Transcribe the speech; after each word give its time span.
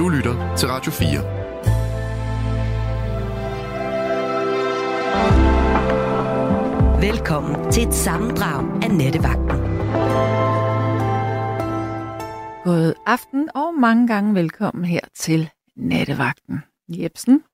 Du 0.00 0.08
lytter 0.08 0.56
til 0.56 0.68
Radio 0.68 0.92
4. 0.92 1.08
Velkommen 7.00 7.72
til 7.72 7.88
et 7.88 7.94
sammendrag 7.94 8.82
af 8.82 8.90
Nettevagten. 8.90 9.58
God 12.64 12.94
aften 13.06 13.48
og 13.54 13.74
mange 13.74 14.06
gange 14.06 14.34
velkommen 14.34 14.84
her 14.84 15.00
til 15.14 15.50
Nattevagten. 15.76 16.58
Jebsen, 16.88 17.44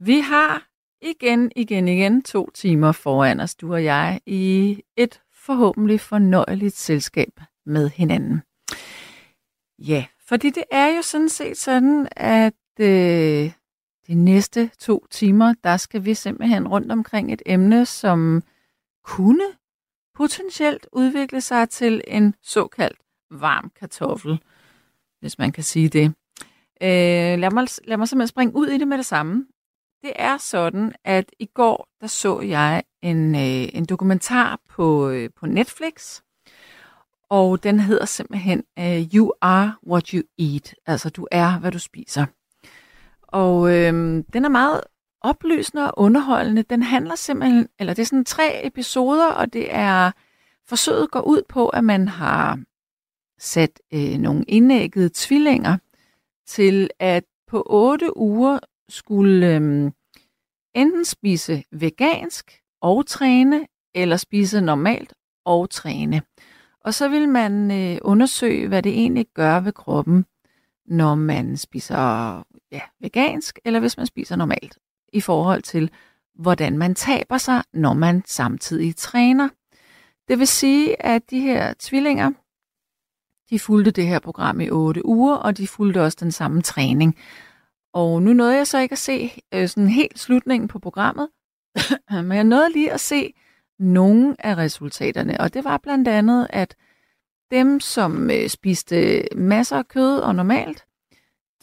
vi 0.00 0.20
har 0.20 0.68
igen, 1.02 1.52
igen, 1.56 1.88
igen 1.88 2.22
to 2.22 2.50
timer 2.50 2.92
foran 2.92 3.40
os, 3.40 3.54
du 3.54 3.72
og 3.72 3.84
jeg, 3.84 4.20
i 4.26 4.82
et 4.96 5.20
forhåbentlig 5.46 6.00
fornøjeligt 6.00 6.76
selskab 6.76 7.40
med 7.66 7.88
hinanden. 7.88 8.42
Ja, 9.78 10.04
fordi 10.28 10.50
det 10.50 10.64
er 10.70 10.96
jo 10.96 11.02
sådan 11.02 11.28
set 11.28 11.56
sådan, 11.56 12.08
at 12.16 12.54
øh, 12.80 13.52
de 14.06 14.14
næste 14.14 14.70
to 14.78 15.06
timer, 15.10 15.54
der 15.64 15.76
skal 15.76 16.04
vi 16.04 16.14
simpelthen 16.14 16.68
rundt 16.68 16.92
omkring 16.92 17.32
et 17.32 17.42
emne, 17.46 17.86
som 17.86 18.42
kunne 19.04 19.44
potentielt 20.14 20.86
udvikle 20.92 21.40
sig 21.40 21.70
til 21.70 22.02
en 22.06 22.34
såkaldt 22.42 22.98
varm 23.30 23.70
kartoffel, 23.78 24.42
hvis 25.20 25.38
man 25.38 25.52
kan 25.52 25.64
sige 25.64 25.88
det. 25.88 26.14
Øh, 26.82 27.38
lad, 27.38 27.50
mig, 27.50 27.66
lad 27.84 27.96
mig 27.96 28.08
simpelthen 28.08 28.28
springe 28.28 28.56
ud 28.56 28.66
i 28.66 28.78
det 28.78 28.88
med 28.88 28.98
det 28.98 29.06
samme. 29.06 29.46
Det 30.02 30.12
er 30.16 30.36
sådan, 30.36 30.92
at 31.04 31.30
i 31.38 31.46
går 31.46 31.88
der 32.00 32.06
så 32.06 32.40
jeg 32.40 32.82
en, 33.02 33.34
øh, 33.34 33.68
en 33.74 33.84
dokumentar 33.84 34.60
på, 34.68 35.08
øh, 35.08 35.30
på 35.36 35.46
Netflix, 35.46 36.20
og 37.30 37.62
den 37.62 37.80
hedder 37.80 38.04
simpelthen 38.04 38.62
uh, 38.80 39.14
You 39.14 39.32
Are 39.40 39.74
What 39.86 40.08
You 40.08 40.22
Eat, 40.38 40.74
altså 40.86 41.10
du 41.10 41.26
er, 41.30 41.58
hvad 41.58 41.72
du 41.72 41.78
spiser. 41.78 42.26
Og 43.22 43.74
øh, 43.74 43.92
den 44.32 44.44
er 44.44 44.48
meget 44.48 44.80
oplysende 45.20 45.92
og 45.92 45.98
underholdende. 46.04 46.62
Den 46.62 46.82
handler 46.82 47.14
simpelthen, 47.14 47.68
eller 47.78 47.94
det 47.94 48.02
er 48.02 48.06
sådan 48.06 48.24
tre 48.24 48.66
episoder, 48.66 49.32
og 49.32 49.52
det 49.52 49.74
er, 49.74 50.10
forsøget 50.68 51.10
går 51.10 51.20
ud 51.20 51.42
på, 51.48 51.68
at 51.68 51.84
man 51.84 52.08
har 52.08 52.60
sat 53.38 53.80
øh, 53.94 54.18
nogle 54.18 54.44
indæggede 54.48 55.10
tvillinger 55.14 55.78
til 56.46 56.90
at 56.98 57.24
på 57.48 57.62
otte 57.66 58.16
uger 58.16 58.58
skulle 58.88 59.54
øh, 59.54 59.90
enten 60.74 61.04
spise 61.04 61.64
vegansk 61.72 62.60
og 62.80 63.06
træne, 63.06 63.66
eller 63.94 64.16
spise 64.16 64.60
normalt 64.60 65.14
og 65.44 65.70
træne. 65.70 66.22
Og 66.88 66.94
så 66.94 67.08
vil 67.08 67.28
man 67.28 67.70
øh, 67.70 67.98
undersøge, 68.02 68.68
hvad 68.68 68.82
det 68.82 68.92
egentlig 68.92 69.26
gør 69.34 69.60
ved 69.60 69.72
kroppen, 69.72 70.24
når 70.86 71.14
man 71.14 71.56
spiser 71.56 72.36
ja, 72.72 72.80
vegansk, 73.00 73.58
eller 73.64 73.80
hvis 73.80 73.96
man 73.96 74.06
spiser 74.06 74.36
normalt, 74.36 74.78
i 75.12 75.20
forhold 75.20 75.62
til, 75.62 75.90
hvordan 76.34 76.78
man 76.78 76.94
taber 76.94 77.38
sig, 77.38 77.62
når 77.72 77.92
man 77.92 78.22
samtidig 78.26 78.96
træner. 78.96 79.48
Det 80.28 80.38
vil 80.38 80.46
sige, 80.46 81.02
at 81.06 81.30
de 81.30 81.40
her 81.40 81.74
tvillinger, 81.78 82.30
de 83.50 83.58
fulgte 83.58 83.90
det 83.90 84.06
her 84.06 84.18
program 84.18 84.60
i 84.60 84.70
8 84.70 85.06
uger, 85.06 85.34
og 85.34 85.56
de 85.56 85.66
fulgte 85.66 86.02
også 86.02 86.18
den 86.20 86.32
samme 86.32 86.62
træning. 86.62 87.16
Og 87.92 88.22
nu 88.22 88.32
nåede 88.32 88.56
jeg 88.56 88.66
så 88.66 88.78
ikke 88.78 88.92
at 88.92 88.98
se 88.98 89.32
øh, 89.54 89.68
sådan 89.68 89.88
helt 89.88 90.18
slutningen 90.18 90.68
på 90.68 90.78
programmet, 90.78 91.28
men 92.10 92.32
jeg 92.32 92.44
nåede 92.44 92.72
lige 92.72 92.92
at 92.92 93.00
se 93.00 93.32
nogle 93.78 94.36
af 94.46 94.56
resultaterne, 94.56 95.40
og 95.40 95.54
det 95.54 95.64
var 95.64 95.78
blandt 95.78 96.08
andet, 96.08 96.46
at 96.50 96.76
dem, 97.50 97.80
som 97.80 98.30
øh, 98.30 98.48
spiste 98.48 99.22
masser 99.36 99.76
af 99.76 99.88
kød 99.88 100.18
og 100.18 100.34
normalt, 100.34 100.84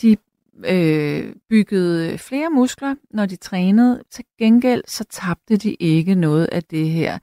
de 0.01 0.17
øh, 0.65 1.35
byggede 1.49 2.17
flere 2.17 2.49
muskler, 2.49 2.95
når 3.09 3.25
de 3.25 3.35
trænede. 3.35 4.03
Til 4.11 4.25
gengæld 4.39 4.83
så 4.87 5.03
tabte 5.03 5.57
de 5.57 5.73
ikke 5.73 6.15
noget 6.15 6.45
af 6.45 6.63
det 6.63 6.89
her 6.89 7.19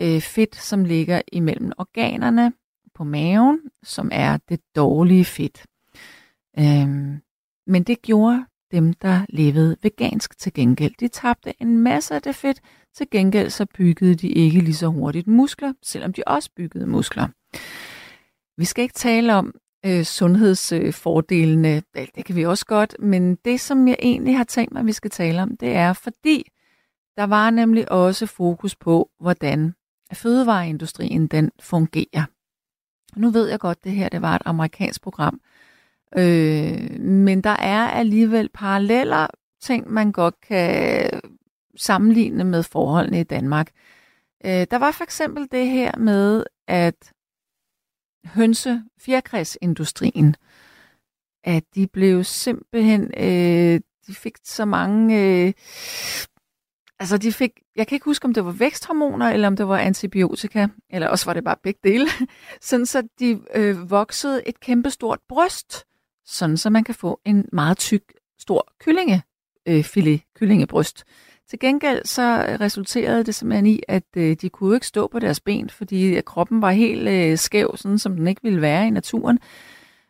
øh, 0.00 0.20
fedt, 0.20 0.56
som 0.56 0.84
ligger 0.84 1.22
imellem 1.32 1.72
organerne 1.78 2.52
på 2.94 3.04
maven, 3.04 3.60
som 3.82 4.10
er 4.12 4.38
det 4.48 4.60
dårlige 4.76 5.24
fedt. 5.24 5.66
Øhm, 6.58 7.20
men 7.66 7.82
det 7.82 8.02
gjorde 8.02 8.44
dem, 8.72 8.92
der 8.92 9.26
levede 9.28 9.76
vegansk 9.82 10.38
til 10.38 10.52
gengæld. 10.52 10.94
De 11.00 11.08
tabte 11.08 11.54
en 11.62 11.78
masse 11.78 12.14
af 12.14 12.22
det 12.22 12.34
fedt, 12.34 12.60
til 12.96 13.06
gengæld 13.10 13.50
så 13.50 13.66
byggede 13.74 14.14
de 14.14 14.28
ikke 14.28 14.60
lige 14.60 14.74
så 14.74 14.86
hurtigt 14.86 15.26
muskler, 15.26 15.72
selvom 15.82 16.12
de 16.12 16.22
også 16.26 16.50
byggede 16.56 16.86
muskler. 16.86 17.28
Vi 18.56 18.64
skal 18.64 18.82
ikke 18.82 18.94
tale 18.94 19.34
om 19.34 19.54
øh, 19.86 20.04
sundhedsfordelene, 20.04 21.82
øh, 21.96 22.06
det 22.14 22.24
kan 22.24 22.36
vi 22.36 22.46
også 22.46 22.66
godt, 22.66 22.96
men 22.98 23.34
det, 23.34 23.60
som 23.60 23.88
jeg 23.88 23.96
egentlig 24.02 24.36
har 24.36 24.44
tænkt 24.44 24.72
mig, 24.72 24.80
at 24.80 24.86
vi 24.86 24.92
skal 24.92 25.10
tale 25.10 25.42
om, 25.42 25.56
det 25.56 25.68
er, 25.68 25.92
fordi 25.92 26.50
der 27.16 27.24
var 27.24 27.50
nemlig 27.50 27.92
også 27.92 28.26
fokus 28.26 28.76
på, 28.76 29.10
hvordan 29.20 29.74
fødevareindustrien 30.12 31.26
den 31.26 31.50
fungerer. 31.60 32.24
Nu 33.16 33.30
ved 33.30 33.48
jeg 33.48 33.60
godt, 33.60 33.84
det 33.84 33.92
her 33.92 34.08
det 34.08 34.22
var 34.22 34.34
et 34.34 34.42
amerikansk 34.44 35.02
program, 35.02 35.40
øh, 36.16 37.00
men 37.00 37.40
der 37.40 37.56
er 37.58 37.88
alligevel 37.88 38.48
paralleller 38.54 39.26
ting, 39.60 39.92
man 39.92 40.12
godt 40.12 40.34
kan 40.40 41.10
sammenligne 41.76 42.44
med 42.44 42.62
forholdene 42.62 43.20
i 43.20 43.24
Danmark. 43.24 43.70
Øh, 44.44 44.66
der 44.70 44.76
var 44.76 44.90
for 44.90 45.04
eksempel 45.04 45.48
det 45.52 45.66
her 45.66 45.96
med, 45.96 46.44
at 46.68 47.12
hønse 48.24 48.84
fjerkræsindustrien, 48.98 50.36
at 51.44 51.64
de 51.74 51.86
blev 51.86 52.24
simpelthen, 52.24 53.02
øh, 53.16 53.80
de 54.06 54.14
fik 54.14 54.36
så 54.44 54.64
mange, 54.64 55.22
øh, 55.22 55.52
altså 56.98 57.18
de 57.18 57.32
fik, 57.32 57.50
jeg 57.76 57.86
kan 57.86 57.96
ikke 57.96 58.04
huske, 58.04 58.24
om 58.24 58.34
det 58.34 58.44
var 58.44 58.52
væksthormoner, 58.52 59.30
eller 59.30 59.48
om 59.48 59.56
det 59.56 59.68
var 59.68 59.78
antibiotika, 59.78 60.68
eller 60.90 61.08
også 61.08 61.26
var 61.26 61.34
det 61.34 61.44
bare 61.44 61.56
begge 61.62 61.80
dele, 61.84 62.06
sådan 62.60 62.86
så 62.86 63.08
de 63.18 63.40
øh, 63.54 63.90
voksede 63.90 64.48
et 64.48 64.60
kæmpestort 64.60 65.18
bryst, 65.28 65.84
sådan 66.24 66.56
så 66.56 66.70
man 66.70 66.84
kan 66.84 66.94
få 66.94 67.20
en 67.24 67.48
meget 67.52 67.78
tyk, 67.78 68.14
stor 68.38 68.72
kyllinge, 68.80 69.22
øh, 69.68 69.84
filet, 69.84 70.20
kyllingebryst. 70.34 71.04
Til 71.50 71.58
gengæld 71.58 72.04
så 72.04 72.46
øh, 72.48 72.60
resulterede 72.60 73.24
det 73.24 73.34
simpelthen 73.34 73.66
i, 73.66 73.80
at 73.88 74.02
øh, 74.16 74.36
de 74.40 74.48
kunne 74.48 74.74
ikke 74.74 74.86
stå 74.86 75.06
på 75.06 75.18
deres 75.18 75.40
ben, 75.40 75.70
fordi 75.70 76.16
øh, 76.16 76.22
kroppen 76.22 76.62
var 76.62 76.70
helt 76.70 77.08
øh, 77.08 77.38
skæv, 77.38 77.76
sådan 77.76 77.98
som 77.98 78.16
den 78.16 78.26
ikke 78.26 78.42
ville 78.42 78.60
være 78.60 78.86
i 78.86 78.90
naturen. 78.90 79.38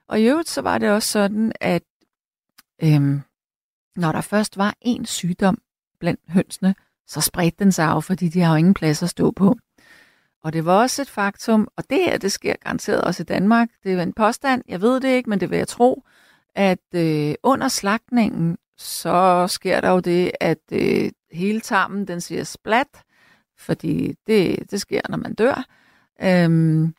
Og 0.08 0.20
i 0.20 0.24
øvrigt 0.24 0.48
så 0.48 0.62
var 0.62 0.78
det 0.78 0.90
også 0.90 1.08
sådan, 1.08 1.52
at 1.60 1.82
øhm, 2.82 3.20
når 3.96 4.12
der 4.12 4.20
først 4.20 4.56
var 4.56 4.74
en 4.80 5.06
sygdom 5.06 5.58
blandt 6.00 6.20
hønsene, 6.28 6.74
så 7.06 7.20
spredte 7.20 7.64
den 7.64 7.72
sig 7.72 7.84
af, 7.84 8.04
fordi 8.04 8.28
de 8.28 8.40
har 8.40 8.52
jo 8.52 8.58
ingen 8.58 8.74
plads 8.74 9.02
at 9.02 9.08
stå 9.08 9.30
på. 9.30 9.56
Og 10.44 10.52
det 10.52 10.64
var 10.64 10.80
også 10.80 11.02
et 11.02 11.10
faktum, 11.10 11.68
og 11.76 11.90
det 11.90 11.98
her, 11.98 12.18
det 12.18 12.32
sker 12.32 12.54
garanteret 12.64 13.00
også 13.00 13.22
i 13.22 13.24
Danmark. 13.24 13.68
Det 13.84 13.92
er 13.92 14.02
en 14.02 14.12
påstand, 14.12 14.62
jeg 14.68 14.80
ved 14.80 15.00
det 15.00 15.08
ikke, 15.08 15.30
men 15.30 15.40
det 15.40 15.50
vil 15.50 15.58
jeg 15.58 15.68
tro, 15.68 16.04
at 16.54 16.94
øh, 16.94 17.34
under 17.42 17.68
slagtningen, 17.68 18.58
så 18.78 19.46
sker 19.48 19.80
der 19.80 19.90
jo 19.90 20.00
det, 20.00 20.30
at 20.40 20.58
øh, 20.72 21.10
hele 21.32 21.60
tarmen 21.60 22.08
den 22.08 22.20
siger 22.20 22.44
splat, 22.44 23.02
fordi 23.58 24.14
det, 24.26 24.70
det 24.70 24.80
sker, 24.80 25.00
når 25.08 25.16
man 25.16 25.34
dør. 25.34 25.64
Øhm, 26.22 26.94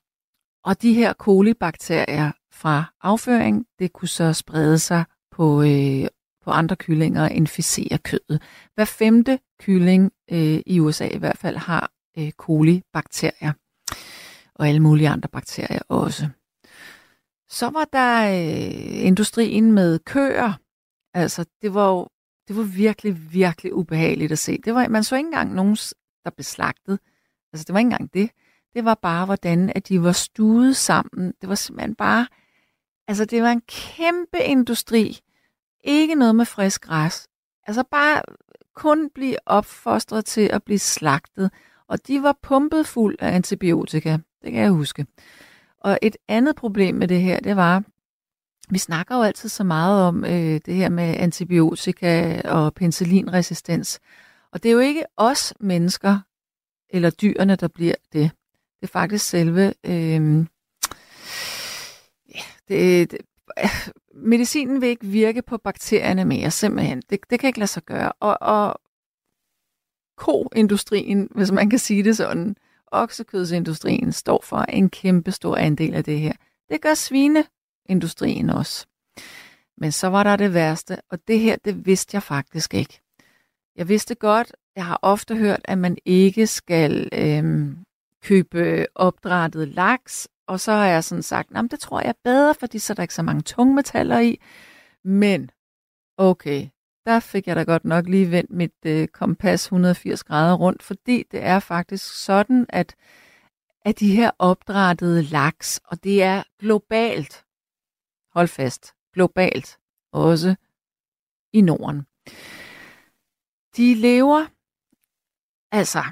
og 0.63 0.81
de 0.81 0.93
her 0.93 1.13
kolibakterier 1.13 2.31
fra 2.51 2.93
afføring, 3.01 3.65
det 3.79 3.93
kunne 3.93 4.07
så 4.07 4.33
sprede 4.33 4.79
sig 4.79 5.03
på, 5.31 5.61
øh, 5.61 6.07
på 6.43 6.51
andre 6.51 6.75
kyllinger 6.75 7.23
og 7.23 7.31
inficere 7.31 7.97
kødet. 7.97 8.41
Hver 8.75 8.85
femte 8.85 9.39
kylling 9.59 10.11
øh, 10.31 10.59
i 10.65 10.79
USA 10.79 11.07
i 11.07 11.17
hvert 11.17 11.37
fald 11.37 11.57
har 11.57 11.91
øh, 12.17 12.31
kolibakterier, 12.31 13.53
og 14.55 14.67
alle 14.67 14.79
mulige 14.79 15.09
andre 15.09 15.29
bakterier 15.29 15.81
også. 15.89 16.29
Så 17.49 17.69
var 17.69 17.85
der 17.93 18.23
øh, 18.29 19.05
industrien 19.05 19.71
med 19.71 19.99
køer. 19.99 20.53
Altså, 21.13 21.45
det 21.61 21.73
var 21.73 21.87
jo 21.89 22.07
det 22.47 22.57
var 22.57 22.63
virkelig, 22.63 23.33
virkelig 23.33 23.73
ubehageligt 23.73 24.31
at 24.31 24.39
se. 24.39 24.57
Det 24.65 24.75
var, 24.75 24.87
man 24.87 25.03
så 25.03 25.15
ikke 25.15 25.27
engang 25.27 25.53
nogen, 25.53 25.77
der 26.23 26.29
blev 26.29 26.43
slagtet. 26.43 26.99
Altså, 27.53 27.65
det 27.67 27.73
var 27.73 27.79
ikke 27.79 27.87
engang 27.87 28.13
det. 28.13 28.31
Det 28.73 28.85
var 28.85 28.95
bare, 28.95 29.25
hvordan 29.25 29.71
at 29.75 29.87
de 29.87 30.03
var 30.03 30.11
stuet 30.11 30.75
sammen. 30.75 31.33
Det 31.41 31.49
var 31.49 31.55
simpelthen 31.55 31.95
bare... 31.95 32.27
Altså, 33.07 33.25
det 33.25 33.43
var 33.43 33.51
en 33.51 33.61
kæmpe 33.61 34.39
industri. 34.43 35.19
Ikke 35.83 36.15
noget 36.15 36.35
med 36.35 36.45
frisk 36.45 36.81
græs. 36.81 37.27
Altså, 37.67 37.83
bare 37.91 38.21
kun 38.75 39.09
blive 39.09 39.35
opfostret 39.45 40.25
til 40.25 40.41
at 40.41 40.63
blive 40.63 40.79
slagtet. 40.79 41.51
Og 41.87 42.07
de 42.07 42.23
var 42.23 42.37
pumpet 42.41 42.87
fuld 42.87 43.15
af 43.19 43.35
antibiotika. 43.35 44.17
Det 44.43 44.51
kan 44.51 44.61
jeg 44.61 44.71
huske. 44.71 45.05
Og 45.79 45.99
et 46.01 46.17
andet 46.27 46.55
problem 46.55 46.95
med 46.95 47.07
det 47.07 47.21
her, 47.21 47.39
det 47.39 47.55
var, 47.55 47.83
vi 48.71 48.77
snakker 48.77 49.15
jo 49.15 49.21
altid 49.21 49.49
så 49.49 49.63
meget 49.63 50.03
om 50.03 50.25
øh, 50.25 50.61
det 50.65 50.75
her 50.75 50.89
med 50.89 51.15
antibiotika 51.17 52.41
og 52.45 52.73
penicillinresistens. 52.73 53.99
Og 54.51 54.63
det 54.63 54.69
er 54.69 54.73
jo 54.73 54.79
ikke 54.79 55.03
os 55.17 55.53
mennesker 55.59 56.19
eller 56.89 57.09
dyrene, 57.09 57.55
der 57.55 57.67
bliver 57.67 57.95
det. 58.13 58.31
Det 58.81 58.87
er 58.87 58.91
faktisk 58.91 59.25
selve... 59.25 59.73
Øh, 59.85 60.45
ja, 62.35 62.41
det, 62.67 63.11
det, 63.11 63.19
medicinen 64.13 64.81
vil 64.81 64.89
ikke 64.89 65.05
virke 65.05 65.41
på 65.41 65.57
bakterierne 65.57 66.25
mere, 66.25 66.51
simpelthen. 66.51 67.01
Det, 67.09 67.19
det 67.29 67.39
kan 67.39 67.47
ikke 67.47 67.59
lade 67.59 67.67
sig 67.67 67.83
gøre. 67.83 68.11
Og, 68.19 68.37
og 68.41 68.81
koindustrien, 70.17 71.27
hvis 71.35 71.51
man 71.51 71.69
kan 71.69 71.79
sige 71.79 72.03
det 72.03 72.17
sådan, 72.17 72.55
oksekødsindustrien 72.91 74.11
står 74.11 74.41
for 74.43 74.57
en 74.57 74.89
kæmpe 74.89 75.31
stor 75.31 75.55
andel 75.55 75.93
af 75.93 76.03
det 76.03 76.19
her. 76.19 76.33
Det 76.69 76.81
gør 76.81 76.93
svine 76.93 77.45
industrien 77.85 78.49
også. 78.49 78.87
Men 79.77 79.91
så 79.91 80.07
var 80.07 80.23
der 80.23 80.35
det 80.35 80.53
værste, 80.53 80.97
og 81.09 81.19
det 81.27 81.39
her, 81.39 81.55
det 81.65 81.85
vidste 81.85 82.15
jeg 82.15 82.23
faktisk 82.23 82.73
ikke. 82.73 83.01
Jeg 83.75 83.89
vidste 83.89 84.15
godt, 84.15 84.53
jeg 84.75 84.85
har 84.85 84.99
ofte 85.01 85.35
hørt, 85.35 85.61
at 85.63 85.77
man 85.77 85.97
ikke 86.05 86.47
skal 86.47 87.09
øhm, 87.13 87.77
købe 88.23 88.87
opdrættet 88.95 89.67
laks, 89.67 90.29
og 90.47 90.59
så 90.59 90.71
har 90.71 90.85
jeg 90.85 91.03
sådan 91.03 91.23
sagt, 91.23 91.49
det 91.71 91.79
tror 91.79 91.99
jeg 91.99 92.09
er 92.09 92.21
bedre, 92.23 92.55
fordi 92.55 92.79
så 92.79 92.93
er 92.93 92.95
der 92.95 93.01
ikke 93.01 93.13
så 93.13 93.21
mange 93.21 93.41
tungmetaller 93.41 94.19
i. 94.19 94.39
Men, 95.03 95.51
okay, 96.17 96.67
der 97.05 97.19
fik 97.19 97.47
jeg 97.47 97.55
da 97.55 97.63
godt 97.63 97.85
nok 97.85 98.07
lige 98.07 98.31
vendt 98.31 98.51
mit 98.51 98.85
øh, 98.85 99.07
kompas 99.07 99.65
180 99.65 100.23
grader 100.23 100.53
rundt, 100.53 100.83
fordi 100.83 101.23
det 101.31 101.43
er 101.43 101.59
faktisk 101.59 102.23
sådan, 102.23 102.65
at, 102.69 102.95
at 103.85 103.99
de 103.99 104.15
her 104.15 104.31
opdrættede 104.39 105.23
laks, 105.23 105.79
og 105.85 106.03
det 106.03 106.23
er 106.23 106.43
globalt, 106.59 107.45
hold 108.33 108.47
fast, 108.47 108.93
globalt, 109.13 109.79
også 110.11 110.55
i 111.53 111.61
Norden. 111.61 112.05
De 113.77 113.93
lever, 113.93 114.47
altså, 115.71 116.03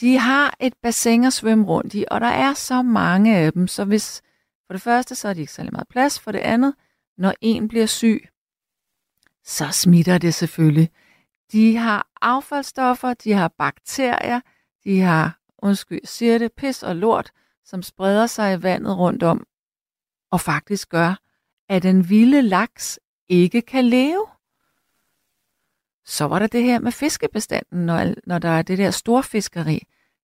de 0.00 0.18
har 0.18 0.56
et 0.60 0.74
bassin 0.82 1.24
at 1.24 1.32
svømme 1.32 1.64
rundt 1.64 1.94
i, 1.94 2.04
og 2.10 2.20
der 2.20 2.26
er 2.26 2.54
så 2.54 2.82
mange 2.82 3.36
af 3.36 3.52
dem, 3.52 3.68
så 3.68 3.84
hvis, 3.84 4.22
for 4.66 4.74
det 4.74 4.82
første, 4.82 5.14
så 5.14 5.28
er 5.28 5.34
de 5.34 5.40
ikke 5.40 5.52
særlig 5.52 5.72
meget 5.72 5.88
plads, 5.88 6.20
for 6.20 6.32
det 6.32 6.38
andet, 6.38 6.74
når 7.18 7.34
en 7.40 7.68
bliver 7.68 7.86
syg, 7.86 8.28
så 9.44 9.68
smitter 9.70 10.18
det 10.18 10.34
selvfølgelig. 10.34 10.90
De 11.52 11.76
har 11.76 12.08
affaldsstoffer, 12.20 13.14
de 13.14 13.32
har 13.32 13.48
bakterier, 13.48 14.40
de 14.84 15.00
har, 15.00 15.38
undskyld, 15.58 16.00
siger 16.04 16.38
det, 16.38 16.52
pis 16.52 16.82
og 16.82 16.96
lort, 16.96 17.32
som 17.64 17.82
spreder 17.82 18.26
sig 18.26 18.54
i 18.54 18.62
vandet 18.62 18.98
rundt 18.98 19.22
om, 19.22 19.46
og 20.30 20.40
faktisk 20.40 20.88
gør, 20.88 21.21
at 21.72 21.82
den 21.82 22.08
vilde 22.08 22.42
laks 22.42 23.00
ikke 23.28 23.62
kan 23.62 23.84
leve. 23.84 24.26
Så 26.04 26.24
var 26.24 26.38
der 26.38 26.46
det 26.46 26.62
her 26.62 26.80
med 26.80 26.92
fiskebestanden, 26.92 27.86
når, 27.86 28.14
når 28.26 28.38
der 28.38 28.48
er 28.48 28.62
det 28.62 28.78
der 28.78 28.90
storfiskeri 28.90 29.82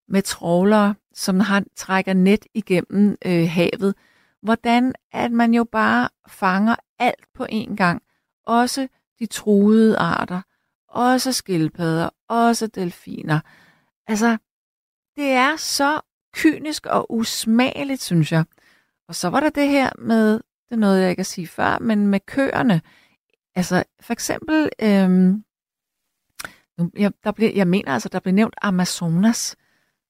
med 0.08 0.22
trålere, 0.22 0.94
som 1.14 1.40
har, 1.40 1.64
trækker 1.76 2.12
net 2.12 2.46
igennem 2.54 3.16
øh, 3.26 3.48
havet. 3.48 3.94
Hvordan 4.42 4.94
at 5.12 5.32
man 5.32 5.54
jo 5.54 5.64
bare 5.64 6.08
fanger 6.28 6.76
alt 6.98 7.26
på 7.34 7.46
én 7.52 7.76
gang. 7.76 8.02
Også 8.46 8.88
de 9.18 9.26
truede 9.26 9.98
arter, 9.98 10.42
også 10.88 11.32
skildpadder, 11.32 12.08
også 12.28 12.66
delfiner. 12.66 13.40
Altså, 14.06 14.38
det 15.16 15.30
er 15.30 15.56
så 15.56 16.00
kynisk 16.34 16.86
og 16.86 17.12
usmageligt, 17.12 18.02
synes 18.02 18.32
jeg. 18.32 18.44
Og 19.08 19.14
så 19.14 19.28
var 19.28 19.40
der 19.40 19.50
det 19.50 19.68
her 19.68 19.90
med, 19.98 20.40
det 20.68 20.74
er 20.74 20.80
noget, 20.80 21.02
jeg 21.02 21.10
ikke 21.10 21.20
at 21.20 21.26
sige 21.26 21.46
før, 21.46 21.78
men 21.78 22.06
med 22.06 22.20
køerne. 22.20 22.80
Altså, 23.54 23.84
for 24.00 24.12
eksempel, 24.12 24.68
øhm, 24.82 25.44
jeg, 26.96 27.12
der 27.24 27.32
blev, 27.32 27.50
jeg 27.54 27.68
mener 27.68 27.92
altså, 27.92 28.08
der 28.08 28.20
blev 28.20 28.34
nævnt 28.34 28.54
Amazonas. 28.62 29.56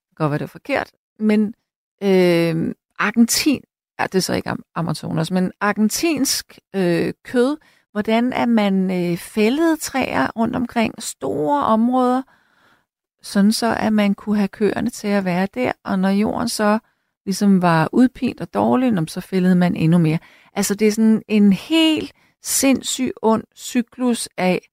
Det 0.09 0.17
kan 0.17 0.25
godt 0.25 0.31
være, 0.31 0.39
det 0.39 0.45
er 0.45 0.49
forkert, 0.49 0.93
men 1.19 1.55
øhm, 2.03 2.75
Argentin, 2.99 3.61
ja, 4.01 4.05
det 4.05 4.15
er 4.15 4.21
så 4.21 4.35
ikke 4.35 4.57
Amazonas, 4.75 5.31
men 5.31 5.53
argentinsk 5.61 6.59
øh, 6.75 7.13
kød, 7.25 7.57
hvordan 7.93 8.33
er 8.33 8.47
man 8.47 8.91
øh, 8.91 9.17
fældede 9.17 9.77
træer 9.77 10.31
rundt 10.37 10.57
omkring 10.57 11.03
store 11.03 11.65
områder, 11.65 12.23
sådan 13.23 13.53
så 13.53 13.75
at 13.75 13.93
man 13.93 14.15
kunne 14.15 14.37
have 14.37 14.49
køerne 14.49 14.91
til 14.91 15.09
at 15.09 15.25
være 15.25 15.49
der, 15.55 15.73
og 15.85 15.99
når 15.99 16.09
jorden 16.09 16.49
så 16.49 16.79
ligesom 17.27 17.63
var 17.63 17.89
udpint 17.93 18.41
og 18.41 18.55
dårlig, 18.55 19.09
så 19.11 19.21
fældede 19.21 19.55
man 19.55 19.77
endnu 19.77 19.99
mere. 19.99 20.19
Altså 20.59 20.75
det 20.75 20.89
er 20.89 20.93
sådan 20.93 21.23
en 21.29 21.53
helt 21.53 22.13
sindssyg 22.43 23.13
ond 23.23 23.45
cyklus 23.57 24.29
af, 24.37 24.69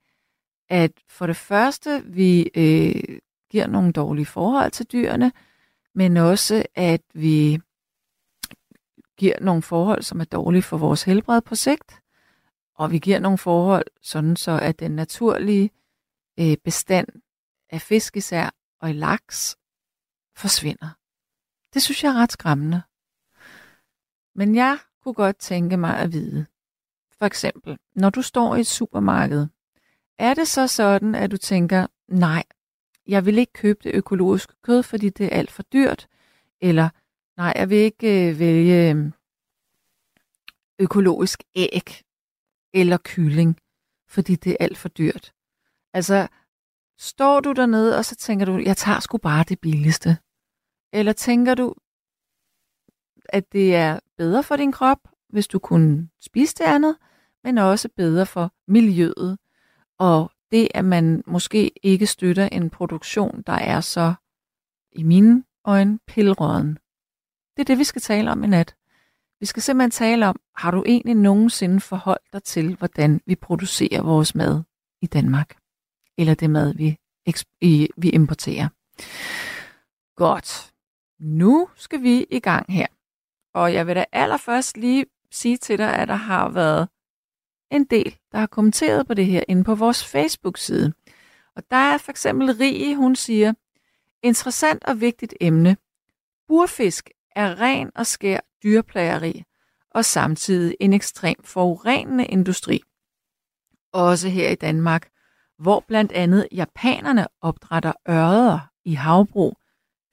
at 0.70 0.92
for 1.10 1.28
det 1.28 1.36
første, 1.36 2.04
vi 2.06 2.50
øh, 2.56 3.20
giver 3.52 3.68
nogle 3.68 3.92
dårlige 3.92 4.26
forhold 4.26 4.72
til 4.72 4.86
dyrene, 4.86 5.32
men 5.96 6.18
også 6.18 6.64
at 6.76 7.02
vi 7.14 7.60
giver 9.18 9.40
nogle 9.42 9.62
forhold, 9.62 10.02
som 10.02 10.20
er 10.20 10.26
dårlige 10.26 10.62
for 10.62 10.78
vores 10.78 11.04
helbred 11.04 11.42
på 11.42 11.56
sigt. 11.56 12.02
Og 12.76 12.92
vi 12.92 13.00
giver 13.00 13.20
nogle 13.20 13.38
forhold, 13.38 13.86
sådan 14.02 14.36
så 14.36 14.60
at 14.62 14.80
den 14.80 14.92
naturlige 14.92 15.70
øh, 16.40 16.58
bestand 16.64 17.08
af 17.70 17.82
fisk 17.82 18.18
især 18.18 18.50
og 18.82 18.90
i 18.90 18.94
laks 18.94 19.58
forsvinder. 20.36 20.90
Det 21.74 21.82
synes 21.84 22.04
jeg 22.04 22.10
er 22.10 22.22
ret 22.22 22.32
skræmmende. 22.32 22.82
Men 24.36 24.56
jeg 24.56 24.78
kunne 25.06 25.14
godt 25.14 25.38
tænke 25.38 25.78
mig 25.78 25.98
at 25.98 26.14
vide, 26.14 26.46
for 27.18 27.26
eksempel, 27.26 27.78
når 27.96 28.10
du 28.10 28.22
står 28.22 28.56
i 28.56 28.60
et 28.60 28.68
supermarked, 28.68 29.48
er 30.18 30.34
det 30.34 30.48
så 30.48 30.68
sådan, 30.68 31.16
at 31.16 31.32
du 31.32 31.38
tænker, 31.38 31.88
nej, 32.08 32.44
jeg 33.08 33.26
vil 33.26 33.38
ikke 33.38 33.54
købe 33.54 33.80
det 33.84 33.96
økologiske 33.96 34.54
kød, 34.62 34.84
fordi 34.84 35.10
det 35.10 35.26
er 35.26 35.30
alt 35.30 35.52
for 35.52 35.64
dyrt, 35.64 36.08
eller 36.62 36.90
nej, 37.38 37.54
jeg 37.56 37.70
vil 37.70 37.78
ikke 37.78 38.30
øh, 38.30 38.40
vælge 38.40 38.92
øh, 38.92 39.12
økologisk 40.80 41.44
æg, 41.56 42.02
eller 42.74 42.98
kylling, 43.04 43.60
fordi 44.08 44.36
det 44.36 44.52
er 44.52 44.58
alt 44.60 44.78
for 44.78 44.90
dyrt. 44.90 45.34
Altså, 45.94 46.28
står 47.00 47.40
du 47.40 47.52
dernede, 47.52 47.98
og 47.98 48.06
så 48.06 48.16
tænker 48.16 48.46
du, 48.46 48.58
jeg 48.58 48.78
tager 48.78 49.00
sgu 49.00 49.18
bare 49.18 49.46
det 49.50 49.60
billigste. 49.60 50.18
Eller 50.94 51.14
tænker 51.14 51.56
du, 51.56 51.76
at 53.30 53.52
det 53.52 53.76
er 53.76 54.00
bedre 54.18 54.44
for 54.44 54.56
din 54.56 54.72
krop, 54.72 55.00
hvis 55.30 55.48
du 55.48 55.60
kunne 55.60 56.10
spise 56.22 56.56
det 56.56 56.64
andet, 56.64 56.98
men 57.44 57.58
også 57.58 57.90
bedre 57.96 58.26
for 58.26 58.54
miljøet. 58.68 59.38
Og 59.98 60.32
det, 60.52 60.68
at 60.74 60.86
man 60.86 61.24
måske 61.28 61.72
ikke 61.84 62.08
støtter 62.08 62.50
en 62.52 62.70
produktion, 62.70 63.44
der 63.48 63.54
er 63.54 63.82
så, 63.82 64.14
i 64.92 65.04
mine 65.04 65.44
øjne, 65.66 66.00
pilråden. 66.08 66.78
Det 67.58 67.62
er 67.62 67.66
det, 67.66 67.78
vi 67.78 67.84
skal 67.84 68.02
tale 68.02 68.32
om 68.32 68.44
i 68.44 68.48
nat. 68.48 68.76
Vi 69.40 69.46
skal 69.46 69.64
simpelthen 69.64 69.92
tale 69.92 70.28
om, 70.28 70.40
har 70.56 70.72
du 70.72 70.84
egentlig 70.88 71.16
nogensinde 71.16 71.80
forholdt 71.80 72.34
dig 72.34 72.44
til, 72.44 72.76
hvordan 72.76 73.22
vi 73.26 73.36
producerer 73.36 74.02
vores 74.02 74.36
mad 74.36 74.64
i 75.02 75.08
Danmark? 75.08 75.58
Eller 76.18 76.34
det 76.34 76.50
mad, 76.50 76.74
vi, 76.74 76.98
vi 77.98 78.10
importerer. 78.10 78.68
Godt. 80.16 80.74
Nu 81.20 81.70
skal 81.76 82.04
vi 82.04 82.26
i 82.30 82.40
gang 82.40 82.74
her. 82.74 82.88
Og 83.56 83.74
jeg 83.74 83.88
vil 83.88 83.96
da 83.96 84.06
allerførst 84.12 84.78
lige 84.78 85.06
sige 85.32 85.58
til 85.58 85.78
dig, 85.78 85.96
at 85.96 86.08
der 86.08 86.16
har 86.16 86.50
været 86.50 86.90
en 87.72 87.84
del, 87.84 88.18
der 88.32 88.38
har 88.38 88.48
kommenteret 88.48 89.08
på 89.08 89.14
det 89.14 89.26
her 89.26 89.44
inde 89.48 89.64
på 89.64 89.76
vores 89.76 90.06
Facebook-side. 90.06 90.94
Og 91.56 91.64
der 91.72 91.78
er 91.78 91.98
for 91.98 92.12
eksempel 92.12 92.52
Rie, 92.52 92.96
hun 92.96 93.16
siger, 93.16 93.54
interessant 94.24 94.84
og 94.84 95.02
vigtigt 95.02 95.34
emne. 95.42 95.78
Burfisk 96.48 97.10
er 97.36 97.62
ren 97.62 97.92
og 97.96 98.06
skær 98.06 98.40
dyreplageri 98.64 99.44
og 99.92 100.06
samtidig 100.06 100.76
en 100.80 100.94
ekstrem 100.94 101.36
forurenende 101.44 102.26
industri. 102.26 102.82
Også 103.94 104.30
her 104.30 104.50
i 104.50 104.56
Danmark, 104.56 105.10
hvor 105.60 105.86
blandt 105.88 106.12
andet 106.12 106.48
japanerne 106.52 107.28
opdrætter 107.42 107.94
ørder 108.10 108.60
i 108.86 108.94
havbrug, 108.94 109.58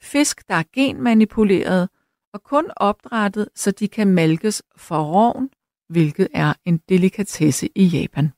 fisk, 0.02 0.48
der 0.48 0.54
er 0.54 0.64
genmanipuleret 0.72 1.88
og 2.32 2.42
kun 2.42 2.70
opdrættet, 2.76 3.48
så 3.54 3.70
de 3.70 3.88
kan 3.88 4.08
malkes 4.08 4.62
for 4.76 5.02
rovn, 5.02 5.50
hvilket 5.88 6.28
er 6.34 6.54
en 6.64 6.78
delikatesse 6.78 7.68
i 7.74 7.84
Japan. 7.84 8.32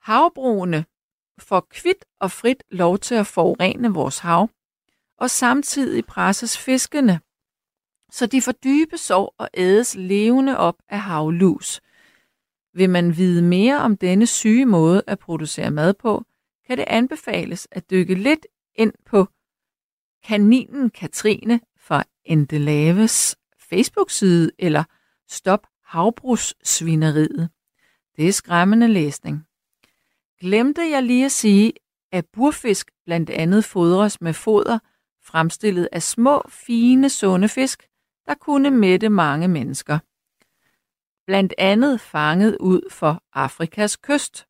Havbrugene 0.00 0.84
får 1.38 1.66
kvidt 1.70 2.04
og 2.20 2.30
frit 2.30 2.64
lov 2.70 2.98
til 2.98 3.14
at 3.14 3.26
forurene 3.26 3.94
vores 3.94 4.18
hav, 4.18 4.48
og 5.18 5.30
samtidig 5.30 6.06
presses 6.06 6.58
fiskene 6.58 7.20
så 8.10 8.26
de 8.26 8.42
dybe 8.64 8.98
sår 8.98 9.34
og 9.38 9.48
ædes 9.54 9.94
levende 9.94 10.58
op 10.58 10.76
af 10.88 11.00
havlus. 11.00 11.80
Vil 12.74 12.90
man 12.90 13.16
vide 13.16 13.42
mere 13.42 13.80
om 13.80 13.96
denne 13.96 14.26
syge 14.26 14.66
måde 14.66 15.02
at 15.06 15.18
producere 15.18 15.70
mad 15.70 15.94
på, 15.94 16.24
kan 16.66 16.78
det 16.78 16.84
anbefales 16.88 17.68
at 17.70 17.90
dykke 17.90 18.14
lidt 18.14 18.46
ind 18.74 18.92
på 19.06 19.26
kaninen 20.24 20.90
Katrine 20.90 21.60
Endelaves 22.26 23.36
Facebook-side 23.58 24.50
eller 24.58 24.84
Stop 25.28 25.66
havbrugssvineriet. 25.84 27.48
Det 28.16 28.28
er 28.28 28.32
skræmmende 28.32 28.88
læsning. 28.88 29.46
Glemte 30.40 30.90
jeg 30.90 31.02
lige 31.02 31.24
at 31.24 31.32
sige, 31.32 31.72
at 32.12 32.26
burfisk 32.32 32.90
blandt 33.04 33.30
andet 33.30 33.64
fodres 33.64 34.20
med 34.20 34.32
foder 34.32 34.78
fremstillet 35.22 35.88
af 35.92 36.02
små, 36.02 36.42
fine, 36.48 37.10
sunde 37.10 37.48
fisk, 37.48 37.88
der 38.26 38.34
kunne 38.34 38.70
mætte 38.70 39.08
mange 39.08 39.48
mennesker. 39.48 39.98
blandt 41.26 41.54
andet 41.58 42.00
fanget 42.00 42.56
ud 42.60 42.90
for 42.90 43.22
Afrikas 43.32 43.96
kyst. 43.96 44.46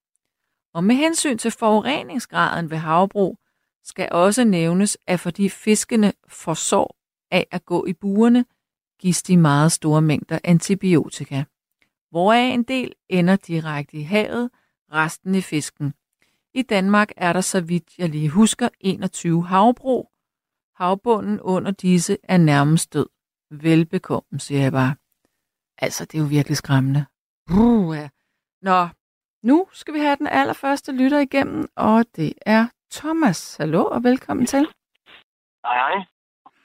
Og 0.74 0.84
med 0.84 0.94
hensyn 0.96 1.38
til 1.38 1.50
forureningsgraden 1.50 2.70
ved 2.70 2.78
havbrug, 2.78 3.38
skal 3.84 4.08
også 4.12 4.44
nævnes, 4.44 4.98
at 5.06 5.20
fordi 5.20 5.48
fiskene 5.48 6.12
får 6.28 6.54
sår 6.54 6.96
af 7.30 7.46
at 7.50 7.64
gå 7.64 7.86
i 7.86 7.92
burene, 7.92 8.44
gives 9.00 9.22
de 9.22 9.36
meget 9.36 9.72
store 9.72 10.02
mængder 10.02 10.38
antibiotika, 10.44 11.44
hvoraf 12.10 12.54
en 12.54 12.62
del 12.62 12.92
ender 13.08 13.36
direkte 13.36 13.96
i 13.96 14.02
havet, 14.02 14.50
resten 14.92 15.34
i 15.34 15.40
fisken. 15.40 15.94
I 16.54 16.62
Danmark 16.62 17.12
er 17.16 17.32
der, 17.32 17.40
så 17.40 17.60
vidt 17.60 17.98
jeg 17.98 18.08
lige 18.08 18.30
husker, 18.30 18.68
21 18.80 19.46
havbrug. 19.46 20.10
Havbunden 20.74 21.40
under 21.40 21.70
disse 21.70 22.18
er 22.22 22.36
nærmest 22.36 22.92
død. 22.92 23.06
Velbekomme, 23.50 24.40
siger 24.40 24.60
jeg 24.60 24.72
bare. 24.72 24.94
Altså, 25.78 26.04
det 26.04 26.18
er 26.18 26.22
jo 26.22 26.28
virkelig 26.28 26.56
skræmmende. 26.56 27.06
Uh, 27.50 27.96
ja. 27.96 28.08
Nå, 28.62 28.88
nu 29.42 29.68
skal 29.72 29.94
vi 29.94 29.98
have 29.98 30.16
den 30.16 30.26
allerførste 30.26 30.92
lytter 30.92 31.18
igennem, 31.18 31.68
og 31.76 32.04
det 32.16 32.32
er 32.46 32.66
Thomas. 32.92 33.56
Hallo 33.56 33.84
og 33.84 34.04
velkommen 34.04 34.46
til. 34.46 34.66
Hej, 35.64 35.74
hej. 35.74 36.15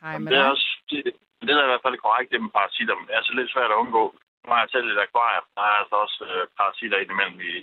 Hej 0.04 0.18
med 0.18 0.32
Det 0.32 0.40
er, 0.40 0.50
også, 0.56 0.70
det, 0.90 1.00
det 1.46 1.50
er 1.50 1.66
i 1.68 1.72
hvert 1.72 1.86
fald 1.86 2.04
korrekt, 2.06 2.32
det 2.32 2.42
med 2.42 2.56
parasitter, 2.60 2.96
det 3.08 3.14
er 3.14 3.20
altså 3.22 3.34
lidt 3.40 3.52
svært 3.54 3.72
at 3.74 3.82
undgå. 3.84 4.04
Nu 4.44 4.48
har 4.54 4.62
jeg 4.64 4.70
selv 4.72 4.88
et 4.88 5.04
akvarium. 5.08 5.46
Der 5.56 5.64
er 5.72 5.76
altså 5.82 5.96
også 6.06 6.20
øh, 6.30 6.44
parasitter 6.60 6.98
indimellem 7.04 7.40
i, 7.52 7.54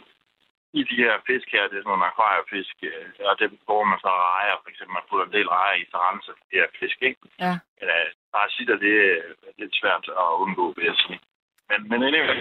i 0.78 0.80
de 0.90 0.97
her 1.04 1.14
fisk 1.28 1.47
her. 1.54 1.64
Det 1.68 1.76
er 1.76 1.83
sådan 1.83 1.92
nogle 1.92 2.11
akvariefisk, 2.11 2.76
øh, 2.90 3.07
og 3.30 3.35
det 3.40 3.49
bruger 3.66 3.87
man 3.92 4.00
så 4.04 4.12
rejer. 4.33 4.54
For 4.62 4.71
eksempel, 4.73 4.95
man 4.99 5.09
putter 5.09 5.26
en 5.26 5.37
del 5.37 5.49
rejer 5.57 5.76
i, 5.80 5.85
så 5.92 5.97
renser 6.07 6.33
de 6.50 6.57
her 6.61 6.68
fisk, 6.80 6.99
ikke? 7.09 7.21
Ja. 7.45 7.54
Men 7.78 7.87
øh, 7.97 8.09
parasitter, 8.35 8.76
det 8.85 8.95
er 9.11 9.52
lidt 9.62 9.75
svært 9.80 10.04
at 10.23 10.28
undgå, 10.45 10.64
vil 10.76 10.85
jeg 10.90 10.97
sige. 11.04 11.21
Men, 11.68 11.78
men 11.90 12.00
anyway, 12.09 12.40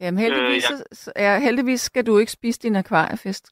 Jamen 0.00 0.18
heldigvis, 0.24 0.70
Øh, 0.70 0.76
øh, 0.76 1.12
ja. 1.16 1.32
ja, 1.32 1.38
heldigvis 1.46 1.80
skal 1.80 2.06
du 2.06 2.18
ikke 2.18 2.32
spise 2.32 2.60
din 2.60 2.76
akvariefisk, 2.76 3.42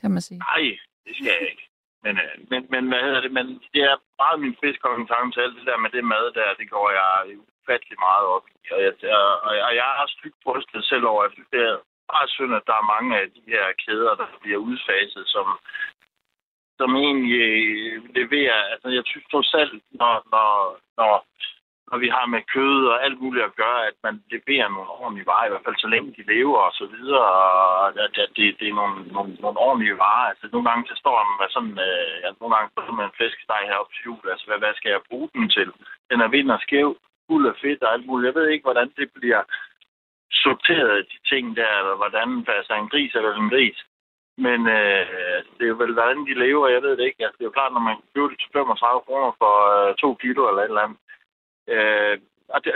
kan 0.00 0.10
man 0.10 0.20
sige. 0.20 0.38
nej, 0.38 0.78
det 1.04 1.12
skal 1.16 1.26
jeg 1.26 1.48
ikke. 1.50 1.68
Men, 2.04 2.14
øh, 2.24 2.36
men, 2.50 2.60
men 2.72 2.82
hvad 2.88 3.02
hedder 3.06 3.20
det? 3.20 3.32
Men 3.38 3.46
det 3.74 3.82
er 3.90 3.96
meget 4.22 4.40
min 4.40 4.56
spidskompetence, 4.58 5.42
alt 5.42 5.56
det 5.58 5.66
der 5.70 5.78
med 5.84 5.90
det 5.96 6.04
mad 6.04 6.24
der, 6.38 6.58
det 6.60 6.70
går 6.74 6.88
jeg 7.00 7.38
ufattelig 7.62 7.98
meget 8.06 8.26
op 8.34 8.46
i. 8.54 8.56
Og 8.74 8.80
jeg, 8.84 8.92
og 9.46 9.52
jeg, 9.56 9.64
og 9.68 9.72
jeg 9.80 9.90
er 10.02 10.06
stygt 10.16 10.38
brystet 10.44 10.84
selv 10.84 11.04
over, 11.12 11.22
at 11.24 11.32
det 11.52 11.60
er 11.70 11.76
bare 12.12 12.28
synd, 12.28 12.54
at 12.58 12.66
der 12.70 12.76
er 12.78 12.92
mange 12.94 13.10
af 13.20 13.26
de 13.36 13.42
her 13.52 13.66
kæder, 13.84 14.14
der 14.20 14.26
bliver 14.42 14.58
udfaset, 14.68 15.24
som, 15.34 15.46
som 16.78 16.90
egentlig 16.96 17.32
øh, 17.46 17.96
leverer, 18.18 18.60
altså 18.72 18.88
jeg 18.88 19.02
synes 19.06 19.26
trods 19.30 19.54
alt, 19.62 19.82
når, 20.00 20.14
når, 20.34 20.50
når, 20.98 21.12
når 21.92 21.98
vi 22.04 22.08
har 22.16 22.26
med 22.34 22.42
kød 22.54 22.80
og 22.92 23.04
alt 23.04 23.18
muligt 23.22 23.44
at 23.44 23.56
gøre, 23.62 23.80
at 23.90 23.96
man 24.06 24.14
leverer 24.34 24.68
nogle 24.68 24.90
ordentlige 25.00 25.28
varer, 25.30 25.46
i 25.46 25.52
hvert 25.52 25.66
fald 25.66 25.78
så 25.84 25.88
længe 25.94 26.14
de 26.16 26.22
lever 26.34 26.58
og 26.68 26.72
så 26.80 26.86
videre, 26.94 27.28
og 27.50 27.88
at, 27.88 27.94
at 28.24 28.30
det, 28.36 28.46
det 28.60 28.66
er 28.68 28.78
nogle, 28.80 28.96
nogle, 29.16 29.30
nogle 29.44 29.58
ordentlige 29.66 30.00
varer. 30.04 30.28
Altså 30.32 30.46
nogle 30.52 30.68
gange 30.70 30.84
så 30.90 30.94
står 31.02 31.16
man 31.28 31.36
med 31.40 31.48
sådan, 31.56 31.76
øh, 31.88 32.14
ja, 32.22 32.28
nogle 32.40 32.54
gange 32.54 32.70
står 32.70 32.98
med 32.98 33.04
en 33.06 33.16
flæskesteg 33.18 33.62
heroppe 33.70 33.92
til 33.92 34.04
jul, 34.06 34.24
altså 34.32 34.46
hvad, 34.46 34.58
hvad 34.62 34.74
skal 34.76 34.90
jeg 34.94 35.08
bruge 35.08 35.28
den 35.34 35.46
til? 35.56 35.68
Den 36.10 36.18
er 36.24 36.34
vind 36.36 36.50
og 36.56 36.60
skæv, 36.66 36.88
fuld 37.28 37.44
af 37.50 37.56
fedt 37.62 37.82
og 37.86 37.92
alt 37.94 38.06
muligt. 38.06 38.28
Jeg 38.28 38.38
ved 38.38 38.48
ikke, 38.48 38.68
hvordan 38.68 38.88
det 38.98 39.08
bliver 39.18 39.42
sorteret, 40.44 41.06
de 41.12 41.18
ting 41.32 41.44
der, 41.58 41.72
eller 41.80 41.96
hvordan 42.00 42.28
passer 42.50 42.74
en 42.74 42.88
gris 42.92 43.12
eller 43.14 43.32
en 43.34 43.52
gris. 43.54 43.78
Men 44.46 44.60
øh, 44.78 45.02
det 45.56 45.64
er 45.64 45.72
jo 45.72 45.80
vel, 45.82 45.92
hvordan 45.92 46.20
de 46.28 46.34
lever, 46.44 46.68
jeg 46.68 46.82
ved 46.82 46.96
det 46.96 47.04
ikke. 47.08 47.22
Altså, 47.24 47.36
det 47.38 47.44
er 47.44 47.50
jo 47.50 47.58
klart, 47.58 47.72
når 47.72 47.84
man 47.88 47.96
køber 48.14 48.28
det 48.28 48.38
til 48.40 48.50
35 48.52 49.00
kroner 49.06 49.30
for 49.40 49.54
øh, 49.76 49.94
2 49.94 50.14
kilo 50.14 50.42
eller 50.48 50.62
et 50.62 50.72
eller 50.72 50.86
andet. 50.86 50.98
Øh, 51.68 52.20
og 52.48 52.64
det, 52.64 52.72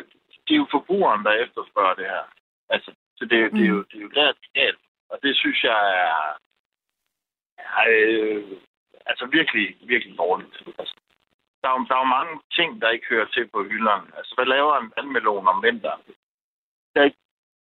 det 0.48 0.54
er 0.54 0.58
jo 0.62 0.66
forbrugeren, 0.70 1.24
der 1.24 1.32
efterspørger 1.32 1.94
det 1.94 2.04
her. 2.06 2.24
Altså, 2.68 2.94
så 3.16 3.24
det, 3.24 3.38
er- 3.42 3.48
det, 3.48 3.64
er 3.64 3.68
jo, 3.68 3.82
det 3.82 3.96
er 3.98 4.02
jo 4.02 4.08
der, 4.08 4.32
det 4.32 4.46
er 4.54 4.60
galt. 4.64 4.78
Og 5.08 5.18
det 5.22 5.36
synes 5.36 5.64
jeg 5.64 5.80
er, 6.06 6.38
er 7.58 7.84
øh, 7.88 8.44
altså 9.06 9.26
virkelig, 9.26 9.76
virkelig 9.80 10.18
dårligt. 10.18 10.62
Altså, 10.78 10.94
der, 11.62 11.68
er, 11.68 11.78
jo- 11.78 11.86
der 11.88 11.94
er 11.94 11.98
jo 11.98 12.14
mange 12.18 12.40
ting, 12.52 12.80
der 12.82 12.90
ikke 12.90 13.06
hører 13.08 13.26
til 13.26 13.48
på 13.48 13.62
hylderne. 13.64 14.16
Altså, 14.16 14.34
hvad 14.34 14.46
laver 14.46 14.76
en 14.76 14.92
vandmelon 14.96 15.48
om 15.48 15.62
vinteren? 15.62 16.02
Der, 16.94 17.00
er 17.00 17.04
ikke- 17.04 17.24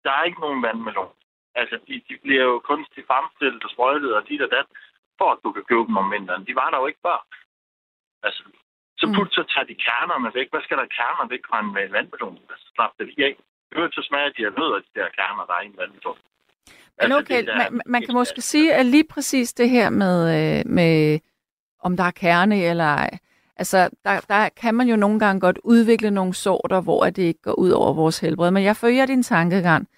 der 0.04 0.10
er 0.10 0.24
ikke 0.24 0.40
nogen 0.40 0.62
vandmelon. 0.62 1.12
Altså, 1.54 1.78
de, 1.88 2.02
de 2.08 2.18
bliver 2.22 2.42
jo 2.44 2.58
kunstigt 2.58 3.06
fremstillet 3.06 3.64
og 3.64 3.70
sprøjtet 3.70 4.16
og 4.16 4.28
dit 4.28 4.42
og 4.42 4.50
dat, 4.50 4.66
for 5.18 5.32
at 5.32 5.38
du 5.44 5.52
kan 5.52 5.64
købe 5.64 5.86
dem 5.88 5.96
om 5.96 6.10
vinteren. 6.12 6.46
De 6.46 6.54
var 6.54 6.70
der 6.70 6.78
jo 6.78 6.86
ikke 6.86 7.00
før. 7.06 7.26
Altså, 8.22 8.42
så 9.00 9.06
Mm. 9.06 9.14
put, 9.14 9.28
så 9.38 9.42
tager 9.52 9.66
de 9.70 9.74
kernerne 9.86 10.30
væk. 10.38 10.48
Hvad 10.52 10.62
skal 10.66 10.76
der 10.82 10.86
kerner 10.98 11.24
væk 11.32 11.42
fra 11.48 11.58
en 11.60 11.72
med 11.76 11.88
vandmelon? 11.96 12.38
Altså, 12.52 12.66
slap 12.74 12.92
det 12.98 13.06
lige 13.06 13.24
af. 13.28 13.34
Øvrigt 13.76 13.94
så 13.94 14.02
smager 14.08 14.30
de 14.36 14.46
af 14.48 14.52
nødder, 14.58 14.78
de 14.86 14.90
der 15.00 15.08
kerner, 15.18 15.44
der 15.48 15.54
er 15.58 15.62
i 15.62 15.66
en 15.72 15.76
vandmelon. 15.82 16.18
Men 16.98 17.12
Altså, 17.12 17.18
okay, 17.18 17.46
der- 17.46 17.56
man, 17.70 17.80
man 17.86 18.02
kan 18.02 18.14
måske 18.14 18.40
sige, 18.40 18.74
at 18.74 18.86
lige 18.86 19.04
præcis 19.14 19.52
det 19.54 19.70
her 19.70 19.90
med, 19.90 20.16
øh, 20.58 20.62
med 20.78 21.18
om 21.80 21.96
der 21.96 22.04
er 22.04 22.10
kerne 22.10 22.62
eller 22.62 22.84
ej, 22.84 23.10
altså 23.56 23.90
der, 24.04 24.20
der 24.20 24.48
kan 24.48 24.74
man 24.74 24.88
jo 24.88 24.96
nogle 24.96 25.18
gange 25.18 25.40
godt 25.40 25.58
udvikle 25.64 26.10
nogle 26.10 26.34
sorter, 26.34 26.80
hvor 26.80 27.04
det 27.04 27.18
ikke 27.22 27.42
går 27.42 27.52
ud 27.52 27.70
over 27.70 27.92
vores 27.92 28.18
helbred. 28.18 28.50
Men 28.50 28.62
jeg 28.64 28.76
følger 28.76 29.06
din 29.06 29.22
tankegang. 29.22 29.88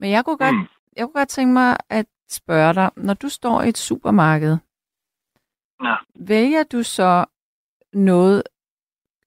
Men 0.00 0.10
jeg 0.10 0.24
kunne, 0.24 0.36
godt, 0.38 0.54
Mm. 0.54 0.66
jeg 0.96 1.04
kunne 1.06 1.12
godt 1.20 1.28
tænke 1.28 1.52
mig 1.52 1.76
at 1.90 2.06
spørge 2.30 2.74
dig, 2.74 2.90
når 2.96 3.14
du 3.14 3.28
står 3.28 3.62
i 3.62 3.68
et 3.68 3.78
supermarked, 3.78 4.56
Ja. 5.84 5.94
vælger 6.14 6.62
du 6.62 6.82
så 6.82 7.24
noget 7.92 8.42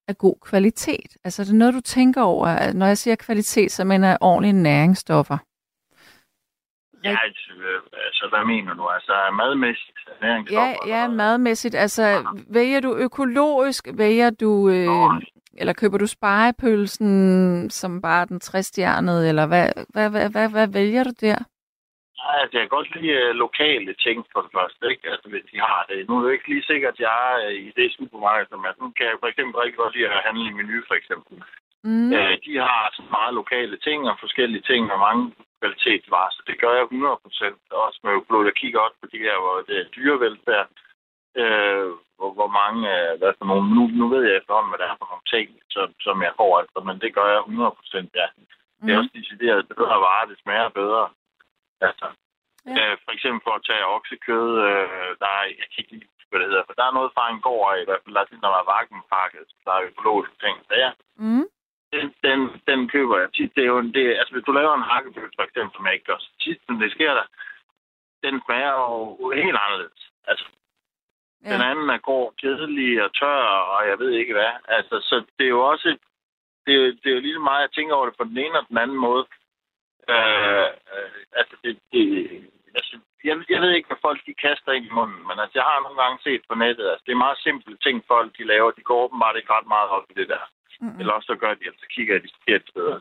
af 0.08 0.18
god 0.18 0.36
kvalitet? 0.42 1.18
Altså 1.24 1.42
er 1.42 1.46
det 1.46 1.56
noget, 1.56 1.74
du 1.74 1.82
tænker 1.82 2.22
over? 2.22 2.48
at 2.48 2.76
Når 2.76 2.86
jeg 2.86 2.98
siger 2.98 3.16
kvalitet, 3.16 3.72
så 3.72 3.84
mener 3.84 4.08
jeg 4.08 4.18
ordentlige 4.22 4.54
næringsstoffer. 4.54 5.38
Ja, 7.04 7.10
altså, 7.10 7.52
altså, 8.08 8.28
hvad 8.30 8.46
mener 8.46 8.74
du? 8.74 8.88
Altså, 8.88 9.14
madmæssigt, 9.34 9.98
Ja, 10.22 10.28
næringsstoffer? 10.28 10.88
ja, 10.88 11.08
madmæssigt. 11.08 11.76
Altså, 11.76 12.24
vælger 12.50 12.80
du 12.80 12.96
økologisk? 12.96 13.88
Vælger 13.94 14.30
du, 14.30 14.70
øh, 14.70 14.86
Nå. 14.86 15.12
eller 15.58 15.74
køber 15.74 15.98
du 15.98 16.08
spejepølsen, 16.08 17.70
som 17.70 18.02
bare 18.02 18.26
den 18.26 18.40
træstjernede, 18.40 19.30
eller 19.30 19.46
hvad, 19.46 19.70
hvad, 19.90 20.10
hvad, 20.10 20.30
hvad, 20.30 20.50
hvad 20.50 20.68
vælger 20.68 21.04
du 21.04 21.12
der? 21.22 21.36
Altså, 22.42 22.54
jeg 22.58 22.62
kan 22.64 22.76
godt 22.78 22.90
lide 22.96 23.12
øh, 23.22 23.36
lokale 23.46 23.94
ting 24.06 24.18
for 24.34 24.42
det 24.46 24.52
første, 24.58 24.84
ikke? 24.92 25.06
Altså, 25.14 25.28
hvis 25.30 25.46
de 25.52 25.58
har 25.60 25.86
det. 25.90 26.08
Nu 26.10 26.14
er 26.18 26.24
det 26.24 26.34
ikke 26.34 26.50
lige 26.54 26.70
sikkert, 26.72 26.94
at 26.94 27.00
jeg 27.00 27.18
er 27.32 27.48
øh, 27.48 27.54
i 27.68 27.72
det 27.80 27.88
supermarked, 27.98 28.48
som 28.50 28.66
er. 28.68 28.74
Nu 28.82 28.88
kan 28.98 29.06
jeg 29.06 29.18
for 29.20 29.28
eksempel 29.32 29.56
rigtig 29.60 29.78
godt 29.82 29.96
lide 29.96 30.08
at 30.10 30.26
handle 30.28 30.46
i 30.50 30.54
menu, 30.60 30.78
for 30.88 30.96
eksempel. 31.02 31.34
Mm. 31.84 32.14
Øh, 32.18 32.34
de 32.46 32.54
har 32.68 32.84
så 32.98 33.04
meget 33.18 33.34
lokale 33.42 33.78
ting 33.88 34.00
og 34.12 34.16
forskellige 34.20 34.62
ting 34.72 34.92
og 34.94 35.00
mange 35.08 35.24
kvalitetsvarer, 35.60 36.32
så 36.36 36.42
det 36.48 36.56
gør 36.64 36.74
jeg 36.80 36.86
100%. 36.92 37.78
Også 37.86 38.00
med 38.04 38.12
økologi. 38.20 38.46
Jeg 38.50 38.56
kigger 38.62 38.80
også 38.80 38.98
på 39.02 39.08
de 39.14 39.20
her, 39.26 39.36
hvor 39.44 39.56
det 39.68 39.76
er 39.80 39.92
dyrevelfærd. 39.96 40.68
Øh, 41.42 41.88
hvor, 42.18 42.32
hvor 42.38 42.52
mange, 42.62 42.80
øh, 42.96 43.12
hvad 43.20 43.34
for 43.38 43.46
nogle, 43.52 43.66
nu, 43.76 43.82
nu 44.00 44.06
ved 44.14 44.22
jeg 44.28 44.36
efterhånden, 44.38 44.70
hvad 44.72 44.80
det 44.82 44.88
er 44.92 45.00
for 45.02 45.10
nogle 45.12 45.28
ting, 45.36 45.48
som, 45.74 45.88
som 46.06 46.16
jeg 46.28 46.34
får 46.40 46.52
altså, 46.62 46.80
men 46.88 46.96
det 47.04 47.10
gør 47.18 47.28
jeg 47.34 47.40
100% 47.40 48.20
ja. 48.22 48.28
Det 48.84 48.90
er 48.92 48.96
Mm. 48.96 49.00
også 49.00 49.12
decideret 49.20 49.68
bedre 49.74 49.98
varer, 50.06 50.26
det 50.32 50.38
smager 50.44 50.70
bedre. 50.82 51.04
Altså, 51.88 52.08
Ja. 52.66 52.74
øh, 52.92 52.98
for 53.04 53.12
eksempel 53.16 53.42
for 53.48 53.54
at 53.58 53.66
tage 53.70 53.86
oksekød, 53.96 54.50
øh, 54.70 55.10
der 55.22 55.30
er, 55.40 55.44
jeg 55.62 55.68
kan 55.72 55.80
ikke 55.84 56.08
huske, 56.16 56.30
hvad 56.30 56.40
det 56.40 56.50
hedder, 56.52 56.64
for 56.68 56.74
der 56.80 56.86
er 56.88 56.98
noget 56.98 57.12
fra 57.16 57.26
en 57.34 57.42
gård 57.48 57.78
i 57.82 57.86
hvert 57.88 58.02
fald 58.04 58.16
der 58.16 58.22
er 58.22 58.26
sådan, 58.30 58.46
der 58.46 58.54
var 58.58 58.64
vakuumpakket, 58.74 59.46
der 59.66 59.72
er 59.76 59.88
økologiske 59.92 60.38
ting. 60.44 60.56
Så 60.68 60.74
ja, 60.84 60.92
Mm. 61.24 61.46
den, 61.94 62.06
den, 62.28 62.40
den 62.70 62.80
køber 62.94 63.16
jeg 63.20 63.30
tit. 63.34 63.56
Det 63.56 63.62
er 63.64 63.72
jo, 63.74 63.78
en- 63.80 63.94
det, 63.94 64.04
altså, 64.20 64.34
hvis 64.34 64.46
du 64.48 64.52
laver 64.52 64.74
en 64.76 64.90
hakkebøf, 64.92 65.30
for 65.38 65.44
eksempel, 65.48 65.72
som 65.76 65.86
jeg 65.86 65.94
ikke 65.94 66.06
gør 66.12 66.18
så 66.26 66.32
tit, 66.44 66.60
som 66.66 66.80
det 66.80 66.92
sker 66.92 67.14
der, 67.20 67.26
den 68.24 68.42
smager 68.46 68.74
jo 68.84 69.30
helt 69.42 69.58
anderledes. 69.66 70.02
Altså, 70.32 70.46
Ja. 71.46 71.54
den 71.54 71.62
anden 71.62 71.90
er 71.90 71.98
grå, 71.98 72.34
kedelig 72.42 73.04
og 73.06 73.14
tør, 73.20 73.44
og 73.74 73.88
jeg 73.90 74.00
ved 74.00 74.12
ikke 74.12 74.34
hvad. 74.34 74.52
Altså, 74.68 74.96
så 75.10 75.16
det 75.38 75.46
er 75.46 75.50
jo 75.58 75.62
også... 75.74 75.98
Det 76.66 76.74
er, 76.76 76.80
jo- 76.86 76.98
det 77.04 77.06
er 77.10 77.16
jo 77.16 77.20
lige 77.20 77.40
meget, 77.40 77.62
jeg 77.62 77.72
tænker 77.72 77.96
over 77.96 78.06
det 78.06 78.18
på 78.18 78.24
den 78.24 78.38
ene 78.38 78.60
og 78.60 78.66
den 78.70 78.78
anden 78.78 78.98
måde. 78.98 79.26
Øh, 80.16 80.70
øh, 80.94 81.22
altså, 81.40 81.56
det, 81.64 81.72
det, 81.92 82.04
altså 82.80 82.96
jeg, 83.24 83.36
jeg 83.54 83.62
ved 83.62 83.72
ikke, 83.74 83.90
hvad 83.90 84.06
folk 84.08 84.20
de 84.26 84.42
kaster 84.46 84.72
ind 84.72 84.86
i 84.86 84.98
munden, 85.00 85.22
men 85.28 85.38
altså, 85.42 85.56
jeg 85.60 85.68
har 85.72 85.80
nogle 85.82 86.00
gange 86.04 86.20
set 86.28 86.44
på 86.50 86.56
nettet, 86.64 86.86
altså, 86.90 87.04
det 87.06 87.14
er 87.14 87.26
meget 87.26 87.46
simple 87.48 87.78
ting, 87.86 87.96
folk 88.14 88.30
de 88.38 88.44
laver. 88.54 88.72
De 88.72 88.88
går 88.90 89.04
åbenbart 89.06 89.36
ikke 89.38 89.54
ret 89.54 89.68
meget 89.76 89.90
op 89.98 90.06
i 90.12 90.14
det 90.20 90.28
der. 90.34 90.44
Mm. 90.82 91.00
Eller 91.00 91.14
også 91.14 91.30
så 91.32 91.36
gør 91.44 91.54
de, 91.54 91.64
altså 91.72 91.86
kigger 91.96 92.20
de 92.20 92.30
forkerte 92.36 92.68
steder. 92.74 93.00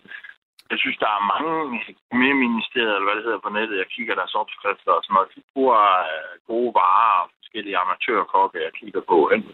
Jeg 0.71 0.79
synes, 0.79 0.99
der 1.05 1.11
er 1.17 1.29
mange 1.33 2.35
ministerier, 2.47 2.95
eller 2.95 3.09
hvad 3.09 3.17
det 3.17 3.27
hedder 3.29 3.47
på 3.47 3.53
nettet, 3.59 3.83
jeg 3.83 3.89
kigger 3.97 4.15
deres 4.15 4.35
opskrifter 4.35 4.93
og 4.93 5.03
sådan 5.05 5.15
noget. 5.15 5.35
De 5.37 5.43
bruger 5.53 5.83
øh, 6.13 6.35
gode 6.51 6.75
varer 6.81 7.23
og 7.23 7.31
forskellige 7.39 7.79
amatørkokke, 7.83 8.65
jeg 8.67 8.73
kigger 8.81 9.03
på. 9.13 9.19
Ikke? 9.35 9.49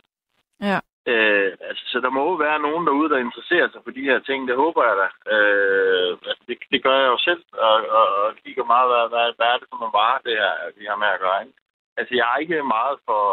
Ja. 0.71 0.79
Øh, 1.13 1.51
altså, 1.69 1.85
så 1.93 1.99
der 2.05 2.11
må 2.17 2.23
jo 2.31 2.37
være 2.47 2.65
nogen 2.67 2.87
derude, 2.87 3.11
der 3.13 3.19
interesserer 3.27 3.69
sig 3.71 3.81
for 3.85 3.93
de 3.99 4.09
her 4.09 4.19
ting. 4.19 4.49
Det 4.49 4.57
håber 4.65 4.83
jeg 4.89 4.97
da. 5.03 5.09
Øh, 5.35 6.11
altså, 6.31 6.43
det, 6.49 6.57
det 6.73 6.81
gør 6.87 6.97
jeg 7.03 7.09
jo 7.15 7.19
selv, 7.29 7.43
og, 7.69 7.77
og, 7.99 8.07
og 8.23 8.29
kigger 8.45 8.65
meget, 8.73 8.89
hvad, 8.91 9.05
hvad, 9.13 9.27
hvad 9.39 9.49
er 9.53 9.59
det 9.59 9.67
for 9.71 9.79
nogle 9.81 9.99
varer, 10.01 10.21
det 10.27 10.35
her, 10.43 10.53
vi 10.79 10.85
har 10.91 10.97
med 11.03 11.11
at 11.17 11.23
gøre. 11.25 11.41
Ikke? 11.45 11.59
Altså, 11.99 12.13
jeg 12.19 12.27
er 12.33 12.39
ikke 12.45 12.73
meget 12.77 12.97
for, 13.09 13.25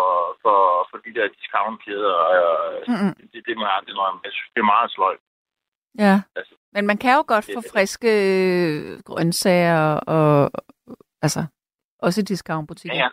for, 0.44 0.60
for 0.90 0.98
de 1.06 1.12
der 1.18 1.28
discountkæder. 1.38 2.16
Og, 2.30 2.38
Mm-mm. 2.92 3.14
det, 3.32 3.40
det 3.48 3.54
må 3.58 3.64
jeg 3.68 3.76
aldrig 3.78 3.94
indrømme. 3.94 4.20
Jeg 4.28 4.34
synes, 4.36 4.50
det 4.56 4.62
er 4.62 4.74
meget 4.76 4.92
sløjt. 4.96 5.24
Ja. 6.06 6.16
Altså, 6.36 6.54
Men 6.76 6.84
man 6.88 6.98
kan 6.98 7.16
jo 7.18 7.24
godt 7.28 7.46
få 7.56 7.62
friske 7.74 8.12
øh, 8.34 9.00
grøntsager 9.08 10.00
og 10.16 10.52
altså 11.22 11.42
også 12.00 12.22
i 12.22 12.24
discountbutikker. 12.24 12.98
Ja, 12.98 13.04
ja. 13.04 13.10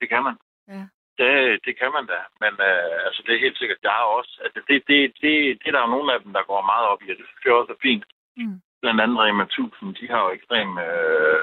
Det 0.00 0.08
kan 0.08 0.22
man. 0.22 0.36
Ja. 0.68 0.84
Det, 1.18 1.32
det 1.66 1.72
kan 1.80 1.90
man 1.96 2.06
da. 2.12 2.20
Men 2.42 2.52
øh, 2.68 2.94
altså, 3.06 3.20
det 3.26 3.32
er 3.34 3.44
helt 3.46 3.58
sikkert, 3.58 3.78
jeg 3.86 3.94
har 3.98 4.06
også... 4.18 4.32
Altså, 4.44 4.60
det, 4.68 4.78
det, 4.88 4.98
det, 5.22 5.32
det 5.60 5.66
er 5.68 5.74
der 5.74 5.84
jo 5.86 5.94
nogle 5.96 6.10
af 6.14 6.20
dem, 6.24 6.32
der 6.36 6.42
går 6.50 6.62
meget 6.72 6.86
op 6.92 7.00
i, 7.04 7.10
og 7.12 7.16
det 7.18 7.26
synes 7.26 7.44
jeg 7.44 7.52
også 7.60 7.72
er 7.76 7.82
fint. 7.88 8.04
Mm. 8.40 8.56
Blandt 8.82 9.00
andet 9.02 9.18
Rema 9.22 9.42
1000, 9.44 9.94
de 9.98 10.04
har 10.12 10.20
jo 10.24 10.30
ekstrem... 10.38 10.70
Øh, 10.86 11.40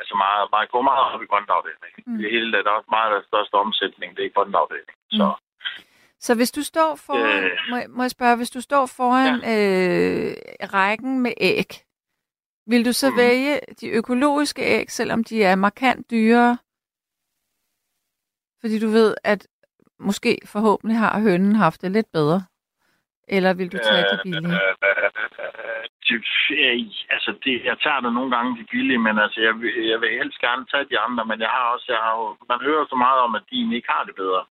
altså 0.00 0.14
meget, 0.24 0.44
meget, 0.54 0.70
går 0.74 0.82
meget 0.90 1.04
op 1.14 1.22
i 1.22 1.30
grøntafdelingen. 1.32 2.02
Mm. 2.06 2.18
Det 2.18 2.30
hele, 2.34 2.52
der 2.52 2.70
er 2.70 2.78
også 2.80 2.92
meget 2.96 3.10
af 3.10 3.16
den 3.20 3.28
største 3.30 3.54
omsætning, 3.64 4.08
det 4.16 4.24
er 4.24 4.34
grøntafdelingen. 4.36 4.96
Mm. 5.12 5.18
Så 5.18 5.26
Så 6.26 6.34
hvis 6.34 6.52
du 6.52 6.62
står 6.62 6.90
foran, 7.06 7.44
Øh. 7.44 7.50
må, 7.70 7.76
må 7.96 8.02
jeg 8.02 8.10
spørge, 8.10 8.36
hvis 8.36 8.50
du 8.50 8.60
står 8.60 8.84
foran 8.96 9.40
ja. 9.40 9.52
øh, 9.54 10.32
rækken 10.74 11.20
med 11.20 11.32
æg, 11.40 11.70
vil 12.66 12.84
du 12.84 12.92
så. 12.92 13.10
Mm. 13.10 13.16
vælge 13.16 13.60
de 13.80 13.88
økologiske 13.88 14.62
æg, 14.62 14.90
selvom 14.90 15.24
de 15.24 15.42
er 15.44 15.54
markant 15.54 16.10
dyrere? 16.10 16.58
Fordi 18.66 18.78
du 18.86 18.90
ved, 18.98 19.14
at 19.24 19.46
måske 19.98 20.32
forhåbentlig 20.54 20.98
har 20.98 21.20
hønnen 21.20 21.54
haft 21.64 21.82
det 21.82 21.90
lidt 21.92 22.10
bedre. 22.12 22.40
Eller 23.28 23.52
vil 23.54 23.72
du 23.72 23.78
tage 23.88 24.04
de 24.12 24.18
billige? 24.22 24.54
Øh, 24.54 24.74
øh, 24.88 25.84
det- 26.06 26.28
øh, 26.64 26.80
altså, 27.14 27.30
det, 27.44 27.54
jeg 27.70 27.76
tager 27.84 28.00
det 28.04 28.12
nogle 28.18 28.30
gange 28.36 28.50
de 28.60 28.64
billige, 28.72 28.98
men 29.06 29.14
altså, 29.24 29.38
jeg, 29.46 29.54
jeg 29.92 29.98
vil 30.00 30.10
helst 30.20 30.38
gerne 30.46 30.64
tage 30.72 30.86
de 30.90 30.98
andre, 31.06 31.24
men 31.30 31.38
jeg 31.44 31.48
har 31.56 31.64
også, 31.74 31.86
jeg 31.96 32.02
har 32.06 32.16
man 32.52 32.60
hører 32.68 32.84
så 32.92 32.96
meget 33.04 33.18
om, 33.26 33.34
at 33.38 33.44
de 33.50 33.74
ikke 33.78 33.90
har 33.96 34.04
det 34.08 34.14
bedre 34.22 34.42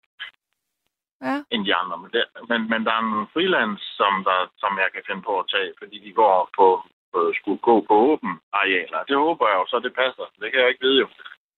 Ja. 1.29 1.37
end 1.53 1.61
de 1.67 1.75
andre. 1.81 1.97
Men, 2.01 2.09
det, 2.15 2.23
men, 2.49 2.59
men 2.71 2.79
der 2.85 2.93
er 2.99 3.01
nogle 3.01 3.27
freelance, 3.33 3.83
som, 3.99 4.13
der, 4.27 4.39
som 4.61 4.71
jeg 4.83 4.89
kan 4.93 5.03
finde 5.07 5.21
på 5.29 5.33
at 5.39 5.45
tage, 5.53 5.71
fordi 5.79 5.97
de 6.05 6.11
går 6.21 6.49
på, 6.57 6.67
på 7.13 7.19
skulle 7.39 7.61
gå 7.69 7.75
på 7.89 7.93
åben 8.11 8.33
arealer. 8.59 8.99
Det 9.09 9.15
håber 9.25 9.45
jeg 9.49 9.57
jo, 9.59 9.65
så 9.71 9.77
det 9.85 9.93
passer. 10.01 10.25
Det 10.41 10.47
kan 10.51 10.59
jeg 10.61 10.69
ikke 10.69 10.85
vide 10.87 10.99
jo. 11.03 11.07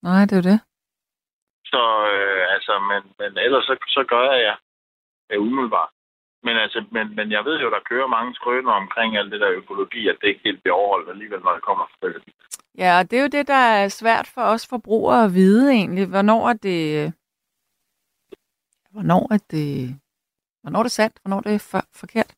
Nej, 0.07 0.21
det 0.29 0.37
er 0.37 0.45
det. 0.51 0.59
Så 1.71 1.81
øh, 2.13 2.43
altså, 2.55 2.73
men, 2.89 3.01
men 3.19 3.37
ellers 3.45 3.65
så, 3.69 3.75
så 3.87 4.03
gør 4.13 4.31
jeg 4.31 4.41
ja, 4.47 4.55
det 5.29 5.37
umiddelbart. 5.37 5.89
Men, 6.43 6.57
altså, 6.57 6.85
men, 6.91 7.15
men 7.15 7.31
jeg 7.31 7.45
ved 7.45 7.59
jo, 7.59 7.69
der 7.69 7.87
kører 7.89 8.07
mange 8.07 8.35
skrøner 8.35 8.71
omkring 8.71 9.17
alt 9.17 9.31
det 9.31 9.39
der 9.41 9.51
økologi, 9.51 10.07
at 10.07 10.17
det 10.21 10.27
ikke 10.27 10.41
helt 10.43 10.61
bliver 10.61 10.75
overholdt 10.75 11.09
alligevel, 11.09 11.41
når 11.41 11.53
det 11.53 11.63
kommer 11.63 11.85
til. 12.01 12.33
Ja, 12.77 12.99
og 12.99 13.11
det 13.11 13.19
er 13.19 13.21
jo 13.21 13.27
det, 13.27 13.47
der 13.47 13.53
er 13.53 13.87
svært 13.87 14.27
for 14.27 14.41
os 14.41 14.67
forbrugere 14.67 15.23
at 15.23 15.33
vide 15.33 15.71
egentlig. 15.71 16.05
Hvornår 16.05 16.49
er 16.49 16.53
det... 16.53 17.13
Hvornår 18.91 19.33
er 19.33 19.39
det... 19.51 19.99
Hvornår 20.61 20.79
er 20.79 20.83
det 20.83 20.91
sandt? 20.91 21.19
Hvornår 21.21 21.37
er 21.37 21.41
det 21.41 21.61
for, 21.61 21.81
forkert? 21.93 22.35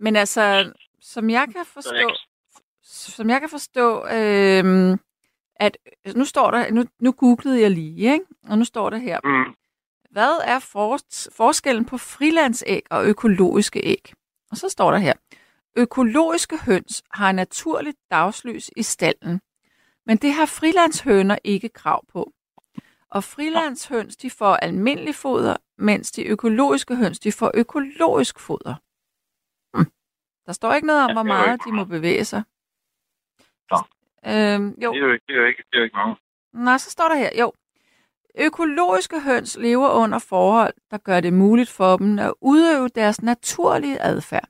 Men 0.00 0.16
altså, 0.16 0.72
som 1.00 1.30
jeg 1.30 1.48
kan 1.52 1.66
forstå... 1.66 2.16
Som 2.82 3.30
jeg 3.30 3.40
kan 3.40 3.50
forstå, 3.50 4.06
øh, 4.06 4.98
at 5.60 5.78
nu 6.16 6.24
står 6.24 6.50
der... 6.50 6.70
Nu, 6.70 6.84
nu 7.00 7.12
googlede 7.12 7.60
jeg 7.60 7.70
lige, 7.70 8.12
ikke? 8.12 8.24
Og 8.48 8.58
nu 8.58 8.64
står 8.64 8.90
der 8.90 8.96
her. 8.96 9.20
Mm. 9.24 9.54
Hvad 10.10 10.38
er 10.44 10.58
for, 10.58 10.98
forskellen 11.32 11.84
på 11.84 11.98
frilandsæg 11.98 12.82
og 12.90 13.06
økologiske 13.06 13.80
æg? 13.84 14.12
Og 14.50 14.56
så 14.56 14.68
står 14.68 14.90
der 14.90 14.98
her. 14.98 15.14
Økologiske 15.76 16.58
høns 16.58 17.02
har 17.10 17.32
naturligt 17.32 17.96
dagslys 18.10 18.70
i 18.76 18.82
stallen, 18.82 19.40
men 20.06 20.16
det 20.16 20.32
har 20.32 20.46
frilandshøner 20.46 21.38
ikke 21.44 21.68
krav 21.68 22.06
på. 22.06 22.32
Og 23.10 23.24
frilandshøns 23.24 24.16
de 24.16 24.30
får 24.30 24.56
almindelig 24.56 25.14
foder, 25.14 25.56
mens 25.78 26.12
de 26.12 26.24
økologiske 26.24 26.96
høns 26.96 27.18
de 27.18 27.32
får 27.32 27.50
økologisk 27.54 28.38
foder. 28.38 28.74
Hm. 29.76 29.90
Der 30.46 30.52
står 30.52 30.74
ikke 30.74 30.86
noget 30.86 31.04
om, 31.04 31.12
hvor 31.12 31.22
meget 31.22 31.60
de 31.64 31.72
må 31.72 31.84
bevæge 31.84 32.24
sig. 32.24 32.42
Øhm, 34.26 34.74
jo, 34.82 34.92
Det 34.92 35.02
er 35.02 35.06
jo 35.06 35.12
ikke, 35.12 35.24
det 35.28 35.34
er 35.36 35.40
jo 35.40 35.46
ikke, 35.46 35.62
det 35.70 35.74
er 35.74 35.78
jo 35.78 35.84
ikke 35.84 35.96
noget. 35.96 36.18
Nej, 36.52 36.78
så 36.78 36.90
står 36.90 37.08
der 37.08 37.16
her, 37.16 37.30
jo. 37.38 37.52
Økologiske 38.38 39.20
høns 39.20 39.56
lever 39.60 39.88
under 39.88 40.18
forhold, 40.18 40.74
der 40.90 40.98
gør 40.98 41.20
det 41.20 41.32
muligt 41.32 41.70
for 41.70 41.96
dem 41.96 42.18
at 42.18 42.34
udøve 42.40 42.88
deres 42.88 43.22
naturlige 43.22 44.02
adfærd. 44.02 44.48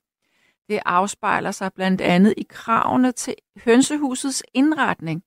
Det 0.69 0.81
afspejler 0.85 1.51
sig 1.51 1.73
blandt 1.75 2.01
andet 2.01 2.35
i 2.37 2.47
kravene 2.49 3.13
til 3.13 3.35
hønsehusets 3.65 4.43
indretning. 4.55 5.23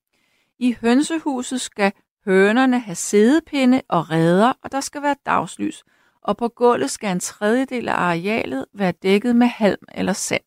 I 0.59 0.75
hønsehuset 0.81 1.61
skal 1.61 1.91
hønerne 2.25 2.79
have 2.79 2.95
sædepinde 2.95 3.81
og 3.89 4.11
redder, 4.11 4.53
og 4.63 4.71
der 4.71 4.79
skal 4.79 5.01
være 5.01 5.15
dagslys. 5.25 5.83
Og 6.21 6.37
på 6.37 6.47
gulvet 6.47 6.91
skal 6.91 7.11
en 7.11 7.19
tredjedel 7.19 7.89
af 7.89 7.93
arealet 7.93 8.65
være 8.73 8.91
dækket 8.91 9.35
med 9.35 9.47
halm 9.47 9.85
eller 9.95 10.13
sand. 10.13 10.43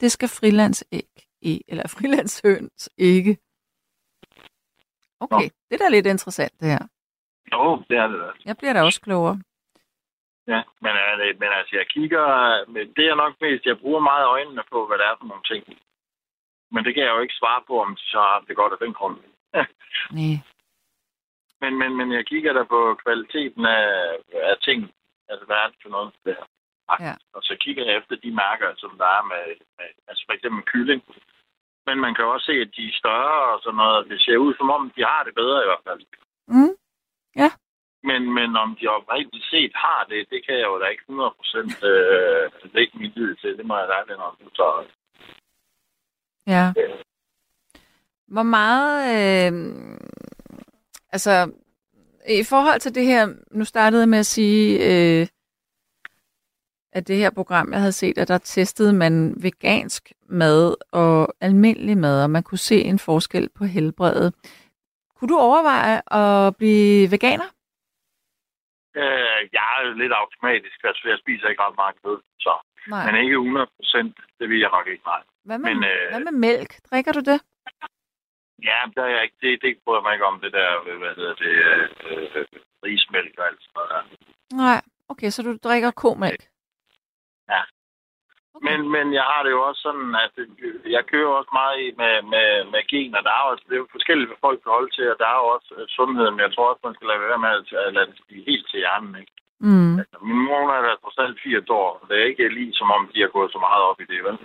Det 0.00 0.12
skal 0.12 0.28
frilandsæg 0.28 1.08
i, 1.42 1.62
eller 1.68 1.88
frilandshøns 1.88 2.90
ikke. 2.98 3.38
Okay, 5.20 5.48
det 5.68 5.74
er 5.74 5.78
da 5.84 5.88
lidt 5.88 6.06
interessant 6.06 6.60
det 6.60 6.68
her. 6.68 6.84
Jo, 7.52 7.82
det 7.88 7.96
er 7.96 8.06
det 8.06 8.20
da. 8.20 8.30
Jeg 8.44 8.56
bliver 8.56 8.72
da 8.72 8.82
også 8.82 9.00
klogere. 9.00 9.42
Ja, 10.46 10.62
men, 10.80 10.92
øh, 11.02 11.40
men 11.40 11.48
altså, 11.58 11.76
jeg 11.76 11.86
kigger... 11.86 12.24
men 12.72 12.92
Det 12.96 13.04
er 13.06 13.14
nok 13.14 13.34
mest, 13.40 13.66
jeg 13.66 13.78
bruger 13.78 14.00
meget 14.00 14.26
øjnene 14.26 14.62
på, 14.72 14.86
hvad 14.86 14.98
det 14.98 15.06
er 15.06 15.16
for 15.18 15.26
nogle 15.26 15.42
ting. 15.50 15.62
Men 16.72 16.84
det 16.84 16.94
kan 16.94 17.02
jeg 17.04 17.14
jo 17.16 17.20
ikke 17.20 17.40
svare 17.40 17.62
på, 17.66 17.82
om 17.82 17.96
så 17.96 18.18
har 18.18 18.44
det 18.48 18.56
godt 18.56 18.72
af 18.72 18.78
den 18.78 18.92
grund. 18.92 19.16
Nej. 20.18 20.36
Men, 21.60 21.78
men, 21.78 21.96
men 21.96 22.12
jeg 22.12 22.26
kigger 22.26 22.52
der 22.52 22.64
på 22.64 22.98
kvaliteten 23.04 23.64
af, 23.66 23.86
af 24.50 24.56
ting. 24.60 24.80
Altså, 25.28 25.46
hvad 25.46 25.56
er 25.56 25.66
det 25.68 25.78
for 25.82 25.88
noget, 25.88 26.12
det 26.24 26.36
her? 26.38 26.46
Ja. 27.06 27.14
Og 27.36 27.42
så 27.48 27.54
kigger 27.62 27.84
jeg 27.86 27.96
efter 27.96 28.16
de 28.24 28.30
mærker, 28.44 28.68
som 28.82 28.92
der 29.02 29.10
er 29.18 29.24
med, 29.32 29.44
med 29.78 29.88
altså 30.08 30.22
for 30.26 30.34
eksempel 30.36 30.62
kylling. 30.72 31.02
Men 31.86 31.96
man 32.04 32.14
kan 32.14 32.24
også 32.24 32.46
se, 32.46 32.56
at 32.64 32.70
de 32.76 32.82
er 32.88 33.00
større 33.02 33.40
og 33.54 33.58
sådan 33.62 33.80
noget. 33.82 34.08
Det 34.10 34.18
ser 34.20 34.36
ud 34.46 34.52
som 34.54 34.70
om, 34.76 34.92
de 34.96 35.02
har 35.10 35.22
det 35.26 35.34
bedre 35.40 35.58
i 35.62 35.68
hvert 35.70 35.84
fald. 35.88 36.02
Mm. 36.54 36.74
Men, 38.08 38.20
men 38.38 38.56
om 38.64 38.70
de 38.80 38.94
oprigtigt 38.96 39.46
set 39.52 39.72
har 39.74 40.00
det, 40.10 40.30
det 40.32 40.40
kan 40.46 40.54
jeg 40.60 40.68
jo 40.70 40.80
da 40.80 40.86
ikke 40.86 41.06
100 41.08 41.34
procent 41.38 41.74
øh, 41.92 42.44
lægge 42.76 42.98
min 42.98 43.12
lid 43.16 43.36
til. 43.36 43.58
Det 43.58 43.66
må 43.66 43.74
jeg 43.78 43.88
da 43.88 43.94
aldrig 44.00 44.18
nok. 44.18 44.34
Så, 44.54 44.66
Ja. 46.46 46.72
Hvor 48.26 48.42
meget... 48.42 48.96
Øh, 49.16 49.52
altså, 51.12 51.52
i 52.28 52.44
forhold 52.44 52.80
til 52.80 52.94
det 52.94 53.06
her... 53.06 53.28
Nu 53.50 53.64
startede 53.64 54.02
jeg 54.02 54.08
med 54.08 54.18
at 54.18 54.26
sige, 54.26 54.66
øh, 54.88 55.26
at 56.92 57.08
det 57.08 57.16
her 57.16 57.30
program, 57.30 57.72
jeg 57.72 57.80
havde 57.80 57.92
set, 57.92 58.18
at 58.18 58.28
der 58.28 58.38
testede 58.38 58.92
man 58.92 59.34
vegansk 59.42 60.12
mad 60.28 60.76
og 60.92 61.34
almindelig 61.40 61.98
mad, 61.98 62.22
og 62.22 62.30
man 62.30 62.42
kunne 62.42 62.58
se 62.58 62.82
en 62.82 62.98
forskel 62.98 63.48
på 63.58 63.64
helbredet. 63.64 64.34
Kunne 65.16 65.28
du 65.28 65.38
overveje 65.38 65.96
at 66.20 66.56
blive 66.56 67.10
veganer? 67.10 67.48
øh, 68.96 69.40
jeg 69.56 69.66
er 69.78 69.94
lidt 70.02 70.12
automatisk, 70.12 70.78
altså 70.84 71.02
jeg 71.08 71.18
spiser 71.18 71.48
ikke 71.48 71.62
ret 71.62 71.76
meget 71.82 71.96
kød. 72.02 72.18
Så. 72.40 72.52
Nej. 72.88 73.04
Men 73.06 73.22
ikke 73.22 73.36
100 73.36 73.66
procent, 73.76 74.16
det 74.38 74.48
vil 74.50 74.60
jeg 74.60 74.70
nok 74.70 74.86
ikke 74.86 75.04
nej. 75.06 75.22
Hvad 75.44 75.58
med, 75.58 75.74
men, 75.74 75.84
øh, 75.84 76.10
hvad 76.10 76.20
med 76.28 76.32
mælk? 76.46 76.70
Drikker 76.90 77.12
du 77.12 77.22
det? 77.30 77.38
Ja, 78.68 78.78
der 78.94 79.02
er 79.02 79.12
jeg 79.16 79.22
ikke, 79.22 79.38
det, 79.42 79.62
det 79.62 79.78
bryder 79.84 80.02
mig 80.02 80.12
ikke 80.12 80.26
om, 80.30 80.40
det 80.40 80.52
der, 80.52 80.68
hvad 80.98 81.14
hedder 81.18 81.34
det, 81.44 81.54
øh, 81.70 81.88
øh, 82.10 82.46
rismælk 82.84 83.34
og 83.38 83.46
alt 83.46 83.60
sådan 83.62 83.72
noget 83.76 83.90
der. 83.90 84.02
Nej. 84.56 84.80
Okay, 85.08 85.30
så 85.30 85.42
du 85.42 85.56
drikker 85.56 85.90
komælk? 85.90 86.42
Men, 88.70 88.80
men 88.96 89.06
jeg 89.18 89.24
har 89.32 89.40
det 89.44 89.50
jo 89.56 89.60
også 89.68 89.80
sådan, 89.88 90.10
at 90.24 90.32
jeg 90.96 91.02
kører 91.12 91.30
også 91.38 91.52
meget 91.60 91.76
i 91.86 91.88
med, 92.02 92.14
med, 92.32 92.48
med 92.72 92.82
gener. 92.92 93.20
Der 93.26 93.32
er 93.38 93.42
jo, 93.48 93.52
det 93.68 93.74
er 93.74 93.82
jo 93.84 93.94
forskelligt, 93.96 94.28
hvad 94.30 94.40
folk 94.46 94.58
kan 94.62 94.72
holde 94.76 94.90
til, 94.96 95.06
og 95.12 95.16
der 95.22 95.28
er 95.34 95.38
jo 95.42 95.46
også 95.56 95.70
øh, 95.78 95.86
sundhed, 95.96 96.26
men 96.30 96.40
jeg 96.46 96.52
tror 96.52 96.66
også, 96.70 96.82
man 96.84 96.94
skal 96.96 97.08
lade 97.08 97.20
være 97.32 97.44
med 97.44 97.52
at, 97.58 97.66
at 97.86 97.92
lade 97.96 98.06
det 98.10 98.18
stige 98.22 98.44
helt 98.50 98.66
til 98.70 98.78
hjernen. 98.84 99.14
Ikke? 99.22 99.32
Mm. 99.66 99.94
Altså, 100.02 100.16
min 100.28 100.40
mor 100.46 100.60
er 100.76 100.82
da 100.86 100.90
trods 101.02 101.18
alt 101.24 101.38
80 101.42 101.70
år, 101.80 101.88
og 102.00 102.04
det 102.08 102.16
er 102.20 102.30
ikke 102.30 102.48
lige 102.58 102.72
som 102.80 102.88
om, 102.96 103.02
de 103.14 103.20
har 103.24 103.32
gået 103.36 103.50
så 103.52 103.58
meget 103.66 103.82
op 103.90 103.98
i 104.04 104.10
det, 104.12 104.20
vel? 104.26 104.36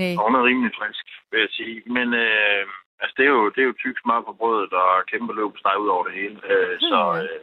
Nej. 0.00 0.14
Og 0.18 0.22
hun 0.26 0.34
er 0.38 0.44
rimelig 0.48 0.72
frisk, 0.78 1.06
vil 1.30 1.40
jeg 1.44 1.52
sige. 1.58 1.76
Men 1.96 2.08
øh, 2.24 2.62
altså, 3.00 3.14
det, 3.18 3.24
er 3.26 3.32
jo, 3.38 3.44
det 3.54 3.60
er 3.62 3.68
jo 3.70 3.80
tyk 3.82 3.96
smør 4.02 4.20
på 4.26 4.32
brødet 4.40 4.72
og 4.72 5.06
kæmpe 5.12 5.32
løb 5.38 5.52
ud 5.82 5.88
over 5.94 6.04
det 6.08 6.14
hele. 6.20 6.36
Øh, 6.52 6.74
så, 6.90 6.98
Ja. 7.14 7.22
øh, 7.22 7.40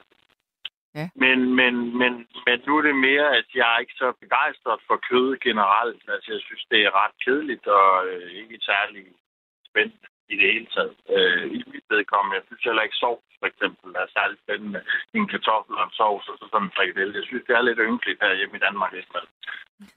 Ja. 0.99 1.07
men, 1.23 1.37
men, 1.59 1.73
men, 2.01 2.13
men 2.45 2.57
nu 2.67 2.77
er 2.77 2.81
det 2.81 2.95
mere, 2.95 3.27
at 3.39 3.47
jeg 3.55 3.67
er 3.73 3.79
ikke 3.79 3.97
så 4.03 4.07
begejstret 4.23 4.79
for 4.87 4.97
kød 5.09 5.37
generelt. 5.47 6.03
Altså, 6.13 6.27
jeg 6.35 6.41
synes, 6.47 6.65
det 6.71 6.79
er 6.83 6.97
ret 7.01 7.15
kedeligt 7.25 7.67
og 7.67 8.07
øh, 8.07 8.31
ikke 8.41 8.59
særlig 8.71 9.03
spændende 9.69 10.07
i 10.33 10.35
det 10.39 10.47
hele 10.53 10.67
taget. 10.75 10.95
Øh, 11.15 11.43
I 11.57 11.59
mit 11.73 11.87
vedkommende, 11.93 12.37
jeg 12.37 12.45
synes 12.47 12.63
heller 12.67 12.83
ikke 12.87 13.01
sovs, 13.03 13.25
for 13.39 13.47
eksempel, 13.51 13.89
er 14.01 14.15
særlig 14.17 14.37
spændende. 14.45 14.79
En 15.13 15.27
kartoffel 15.33 15.75
og 15.79 15.85
en 15.87 15.97
sovs 15.99 16.27
og 16.31 16.35
så 16.37 16.45
sådan 16.51 16.67
en 16.67 16.75
frikadelle. 16.77 17.17
Jeg 17.19 17.25
synes, 17.27 17.43
det 17.47 17.55
er 17.55 17.67
lidt 17.67 17.85
ynkeligt 17.89 18.23
her 18.23 18.33
hjemme 18.39 18.57
i 18.57 18.65
Danmark. 18.67 18.93
Ikke? 18.93 19.11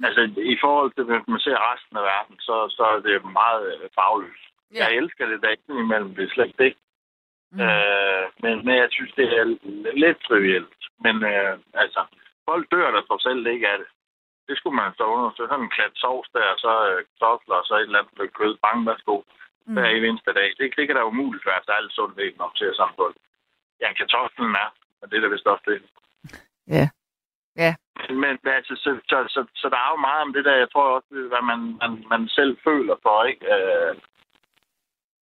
Altså, 0.07 0.21
i 0.55 0.57
forhold 0.65 0.91
til, 0.93 1.05
hvis 1.05 1.29
man 1.33 1.41
ser 1.47 1.59
resten 1.71 1.97
af 2.01 2.05
verden, 2.13 2.37
så, 2.49 2.57
så 2.77 2.83
er 2.95 3.01
det 3.07 3.17
meget 3.41 3.65
øh, 3.75 3.89
fagløst. 3.99 4.47
Ja. 4.75 4.79
Jeg 4.83 4.91
elsker 5.01 5.27
det 5.27 5.43
da 5.43 5.49
ikke 5.49 5.85
imellem, 5.85 6.15
det 6.15 6.25
er 6.25 6.35
slet 6.35 6.47
ikke 6.47 6.63
det. 6.65 6.75
Mm. 7.53 7.61
Øh, 7.61 8.25
men, 8.43 8.55
men 8.67 8.75
jeg 8.83 8.89
synes, 8.91 9.13
det 9.21 9.29
er 9.39 9.45
lidt 10.05 10.21
trivielt. 10.29 10.81
Men 11.05 11.17
øh, 11.33 11.59
altså, 11.75 12.01
folk 12.49 12.65
dør 12.73 12.91
der 12.91 13.03
trods 13.03 13.27
alt 13.27 13.47
ikke 13.47 13.69
af 13.69 13.79
det. 13.79 13.89
Det 14.49 14.59
skulle 14.59 14.77
man 14.77 14.95
stå 14.95 15.05
under. 15.15 15.31
Så 15.31 15.43
sådan 15.47 15.65
en 15.65 15.75
klat 15.77 15.95
sovs 15.95 16.29
der, 16.35 16.47
og 16.55 16.59
så 16.65 16.73
øh, 16.91 17.05
kartofler, 17.05 17.57
og 17.61 17.65
så 17.67 17.75
et 17.75 17.83
eller 17.83 17.99
andet 17.99 18.13
stykke 18.15 18.35
kød. 18.41 18.55
Bang, 18.65 18.87
værsgo. 18.87 19.17
Mm. 19.67 19.75
Hver 19.75 19.87
eneste 19.87 20.33
dag. 20.33 20.49
Det, 20.59 20.77
det 20.77 20.87
kan 20.87 20.97
da 20.97 21.11
umuligt 21.11 21.47
være 21.47 21.67
særlig 21.67 21.91
sundt 21.91 22.17
man 22.39 22.51
ser 22.59 22.73
sådan 22.75 22.95
på 22.97 23.05
det. 23.13 23.23
Ja, 23.81 23.89
kartoflen 23.93 24.55
er, 24.65 24.71
men 24.99 25.11
det 25.11 25.17
er 25.17 25.21
da 25.21 25.29
vist 25.29 25.47
også 25.47 25.65
det. 25.71 25.83
Ja. 26.77 26.87
Ja. 27.63 27.73
Men 28.23 28.39
altså, 28.59 28.75
så, 28.85 28.91
så, 29.11 29.19
så, 29.35 29.41
så 29.61 29.67
der 29.69 29.77
er 29.85 29.91
jo 29.95 29.97
meget 30.09 30.23
om 30.23 30.33
det 30.33 30.45
der, 30.45 30.57
jeg 30.57 30.71
tror 30.71 30.87
også, 30.97 31.09
hvad 31.33 31.43
man, 31.51 31.61
man, 31.83 31.93
man 32.13 32.29
selv 32.29 32.57
føler 32.65 32.97
for, 33.03 33.25
ikke? 33.25 33.47
Øh, 33.55 33.95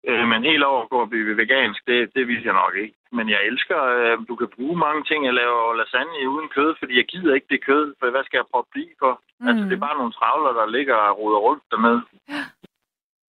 øh, 0.09 0.27
men 0.31 0.43
helt 0.51 0.63
over 0.63 0.81
at 0.83 0.89
gå 0.89 0.99
og 1.01 1.09
blive 1.09 1.37
vegansk, 1.37 1.79
det, 1.87 1.99
det 2.15 2.27
vil 2.27 2.43
jeg 2.43 2.53
nok 2.53 2.75
ikke. 2.83 2.95
Men 3.11 3.29
jeg 3.29 3.41
elsker, 3.49 3.79
øh, 3.95 4.17
du 4.29 4.35
kan 4.35 4.49
bruge 4.55 4.77
mange 4.85 5.03
ting. 5.03 5.19
Jeg 5.25 5.33
laver 5.33 5.73
lasagne 5.73 6.29
uden 6.33 6.49
kød, 6.55 6.75
fordi 6.79 6.93
jeg 6.97 7.05
gider 7.05 7.35
ikke 7.35 7.51
det 7.53 7.65
kød, 7.69 7.83
for 7.99 8.09
hvad 8.09 8.23
skal 8.23 8.37
jeg 8.37 8.49
prøve 8.51 8.65
at 8.65 8.73
blive 8.73 8.93
for? 8.99 9.13
Mm. 9.39 9.47
Altså, 9.47 9.63
det 9.63 9.73
er 9.75 9.85
bare 9.87 9.99
nogle 9.99 10.13
travler, 10.19 10.51
der 10.59 10.73
ligger 10.77 10.95
og 10.95 11.17
roder 11.19 11.39
rundt 11.47 11.63
dernede. 11.71 12.01
Ja. 12.29 12.43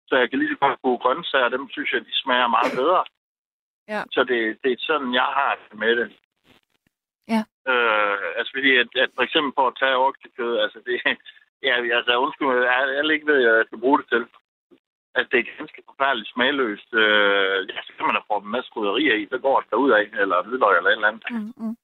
Så 0.09 0.13
jeg 0.21 0.29
kan 0.29 0.39
lige 0.39 0.53
så 0.53 0.59
godt 0.65 0.81
bruge 0.83 0.99
grøntsager, 1.03 1.49
dem 1.49 1.69
synes 1.69 1.91
jeg, 1.93 2.01
de 2.01 2.21
smager 2.23 2.47
meget 2.47 2.71
bedre. 2.81 3.03
Ja. 3.93 4.01
Så 4.11 4.23
det, 4.23 4.39
det 4.63 4.71
er 4.71 4.87
sådan, 4.89 5.13
jeg 5.13 5.29
har 5.39 5.51
det 5.61 5.79
med 5.79 5.93
det. 5.99 6.09
Ja. 7.33 7.41
Øh, 7.71 8.17
altså 8.37 8.51
fordi, 8.55 8.71
at, 8.83 8.89
at 9.03 9.09
for 9.15 9.23
eksempel 9.27 9.51
på 9.57 9.67
at 9.67 9.77
tage 9.79 10.01
oksekød, 10.07 10.53
altså 10.63 10.79
det, 10.87 10.95
ja, 11.67 11.73
altså 11.97 12.11
undskyld, 12.25 12.47
jeg, 12.47 12.73
jeg 12.95 13.13
ikke 13.13 13.31
ved, 13.31 13.39
hvad 13.41 13.57
jeg 13.57 13.65
skal 13.65 13.83
bruge 13.83 13.99
det 13.99 14.07
til. 14.09 14.23
Altså 15.15 15.29
det 15.31 15.39
er 15.39 15.57
ganske 15.57 15.81
forfærdeligt 15.89 16.31
smagløst. 16.33 16.93
Øh, 16.93 17.57
ja, 17.69 17.77
så 17.85 17.91
kan 17.95 18.05
man 18.05 18.15
da 18.15 18.21
prøve 18.27 18.41
en 18.43 18.55
masse 18.55 18.69
krydderier 18.73 19.15
i, 19.15 19.27
så 19.31 19.37
går 19.37 19.59
det 19.59 19.69
derud 19.71 19.91
af, 19.91 20.03
eller 20.21 20.43
hvidløg 20.43 20.77
eller 20.77 20.89
et 20.89 20.95
eller 20.95 21.07
andet. 21.07 21.23
Mm, 21.31 21.53
mm. 21.63 21.75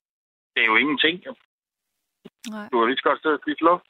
Det 0.53 0.61
er 0.61 0.69
jo 0.71 0.75
ingenting. 0.75 1.25
Jo. 1.25 1.35
Nej. 2.49 2.67
Du 2.71 2.75
har 2.77 2.85
lige 2.85 2.97
så 2.97 3.03
godt 3.09 3.25
og 3.25 3.39
spise 3.43 3.63
luft. 3.63 3.89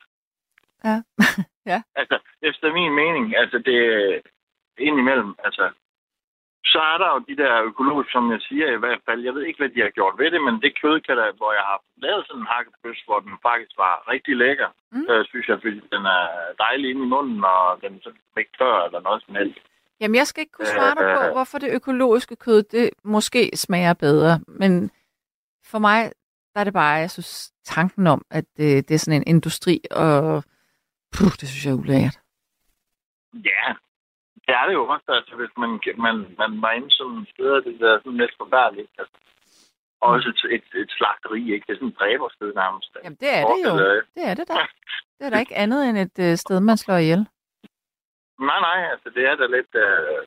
Ja. 0.84 0.98
ja. 1.72 1.80
Altså, 1.96 2.20
efter 2.42 2.74
min 2.74 2.94
mening, 3.02 3.36
altså 3.42 3.58
det 3.68 3.78
er 3.78 4.22
indimellem, 4.78 5.36
altså, 5.48 5.72
så 6.74 6.80
er 6.94 6.98
der 7.02 7.10
jo 7.14 7.20
de 7.30 7.36
der 7.44 7.64
økologiske, 7.70 8.12
som 8.12 8.32
jeg 8.32 8.42
siger 8.50 8.68
i 8.72 8.82
hvert 8.84 9.02
fald. 9.06 9.20
Jeg 9.28 9.34
ved 9.36 9.44
ikke, 9.46 9.60
hvad 9.62 9.70
de 9.76 9.82
har 9.82 9.90
gjort 9.98 10.16
ved 10.22 10.30
det, 10.32 10.42
men 10.48 10.56
det 10.64 10.82
kød, 10.82 10.96
kan 11.02 11.18
der, 11.18 11.32
hvor 11.40 11.52
jeg 11.60 11.66
har 11.72 11.80
lavet 12.06 12.24
sådan 12.28 12.42
en 12.42 12.52
hakkebøs, 12.54 13.00
hvor 13.08 13.20
den 13.20 13.36
faktisk 13.50 13.74
var 13.78 13.94
rigtig 14.14 14.36
lækker, 14.44 14.70
Mm. 14.92 15.06
øh, 15.12 15.26
synes 15.32 15.48
jeg, 15.48 15.58
fordi 15.64 15.80
den 15.96 16.04
er 16.18 16.24
dejlig 16.66 16.90
inde 16.90 17.04
i 17.08 17.12
munden, 17.16 17.44
og 17.44 17.82
den 17.82 17.92
er 17.96 18.00
sådan 18.04 18.20
ikke 18.38 18.52
tør 18.60 18.78
eller 18.88 19.00
noget 19.08 19.24
som 19.26 19.36
helst. 19.36 19.60
Jamen, 20.00 20.16
jeg 20.16 20.28
skal 20.28 20.42
ikke 20.42 20.52
kunne 20.52 20.66
svare 20.76 20.96
dig 21.00 21.06
på, 21.18 21.24
Øh. 21.26 21.32
hvorfor 21.32 21.58
det 21.58 21.74
økologiske 21.74 22.36
kød, 22.36 22.64
det 22.64 22.90
måske 23.04 23.42
smager 23.56 23.94
bedre. 23.94 24.40
Men 24.48 24.92
for 25.72 25.80
mig, 25.80 26.12
der 26.54 26.60
er 26.60 26.64
det 26.64 26.74
bare, 26.74 26.94
jeg 27.06 27.12
synes, 27.12 27.52
tanken 27.66 28.08
om, 28.08 28.26
at 28.32 28.46
det, 28.58 28.88
det 28.90 28.96
er 28.96 29.00
sådan 29.00 29.22
en 29.22 29.28
industri, 29.36 29.82
og 29.92 30.44
puh, 31.18 31.32
det 31.40 31.48
synes 31.50 31.66
jeg 31.66 31.72
er 31.72 31.78
ulækkert. 31.84 32.18
Ja, 33.34 33.74
det 34.48 34.54
er 34.60 34.66
det 34.68 34.74
jo 34.74 34.84
også, 34.94 35.06
altså, 35.20 35.36
hvis 35.36 35.54
man, 35.58 35.72
man, 36.06 36.16
man 36.42 36.52
var 36.62 36.72
inde 36.72 36.92
sådan 36.92 37.18
et 37.24 37.30
sted, 37.34 37.52
det 37.66 37.80
der 37.80 37.90
er 37.94 38.00
sådan 38.00 38.18
lidt 38.24 38.34
forfærdeligt. 38.42 38.92
Altså. 39.00 39.18
Også 40.02 40.28
et, 40.30 40.40
et, 40.56 40.82
et 40.82 40.92
slagteri, 40.98 41.42
ikke? 41.54 41.66
Det 41.68 41.74
er 41.74 41.78
sådan 41.78 41.88
et 41.94 42.00
dræbersted 42.00 42.54
nærmest. 42.54 42.90
Jamen, 43.04 43.18
det 43.24 43.30
er 43.40 43.44
det 43.52 43.60
jo. 43.68 43.72
Det 44.16 44.24
er 44.30 44.34
det 44.34 44.48
da. 44.48 44.54
Det 45.18 45.24
er 45.26 45.30
da 45.30 45.40
ikke 45.40 45.56
andet 45.56 45.90
end 45.90 45.98
et 45.98 46.18
øh, 46.28 46.36
sted, 46.38 46.60
man 46.60 46.78
slår 46.78 46.96
ihjel. 46.98 47.24
Nej, 48.50 48.60
nej, 48.68 48.80
altså 48.92 49.10
det 49.16 49.24
er 49.30 49.36
da 49.36 49.46
lidt 49.46 49.74
øh, 49.86 50.18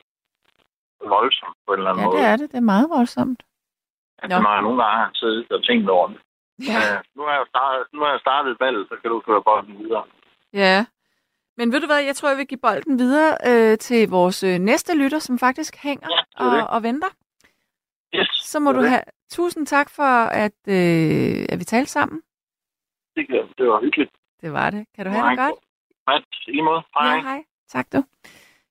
voldsomt 1.15 1.57
på 1.67 1.73
en 1.73 1.79
eller 1.79 1.91
anden 1.91 2.03
Ja, 2.05 2.07
måde. 2.09 2.19
det 2.19 2.25
er 2.33 2.37
det. 2.37 2.51
Det 2.53 2.57
er 2.57 2.71
meget 2.75 2.89
voldsomt. 2.97 3.41
Altså, 4.23 4.39
Nå. 4.39 4.43
når 4.43 4.53
jeg 4.53 4.63
nogle 4.63 4.83
gange 4.85 4.97
har 5.05 5.11
siddet 5.15 5.53
og 5.53 5.65
tænkt 5.65 5.91
over 5.91 6.07
det. 6.09 6.21
Ja. 6.71 6.79
Øh, 6.95 6.99
nu 7.17 7.23
har 7.23 7.33
jeg 7.33 7.41
jo 7.41 7.47
startet, 7.55 7.87
nu 7.93 8.01
har 8.05 8.11
jeg 8.11 8.21
startet 8.21 8.59
ballet, 8.59 8.89
så 8.89 8.95
kan 9.01 9.11
du 9.11 9.21
køre 9.21 9.43
bolden 9.43 9.79
videre. 9.79 10.05
ja. 10.53 10.87
Men 11.59 11.73
ved 11.73 11.81
du 11.81 11.87
hvad, 11.87 12.03
jeg 12.03 12.17
tror, 12.17 12.29
jeg 12.29 12.39
vil 12.39 12.47
give 12.47 12.61
bolden 12.69 12.99
videre 12.99 13.37
øh, 13.51 13.79
til 13.79 14.09
vores 14.09 14.43
øh, 14.43 14.59
næste 14.59 14.95
lytter, 14.99 15.19
som 15.19 15.39
faktisk 15.39 15.77
hænger 15.77 16.09
Ja, 16.11 16.45
det. 16.45 16.63
og, 16.63 16.69
og 16.75 16.83
venter. 16.83 17.09
Yes, 18.15 18.29
Så 18.43 18.59
må 18.61 18.73
du 18.73 18.81
det. 18.83 18.91
have 18.91 19.03
tusind 19.31 19.67
tak 19.67 19.91
for, 19.91 20.03
at, 20.45 20.59
øh, 20.69 21.47
at 21.53 21.59
vi 21.59 21.65
talte 21.65 21.91
sammen. 21.91 22.23
Det, 23.17 23.27
det 23.59 23.67
var 23.69 23.81
hyggeligt. 23.81 24.11
Det 24.41 24.53
var 24.53 24.71
det. 24.71 24.87
Kan 24.95 25.07
du 25.07 25.11
have 25.11 25.31
det 25.31 25.39
godt? 25.39 25.55
Mat, 26.07 26.25
i 26.49 26.61
måde. 26.61 26.83
Hej. 27.01 27.15
Ja, 27.15 27.21
hej. 27.23 27.45
Tak 27.69 27.87
du. 27.93 28.05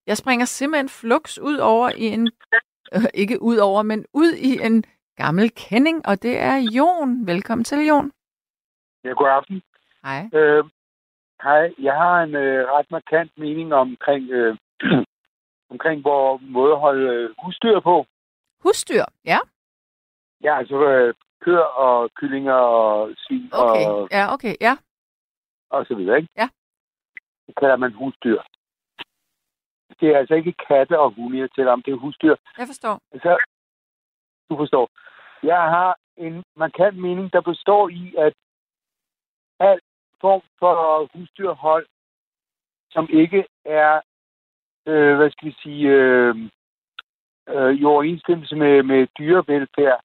Jeg 0.07 0.17
springer 0.17 0.45
simpelthen 0.45 0.89
flux 0.89 1.37
ud 1.39 1.57
over 1.57 1.89
i 1.97 2.03
en... 2.05 2.31
Øh, 2.93 3.01
ikke 3.13 3.41
ud 3.41 3.57
over, 3.57 3.81
men 3.83 4.05
ud 4.13 4.33
i 4.33 4.59
en 4.65 4.83
gammel 5.15 5.51
kending, 5.55 6.07
og 6.07 6.21
det 6.21 6.39
er 6.39 6.55
Jon. 6.55 7.27
Velkommen 7.27 7.65
til, 7.65 7.85
Jon. 7.87 8.11
Ja, 9.03 9.09
god 9.09 9.27
aften. 9.29 9.61
Hej. 10.03 10.29
Øh, 10.33 10.63
hej, 11.43 11.73
jeg 11.79 11.93
har 11.93 12.23
en 12.23 12.35
øh, 12.35 12.67
ret 12.67 12.91
markant 12.91 13.31
mening 13.37 13.73
omkring, 13.73 14.29
øh, 14.31 14.57
omkring 15.73 16.01
hvor 16.01 16.37
måde 16.41 16.71
at 16.73 16.79
holde 16.79 17.13
øh, 17.13 17.35
husdyr 17.43 17.79
på. 17.79 18.05
Husdyr, 18.63 19.05
ja. 19.25 19.39
Ja, 20.43 20.57
altså 20.57 20.75
øh, 20.83 21.13
køer 21.41 21.67
og 21.85 22.09
kyllinger 22.15 22.53
og 22.53 23.09
svin 23.17 23.49
Okay, 23.53 23.85
og, 23.87 24.07
ja, 24.11 24.33
okay, 24.33 24.55
ja. 24.61 24.77
og 25.69 25.85
så 25.85 25.95
videre, 25.95 26.17
ikke? 26.17 26.29
Ja. 26.37 26.49
Det 27.47 27.55
kalder 27.55 27.75
man 27.75 27.93
husdyr. 27.93 28.41
Det 29.99 30.09
er 30.09 30.17
altså 30.17 30.33
ikke 30.33 30.53
katte 30.67 30.99
og 30.99 31.11
hunde, 31.11 31.37
jeg 31.39 31.49
taler 31.55 31.71
om. 31.71 31.83
Det 31.83 31.91
er 31.91 31.97
husdyr. 31.97 32.35
Jeg 32.57 32.67
forstår. 32.67 33.01
Altså, 33.11 33.37
du 34.49 34.57
forstår. 34.57 34.89
Jeg 35.43 35.61
har 35.61 35.97
en 36.17 36.43
markant 36.55 36.97
mening, 36.97 37.33
der 37.33 37.41
består 37.41 37.89
i, 37.89 38.15
at 38.17 38.33
al 39.59 39.79
form 40.21 40.41
for 40.59 41.09
husdyrhold, 41.13 41.85
som 42.91 43.07
ikke 43.09 43.45
er, 43.65 44.01
øh, 44.87 45.15
hvad 45.17 45.31
skal 45.31 45.47
vi 45.47 45.55
sige, 45.63 45.89
øh, 45.89 46.35
øh, 47.49 47.73
i 47.79 47.83
overensstemmelse 47.83 48.55
med, 48.55 48.83
med 48.83 49.07
dyrevelfærd, 49.17 49.99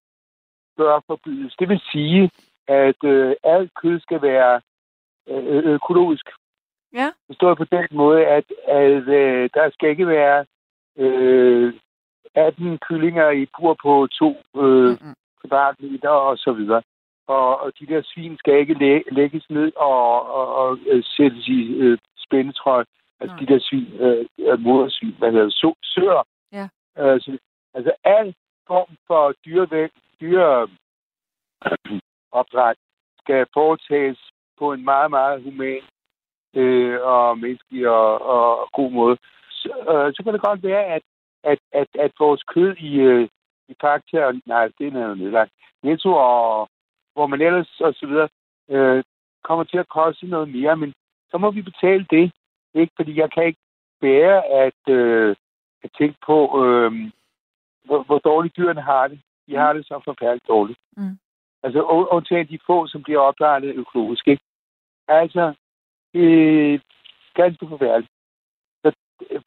bør 0.76 1.00
forbydes. 1.06 1.54
Det 1.58 1.68
vil 1.68 1.80
sige, 1.92 2.30
at 2.68 3.04
øh, 3.04 3.34
alt 3.44 3.70
kød 3.74 4.00
skal 4.00 4.22
være 4.22 4.60
øh, 5.28 5.64
økologisk. 5.74 6.26
Ja. 6.92 7.12
Forstået 7.26 7.58
på 7.58 7.64
den 7.64 7.86
måde, 7.90 8.26
at, 8.26 8.44
at 8.68 9.08
øh, 9.08 9.50
der 9.54 9.70
skal 9.70 9.90
ikke 9.90 10.06
være 10.06 10.46
øh, 10.98 11.74
18 12.34 12.78
kyllinger 12.78 13.30
i 13.30 13.46
bur 13.46 13.76
på 13.82 14.08
to 14.18 14.30
øh, 14.56 14.90
Mm-mm. 14.90 15.14
kvadratmeter 15.40 16.08
og 16.08 16.38
så 16.38 16.52
videre. 16.52 16.82
Og, 17.26 17.60
og 17.60 17.72
de 17.80 17.86
der 17.86 18.02
svin 18.04 18.36
skal 18.38 18.58
ikke 18.58 18.74
læ- 18.74 19.08
lægges 19.12 19.50
ned 19.50 19.72
og, 19.76 20.32
og, 20.38 20.54
og 20.54 20.78
øh, 20.86 21.04
sættes 21.04 21.48
i 21.48 21.74
øh, 21.74 21.98
spændetrøje. 22.16 22.84
Altså 23.20 23.36
Nej. 23.36 23.40
de 23.40 23.52
der 23.52 23.58
svin, 23.60 23.88
øh, 24.00 24.60
modersvin, 24.60 25.14
hvad 25.18 25.32
hedder 25.32 25.50
så, 25.50 25.74
søer. 25.82 26.22
Ja. 26.52 26.68
Øh, 26.98 27.20
så, 27.20 27.38
altså 27.74 27.92
al 28.04 28.34
form 28.66 28.96
for 29.06 29.34
dyrevæg, 29.44 29.90
dyre 30.20 30.68
opdræt 32.40 32.76
skal 33.20 33.46
foretages 33.54 34.18
på 34.58 34.72
en 34.72 34.84
meget, 34.84 35.10
meget 35.10 35.42
human 35.42 35.82
øh, 36.54 37.00
og 37.02 37.38
menneskelig 37.38 37.88
og, 37.88 38.22
og 38.22 38.68
god 38.72 38.90
måde. 38.90 39.16
Så, 39.50 39.70
øh, 39.92 40.14
så 40.14 40.22
kan 40.24 40.32
det 40.32 40.42
godt 40.42 40.62
være, 40.62 40.84
at, 40.84 41.02
at, 41.44 41.58
at, 41.72 41.88
at 41.98 42.12
vores 42.18 42.42
kød 42.42 42.76
i, 42.76 43.00
øh, 43.00 43.28
i 43.68 43.74
Fakta, 43.80 44.32
nej, 44.46 44.68
det 44.78 44.86
er 44.86 44.90
noget 44.92 45.18
nedlagt, 45.18 45.52
Netto 45.82 46.12
og 46.12 46.68
hvor 47.14 47.26
man 47.26 47.40
ellers 47.40 47.80
og 47.80 47.94
så 47.94 48.06
videre, 48.06 48.28
øh, 48.68 49.04
kommer 49.44 49.64
til 49.64 49.78
at 49.78 49.88
koste 49.88 50.26
noget 50.26 50.48
mere, 50.48 50.76
men 50.76 50.92
så 51.30 51.38
må 51.38 51.50
vi 51.50 51.62
betale 51.62 52.06
det. 52.10 52.32
Ikke? 52.74 52.92
Fordi 52.96 53.20
jeg 53.20 53.32
kan 53.32 53.46
ikke 53.46 53.60
bære 54.00 54.46
at, 54.46 54.82
øh, 54.88 55.36
at 55.84 55.90
tænke 55.98 56.18
på, 56.26 56.38
øh, 56.64 56.92
hvor, 57.84 58.02
hvor 58.02 58.18
dårligt 58.18 58.56
dyrene 58.56 58.80
har 58.80 59.08
det. 59.08 59.20
De 59.46 59.56
har 59.56 59.72
det 59.72 59.86
så 59.86 60.00
forfærdeligt 60.04 60.48
dårligt. 60.48 60.78
Mm. 60.96 61.18
Altså 61.62 61.80
und- 61.80 62.14
undtagen 62.16 62.48
de 62.48 62.58
få, 62.66 62.86
som 62.86 63.02
bliver 63.02 63.20
opdrettet 63.20 63.74
økologisk. 63.74 64.28
Ikke? 64.28 64.42
Altså, 65.08 65.54
det 66.12 66.24
er 66.74 66.78
ganske 67.34 67.68
forfærdeligt. 67.68 68.12
Så 68.82 68.92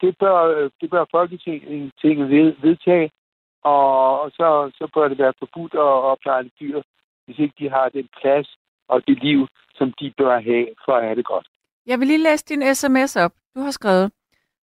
det 0.00 0.18
bør, 0.18 0.68
det 0.80 0.90
bør 0.90 1.04
Folketinget 1.10 1.92
tinget 2.00 2.30
ved, 2.30 2.54
vedtage, 2.60 3.10
og, 3.62 4.20
og 4.20 4.30
så, 4.30 4.70
så 4.78 4.90
bør 4.94 5.08
det 5.08 5.18
være 5.18 5.32
forbudt 5.38 5.74
at 5.74 5.80
opdrætte 6.10 6.50
dyr, 6.60 6.82
hvis 7.26 7.38
ikke 7.38 7.54
de 7.58 7.70
har 7.70 7.88
den 7.88 8.08
plads 8.20 8.48
og 8.88 9.06
det 9.06 9.22
liv, 9.22 9.46
som 9.74 9.92
de 10.00 10.12
bør 10.18 10.40
have 10.40 10.66
for 10.84 10.92
at 10.96 11.04
have 11.04 11.16
det 11.16 11.26
godt. 11.26 11.48
Jeg 11.86 12.00
vil 12.00 12.06
lige 12.06 12.22
læse 12.22 12.44
din 12.44 12.74
sms 12.74 13.16
op. 13.16 13.32
Du 13.54 13.60
har 13.60 13.70
skrevet, 13.70 14.12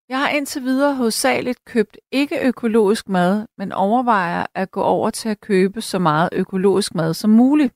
jeg 0.08 0.18
har 0.20 0.28
indtil 0.28 0.62
videre 0.62 0.94
hovedsageligt 0.94 1.64
købt 1.64 1.98
ikke 2.12 2.48
økologisk 2.48 3.08
mad, 3.08 3.46
men 3.58 3.72
overvejer 3.72 4.46
at 4.54 4.70
gå 4.70 4.82
over 4.82 5.10
til 5.10 5.28
at 5.28 5.40
købe 5.40 5.80
så 5.80 5.98
meget 5.98 6.28
økologisk 6.32 6.94
mad 6.94 7.14
som 7.14 7.30
muligt, 7.30 7.74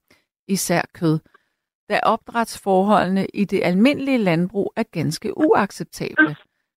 især 0.49 0.83
kød, 0.95 1.19
da 1.91 2.01
opdrætsforholdene 2.03 3.27
i 3.35 3.45
det 3.45 3.61
almindelige 3.65 4.19
landbrug 4.19 4.73
er 4.77 4.83
ganske 4.83 5.39
uacceptable. 5.39 6.37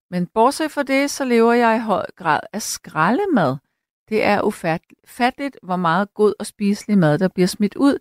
Men 0.09 0.27
bortset 0.27 0.71
fra 0.71 0.83
det, 0.83 1.11
så 1.11 1.25
lever 1.25 1.53
jeg 1.53 1.75
i 1.75 1.79
høj 1.79 2.05
grad 2.15 2.39
af 2.53 2.61
skraldemad. 2.61 3.57
Det 4.11 4.23
er 4.23 4.39
ufatteligt, 4.43 5.57
hvor 5.63 5.75
meget 5.75 6.13
god 6.13 6.33
og 6.39 6.45
spiselig 6.45 6.97
mad, 6.97 7.19
der 7.19 7.29
bliver 7.35 7.47
smidt 7.47 7.75
ud. 7.75 7.95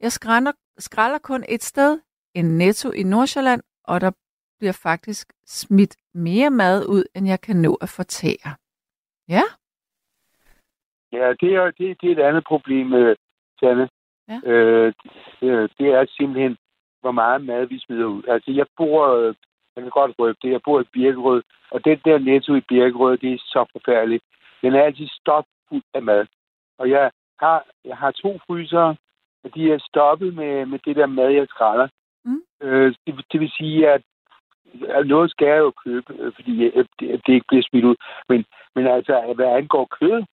Jeg 0.00 0.12
skrænder, 0.12 0.52
skralder 0.78 1.18
kun 1.18 1.44
et 1.48 1.62
sted, 1.62 2.00
en 2.34 2.58
netto 2.58 2.90
i 2.90 3.02
Nordsjælland, 3.02 3.62
og 3.84 4.00
der 4.00 4.10
bliver 4.58 4.78
faktisk 4.82 5.32
smidt 5.46 5.96
mere 6.14 6.50
mad 6.50 6.86
ud, 6.88 7.04
end 7.16 7.26
jeg 7.26 7.40
kan 7.40 7.56
nå 7.56 7.74
at 7.74 7.88
fortære. 7.88 8.50
Ja? 9.28 9.42
Ja, 11.12 11.32
det 11.40 11.54
er, 11.54 11.64
det, 11.78 12.00
det 12.00 12.06
er 12.08 12.16
et 12.16 12.28
andet 12.28 12.44
problem, 12.44 12.94
øh, 12.94 13.16
Sanne. 13.60 13.88
Ja. 14.28 14.38
Øh, 14.50 14.92
det, 15.40 15.72
det 15.78 15.86
er 15.88 16.06
simpelthen, 16.08 16.56
hvor 17.00 17.12
meget 17.12 17.44
mad 17.44 17.66
vi 17.66 17.78
smider 17.78 18.06
ud. 18.06 18.22
Altså, 18.28 18.50
jeg 18.50 18.66
bor, 18.76 19.06
øh, 19.16 19.34
jeg 19.76 19.82
kan 19.82 19.90
godt 19.90 20.14
røbe 20.18 20.38
det, 20.42 20.50
jeg 20.52 20.60
bor 20.64 20.80
i 20.80 20.90
Birkerød, 20.92 21.42
og 21.70 21.84
den 21.84 21.98
der 22.04 22.18
netto 22.18 22.54
i 22.54 22.60
Birkerød, 22.68 23.18
det 23.18 23.32
er 23.32 23.38
så 23.38 23.64
forfærdeligt. 23.72 24.24
Den 24.62 24.74
er 24.74 24.82
altid 24.82 25.08
stopfuld 25.20 25.82
af 25.94 26.02
mad. 26.02 26.26
Og 26.78 26.90
jeg 26.90 27.10
har, 27.40 27.64
jeg 27.84 27.96
har 27.96 28.10
to 28.10 28.38
frysere, 28.46 28.96
og 29.44 29.54
de 29.54 29.72
er 29.72 29.78
stoppet 29.78 30.34
med, 30.34 30.66
med 30.66 30.78
det 30.84 30.96
der 30.96 31.06
mad, 31.06 31.30
jeg 31.30 31.46
skræller. 31.48 31.88
Mm. 32.24 32.42
Øh, 32.62 32.94
det, 33.06 33.24
det 33.32 33.40
vil 33.40 33.50
sige, 33.50 33.88
at 33.88 34.02
noget 35.06 35.30
skal 35.30 35.46
jeg 35.46 35.58
jo 35.58 35.72
købe, 35.84 36.14
øh, 36.18 36.32
fordi 36.34 36.64
øh, 36.64 36.84
det, 37.00 37.26
det 37.26 37.32
ikke 37.34 37.48
bliver 37.48 37.62
smidt 37.70 37.84
ud. 37.84 37.96
Men, 38.28 38.44
men 38.74 38.86
altså, 38.86 39.32
hvad 39.36 39.46
angår 39.46 39.88
kød, 40.00 40.24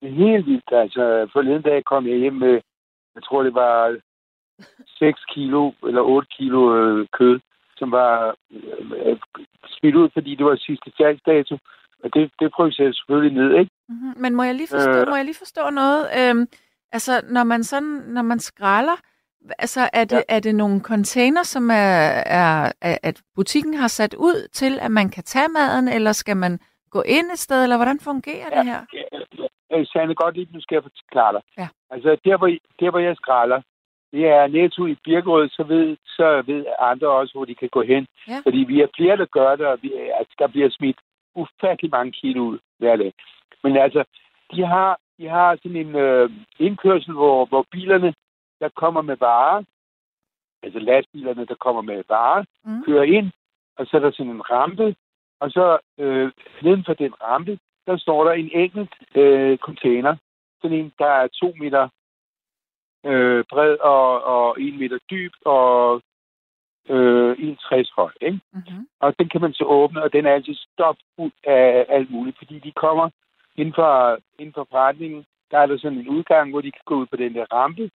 det 0.00 0.08
er 0.08 0.24
helt 0.24 0.46
vildt. 0.46 0.72
Altså, 0.72 1.28
forleden 1.32 1.62
dag 1.62 1.84
kom 1.84 2.06
jeg 2.06 2.16
hjem 2.16 2.34
med, 2.34 2.60
jeg 3.14 3.22
tror, 3.22 3.42
det 3.42 3.54
var 3.54 3.96
6 4.98 5.24
kilo 5.24 5.72
eller 5.86 6.02
8 6.02 6.28
kilo 6.36 6.76
øh, 6.76 7.06
kød, 7.12 7.40
som 7.76 7.90
var 7.90 8.34
øh, 8.50 9.18
smidt 9.66 9.94
ud, 9.94 10.08
fordi 10.12 10.34
det 10.34 10.46
var 10.46 10.56
sidste 10.56 10.92
salgsdato. 10.96 11.58
Og 12.04 12.14
det, 12.14 12.30
det 12.40 12.52
prøver 12.52 12.70
jeg 12.78 12.94
selvfølgelig 12.94 13.36
ned, 13.42 13.58
ikke? 13.60 13.70
Mm-hmm. 13.88 14.14
Men 14.16 14.34
må 14.34 14.42
jeg 14.42 14.54
lige 14.54 14.68
forstå, 14.70 15.00
øh, 15.00 15.08
må 15.08 15.16
jeg 15.16 15.24
lige 15.24 15.42
forstå 15.44 15.70
noget? 15.70 16.02
Øhm, 16.18 16.46
altså, 16.92 17.20
når 17.28 17.44
man 17.44 17.64
sådan, 17.64 18.02
når 18.06 18.22
man 18.22 18.38
skralder, 18.38 18.96
altså 19.58 19.90
er 19.92 20.04
det, 20.04 20.16
ja. 20.28 20.36
er 20.36 20.40
det 20.40 20.54
nogle 20.54 20.80
container, 20.80 21.42
som 21.42 21.70
er, 21.70 21.98
er, 22.40 22.72
er, 22.80 22.98
at 23.02 23.22
butikken 23.34 23.74
har 23.74 23.88
sat 23.88 24.14
ud 24.14 24.48
til, 24.52 24.78
at 24.80 24.90
man 24.90 25.08
kan 25.10 25.22
tage 25.22 25.48
maden, 25.48 25.88
eller 25.88 26.12
skal 26.12 26.36
man 26.36 26.58
gå 26.90 27.02
ind 27.02 27.26
et 27.32 27.38
sted, 27.38 27.62
eller 27.62 27.76
hvordan 27.76 28.00
fungerer 28.00 28.48
ja, 28.52 28.58
det 28.58 28.66
her? 28.66 28.80
Ja, 28.92 29.78
ja, 29.78 29.84
Sande, 29.84 30.14
godt 30.14 30.34
lige, 30.34 30.48
nu 30.52 30.60
skal 30.60 30.74
jeg 30.76 30.82
forklare 30.82 31.32
dig. 31.32 31.42
Ja. 31.58 31.68
Altså, 31.90 32.16
der 32.24 32.36
hvor, 32.36 32.48
der, 32.80 32.90
hvor 32.90 32.98
jeg 32.98 33.16
skralder, 33.16 33.60
det 34.12 34.24
er 34.28 34.46
netto 34.46 34.86
i 34.86 34.96
Birkerød, 35.04 35.48
så 35.48 35.62
ved, 35.62 35.96
så 36.16 36.42
ved 36.46 36.64
andre 36.80 37.08
også, 37.08 37.32
hvor 37.34 37.44
de 37.44 37.54
kan 37.54 37.68
gå 37.68 37.82
hen. 37.82 38.06
Ja. 38.28 38.38
Fordi 38.44 38.58
vi 38.58 38.80
er 38.80 38.86
flere, 38.96 39.16
der 39.16 39.26
gør 39.38 39.56
det, 39.56 39.66
og 39.66 39.78
vi, 39.82 39.92
altså, 40.18 40.34
der 40.38 40.46
bliver 40.46 40.70
smidt 40.70 40.98
ufattelig 41.34 41.90
mange 41.90 42.12
kilo 42.12 42.40
ud 42.42 42.58
hver 42.78 42.96
dag. 42.96 43.12
Men 43.62 43.76
altså, 43.76 44.04
de 44.52 44.66
har, 44.66 44.98
de 45.18 45.28
har 45.28 45.56
sådan 45.56 45.76
en 45.76 45.94
øh, 45.96 46.30
indkørsel, 46.58 47.12
hvor, 47.12 47.44
hvor 47.44 47.66
bilerne, 47.70 48.14
der 48.60 48.68
kommer 48.68 49.02
med 49.02 49.16
varer, 49.16 49.62
altså 50.62 50.78
lastbilerne, 50.78 51.46
der 51.46 51.54
kommer 51.54 51.82
med 51.82 52.02
varer, 52.08 52.44
Mm. 52.64 52.82
kører 52.84 53.02
ind, 53.02 53.30
og 53.78 53.86
så 53.86 53.96
er 53.96 54.00
der 54.00 54.10
sådan 54.10 54.32
en 54.32 54.50
rampe, 54.50 54.96
og 55.40 55.50
så 55.50 55.78
øh, 55.98 56.32
neden 56.62 56.84
for 56.84 56.94
den 56.94 57.14
rampe, 57.22 57.58
der 57.86 57.96
står 57.96 58.24
der 58.24 58.32
en 58.32 58.50
enkelt 58.52 58.94
øh, 59.14 59.58
container, 59.58 60.16
sådan 60.62 60.76
en, 60.78 60.92
der 60.98 61.06
er 61.06 61.28
to 61.28 61.54
meter 61.60 61.88
øh, 63.06 63.44
bred 63.50 63.76
og, 63.76 64.22
og 64.24 64.60
en 64.60 64.78
meter 64.78 64.98
dyb 65.10 65.32
og 65.44 66.02
øh, 66.88 67.32
1,60 67.32 67.92
høj. 67.96 68.12
Ikke? 68.20 68.40
Mm-hmm. 68.52 68.86
Og 69.00 69.18
den 69.18 69.28
kan 69.28 69.40
man 69.40 69.52
så 69.52 69.64
åbne, 69.64 70.02
og 70.02 70.12
den 70.12 70.26
er 70.26 70.32
altid 70.32 70.54
stopfuld 70.54 71.32
af 71.44 71.86
alt 71.88 72.10
muligt, 72.10 72.38
fordi 72.38 72.58
de 72.58 72.72
kommer 72.72 73.10
inden 73.56 73.74
for, 73.74 74.18
inden 74.38 74.54
for 74.54 74.66
forretningen, 74.70 75.24
der 75.50 75.58
er 75.58 75.66
der 75.66 75.78
sådan 75.78 75.98
en 75.98 76.08
udgang, 76.08 76.50
hvor 76.50 76.60
de 76.60 76.70
kan 76.70 76.82
gå 76.84 76.94
ud 76.94 77.06
på 77.06 77.16
den 77.16 77.34
der 77.34 77.46
rampe, 77.52 77.90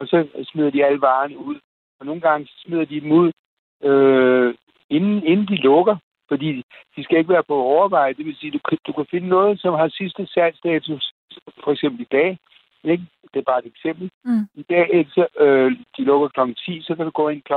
og 0.00 0.06
så 0.06 0.26
smider 0.44 0.70
de 0.70 0.84
alle 0.84 1.00
varerne 1.00 1.38
ud. 1.38 1.58
Og 2.00 2.06
nogle 2.06 2.20
gange 2.20 2.48
smider 2.56 2.84
de 2.84 3.00
dem 3.00 3.12
ud, 3.12 3.32
øh, 3.82 4.54
inden, 4.90 5.22
inden 5.22 5.46
de 5.46 5.56
lukker, 5.56 5.96
fordi 6.28 6.62
de 6.96 7.04
skal 7.04 7.18
ikke 7.18 7.32
være 7.32 7.48
på 7.48 7.54
overvej. 7.54 8.12
Det 8.12 8.26
vil 8.26 8.36
sige, 8.36 8.50
du, 8.50 8.58
du 8.86 8.92
kan 8.92 9.06
finde 9.10 9.28
noget, 9.28 9.60
som 9.60 9.74
har 9.74 9.88
sidste 9.88 10.26
salgsstatus, 10.26 11.12
for 11.64 11.72
eksempel 11.72 12.00
i 12.00 12.08
dag. 12.12 12.38
Ikke? 12.84 13.04
Det 13.34 13.38
er 13.38 13.50
bare 13.52 13.58
et 13.58 13.66
eksempel. 13.66 14.10
Mm. 14.24 14.44
I 14.54 14.62
dag, 14.62 14.90
ikke, 14.92 15.10
så, 15.10 15.26
øh, 15.40 15.72
de 15.96 16.04
lukker 16.04 16.28
kl. 16.28 16.52
10, 16.52 16.82
så 16.82 16.94
kan 16.94 17.04
du 17.04 17.10
gå 17.10 17.28
ind 17.28 17.42
kl. 17.42 17.52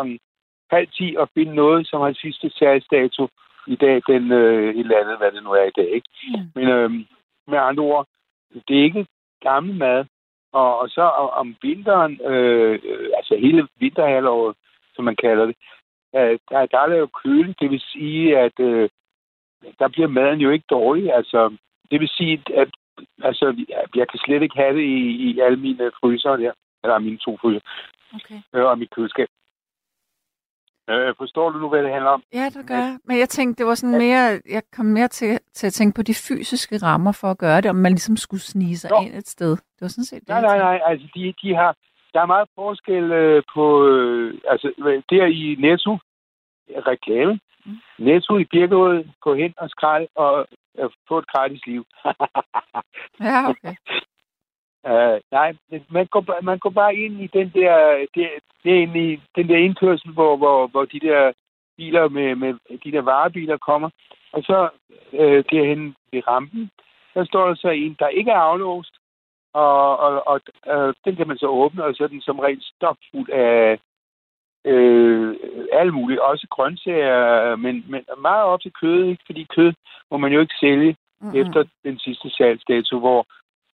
Halv 0.71 0.87
10 0.87 1.15
og 1.17 1.29
finde 1.33 1.55
noget, 1.55 1.87
som 1.87 2.01
har 2.01 2.13
sidste 2.13 2.49
salgsdato 2.49 3.29
i 3.67 3.75
dag, 3.75 4.01
den 4.07 4.31
øh, 4.31 4.69
et 4.69 4.79
eller 4.79 4.99
andet, 5.01 5.17
hvad 5.17 5.31
det 5.31 5.43
nu 5.43 5.51
er 5.51 5.63
i 5.63 5.77
dag. 5.77 5.89
Ikke? 5.89 6.09
Mm. 6.27 6.51
Men 6.55 6.67
øh, 6.67 6.91
med 7.47 7.59
andre 7.59 7.83
ord, 7.83 8.07
det 8.67 8.79
er 8.79 8.83
ikke 8.83 9.05
gammel 9.41 9.75
mad. 9.75 10.05
Og, 10.53 10.79
og 10.79 10.89
så 10.89 11.01
om, 11.01 11.29
om 11.29 11.55
vinteren, 11.61 12.21
øh, 12.25 12.79
øh, 12.83 13.09
altså 13.17 13.35
hele 13.35 13.67
vinterhalvåret, 13.79 14.55
som 14.95 15.05
man 15.05 15.15
kalder 15.15 15.45
det, 15.45 15.55
øh, 16.15 16.39
der, 16.49 16.65
der 16.65 16.79
er 16.79 16.87
det 16.87 16.99
jo 16.99 17.09
køligt. 17.23 17.59
Det 17.59 17.69
vil 17.71 17.79
sige, 17.79 18.37
at 18.37 18.59
øh, 18.59 18.89
der 19.79 19.87
bliver 19.87 20.07
maden 20.07 20.39
jo 20.39 20.49
ikke 20.49 20.65
dårlig. 20.69 21.13
Altså, 21.13 21.57
det 21.91 21.99
vil 21.99 22.09
sige, 22.09 22.43
at 22.55 22.69
altså, 23.23 23.65
jeg 23.95 24.07
kan 24.07 24.19
slet 24.19 24.41
ikke 24.41 24.57
have 24.57 24.75
det 24.77 24.83
i, 24.83 25.29
i 25.29 25.39
alle 25.39 25.57
mine 25.57 25.91
fryser 25.99 26.35
der. 26.35 26.51
Eller 26.83 26.99
mine 26.99 27.17
to 27.17 27.37
fryser. 27.37 27.61
Okay. 28.15 28.41
Øh, 28.53 28.65
og 28.65 28.79
mit 28.79 28.89
køleskab. 28.89 29.27
Øh, 30.89 31.15
forstår 31.17 31.49
du 31.49 31.59
nu, 31.59 31.69
hvad 31.69 31.83
det 31.83 31.91
handler 31.91 32.09
om? 32.09 32.23
Ja, 32.33 32.45
det 32.45 32.67
gør 32.67 32.75
jeg. 32.75 32.97
Men 33.05 33.19
jeg 33.19 33.29
tænkte, 33.29 33.59
det 33.59 33.65
var 33.65 33.75
sådan 33.75 33.97
mere, 33.97 34.39
jeg 34.49 34.63
kom 34.75 34.85
mere 34.85 35.07
til, 35.07 35.39
til 35.53 35.67
at 35.67 35.73
tænke 35.73 35.95
på 35.95 36.01
de 36.01 36.13
fysiske 36.13 36.77
rammer 36.77 37.11
for 37.11 37.27
at 37.31 37.37
gøre 37.37 37.61
det, 37.61 37.69
om 37.69 37.75
man 37.75 37.91
ligesom 37.91 38.17
skulle 38.17 38.41
snige 38.41 38.77
sig 38.77 38.89
Nå. 38.89 39.01
ind 39.01 39.13
et 39.13 39.27
sted. 39.27 39.51
Det 39.51 39.81
var 39.81 39.87
sådan 39.87 40.03
set 40.03 40.19
det. 40.19 40.29
Nej, 40.29 40.41
nej, 40.41 40.57
nej. 40.57 40.79
Altså, 40.85 41.07
de, 41.15 41.33
de 41.41 41.55
har, 41.55 41.75
der 42.13 42.21
er 42.21 42.25
meget 42.25 42.49
forskel 42.55 43.11
øh, 43.11 43.43
på... 43.53 43.87
Øh, 43.87 44.41
altså, 44.47 44.67
der 45.09 45.25
i 45.25 45.55
Netto, 45.59 45.97
reklame. 46.69 47.39
Mm. 47.65 47.77
Netto 47.99 48.37
i 48.37 48.45
Birkerød, 48.45 49.03
gå 49.21 49.33
hen 49.33 49.53
og 49.57 49.69
skrald 49.69 50.07
og 50.15 50.47
øh, 50.79 50.89
få 51.07 51.17
et 51.17 51.27
gratis 51.27 51.65
liv. 51.65 51.85
Ja, 53.21 53.49
okay. 53.49 53.75
Uh, 54.83 55.19
nej, 55.31 55.53
man 55.89 56.05
går, 56.07 56.41
man 56.41 56.59
går 56.59 56.69
bare 56.69 56.95
ind 56.95 57.21
i 57.21 57.27
den 57.27 57.51
der, 57.55 58.05
det, 58.15 58.29
det 58.63 58.71
er 58.73 58.81
ind 58.81 58.97
i 58.97 59.21
den 59.35 59.49
der 59.49 59.57
indkørsel, 59.57 60.11
hvor, 60.11 60.37
hvor, 60.37 60.67
hvor 60.67 60.85
de 60.85 60.99
der 60.99 61.31
biler 61.77 62.09
med, 62.09 62.35
med 62.35 62.53
de 62.83 62.91
der 62.91 63.01
varebiler 63.01 63.57
kommer. 63.57 63.89
Og 64.31 64.43
så 64.43 64.69
øh, 65.13 65.43
derhen 65.51 65.95
ved 66.11 66.27
rampen, 66.27 66.71
der 67.13 67.25
står 67.25 67.47
der 67.47 67.55
så 67.55 67.69
en, 67.69 67.95
der 67.99 68.07
ikke 68.07 68.31
er 68.31 68.45
aflåst. 68.49 68.95
Og, 69.53 69.97
og, 69.97 70.27
og 70.27 70.41
øh, 70.73 70.93
den 71.05 71.15
kan 71.15 71.27
man 71.27 71.37
så 71.37 71.47
åbne, 71.47 71.83
og 71.83 71.95
så 71.95 72.03
er 72.03 72.07
den 72.07 72.21
som 72.21 72.39
regel 72.39 72.61
stopfuld 72.75 73.29
af 73.29 73.79
øh, 74.65 75.35
alt 75.73 75.93
muligt. 75.93 76.19
Også 76.19 76.47
grøntsager, 76.51 77.55
men, 77.55 77.85
men 77.87 78.01
meget 78.17 78.43
op 78.43 78.61
til 78.61 78.71
kød, 78.81 79.05
ikke? 79.05 79.23
fordi 79.25 79.47
kød 79.55 79.73
må 80.11 80.17
man 80.17 80.33
jo 80.33 80.39
ikke 80.39 80.59
sælge 80.59 80.95
Mm-mm. 81.21 81.35
efter 81.35 81.63
den 81.83 81.99
sidste 81.99 82.29
salgsdato, 82.29 82.99
hvor 82.99 83.25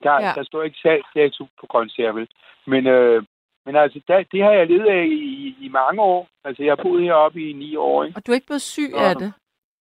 der, 0.06 0.16
Ja. 0.26 0.32
der 0.38 0.44
står 0.44 0.64
ikke 0.64 0.78
salgsdato 0.84 1.44
på 1.60 1.66
grøntsager, 1.72 2.12
vel? 2.12 2.28
Men, 2.68 2.88
øh, 2.88 3.24
men 3.66 3.76
altså, 3.76 4.00
der, 4.08 4.24
det 4.34 4.44
har 4.44 4.52
jeg 4.52 4.68
levet 4.68 4.88
af 5.00 5.06
i, 5.06 5.56
i 5.66 5.68
mange 5.80 6.02
år. 6.02 6.28
Altså, 6.44 6.64
jeg 6.64 6.72
har 6.72 6.84
boet 6.84 7.04
heroppe 7.04 7.40
i 7.50 7.54
ni 7.54 7.76
år, 7.76 8.04
ikke? 8.04 8.18
Og 8.18 8.22
du 8.26 8.32
er 8.32 8.36
ikke 8.36 8.48
blevet 8.52 8.62
syg 8.76 8.92
Nå. 8.92 8.98
af 8.98 9.16
det? 9.16 9.30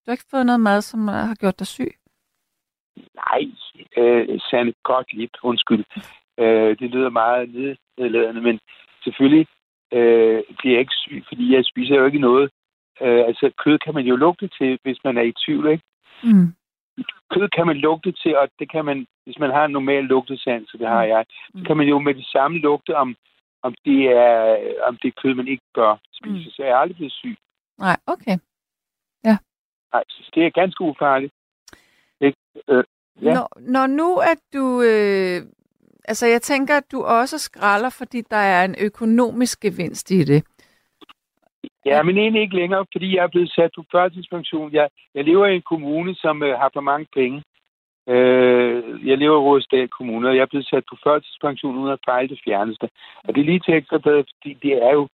Du 0.00 0.06
har 0.10 0.12
ikke 0.12 0.30
fået 0.30 0.46
noget 0.46 0.60
mad, 0.60 0.80
som 0.82 1.00
øh, 1.08 1.14
har 1.30 1.34
gjort 1.34 1.58
dig 1.58 1.66
syg? 1.66 1.92
Nej, 3.22 3.40
øh, 3.96 4.40
Sande, 4.50 4.72
godt 4.82 5.12
lidt, 5.12 5.36
undskyld. 5.42 5.84
Øh, 6.38 6.78
det 6.78 6.90
lyder 6.90 7.10
meget 7.10 7.54
ned- 7.54 7.76
nedladende, 7.98 8.40
men 8.40 8.60
selvfølgelig 9.04 9.46
øh, 9.92 10.42
bliver 10.58 10.74
jeg 10.74 10.80
ikke 10.80 11.00
syg, 11.04 11.24
fordi 11.28 11.54
jeg 11.54 11.64
spiser 11.64 11.94
jo 11.96 12.06
ikke 12.06 12.18
noget. 12.28 12.50
Øh, 13.00 13.22
altså, 13.28 13.50
kød 13.64 13.78
kan 13.78 13.94
man 13.94 14.04
jo 14.04 14.16
lugte 14.16 14.48
til, 14.58 14.78
hvis 14.82 14.98
man 15.04 15.16
er 15.18 15.22
i 15.22 15.32
tvivl, 15.46 15.66
ikke? 15.72 15.84
Mm. 16.24 16.48
Kød 17.32 17.48
kan 17.48 17.66
man 17.66 17.76
lugte 17.76 18.12
til, 18.12 18.38
og 18.38 18.48
det 18.58 18.70
kan 18.70 18.84
man, 18.84 19.06
hvis 19.24 19.38
man 19.38 19.50
har 19.50 19.64
en 19.64 19.70
normal 19.70 20.04
lugtesans, 20.04 20.70
så 20.70 20.76
det 20.78 20.88
har 20.88 21.04
jeg, 21.04 21.24
så 21.58 21.64
kan 21.66 21.76
man 21.76 21.86
jo 21.86 21.98
med 21.98 22.14
det 22.14 22.26
samme 22.26 22.58
lugte, 22.58 22.96
om, 22.96 23.16
om, 23.62 23.74
det, 23.84 24.00
er, 24.08 24.56
om 24.88 24.96
det 24.96 25.08
er 25.08 25.20
kød, 25.22 25.34
man 25.34 25.48
ikke 25.48 25.66
bør 25.74 25.96
spise. 26.12 26.44
Mm. 26.44 26.50
Så 26.50 26.62
jeg 26.62 26.70
er 26.70 26.76
aldrig 26.76 26.96
blevet 26.96 27.12
syg. 27.12 27.36
Nej, 27.78 27.96
okay. 28.06 28.38
Nej, 29.92 30.04
så 30.08 30.30
det 30.34 30.46
er 30.46 30.50
ganske 30.50 30.80
ufarligt. 30.84 31.32
Ikke? 32.20 32.38
Øh, 32.68 32.84
Ja. 33.22 33.34
Når, 33.34 33.48
når 33.60 33.86
nu 33.86 34.16
at 34.16 34.38
du... 34.52 34.82
Øh, 34.82 35.42
altså, 36.04 36.26
jeg 36.26 36.42
tænker, 36.42 36.76
at 36.76 36.92
du 36.92 37.02
også 37.02 37.38
skralder, 37.38 37.90
fordi 37.90 38.20
der 38.30 38.36
er 38.36 38.64
en 38.64 38.74
økonomisk 38.80 39.60
gevinst 39.60 40.10
i 40.10 40.24
det. 40.24 40.44
Ja, 41.86 42.02
men 42.02 42.18
egentlig 42.18 42.42
ikke 42.42 42.56
længere, 42.56 42.86
fordi 42.92 43.16
jeg 43.16 43.22
er 43.22 43.32
blevet 43.34 43.52
sat 43.52 43.70
på 43.76 43.84
førtidspension. 43.92 44.72
Jeg, 44.72 44.88
jeg 45.14 45.24
lever 45.24 45.46
i 45.46 45.56
en 45.56 45.62
kommune, 45.62 46.14
som 46.14 46.42
øh, 46.42 46.58
har 46.58 46.70
for 46.74 46.80
mange 46.80 47.06
penge. 47.14 47.42
Øh, 48.08 49.08
jeg 49.08 49.18
lever 49.18 49.36
i 49.36 49.44
Rådstad 49.46 49.88
Kommune, 49.88 50.28
og 50.28 50.36
jeg 50.36 50.42
er 50.42 50.52
blevet 50.52 50.66
sat 50.66 50.84
på 50.90 50.96
førtidspension 51.04 51.76
uden 51.76 51.92
at 51.92 52.04
fejle 52.04 52.28
det 52.28 52.40
fjerneste. 52.44 52.88
Og 53.24 53.34
det 53.34 53.40
er 53.40 53.44
lige 53.44 53.60
til 53.60 53.74
ekstra 53.74 53.98
bedre, 53.98 54.24
fordi 54.36 54.54
det 54.54 54.72
er 54.72 54.92
jo... 54.92 55.08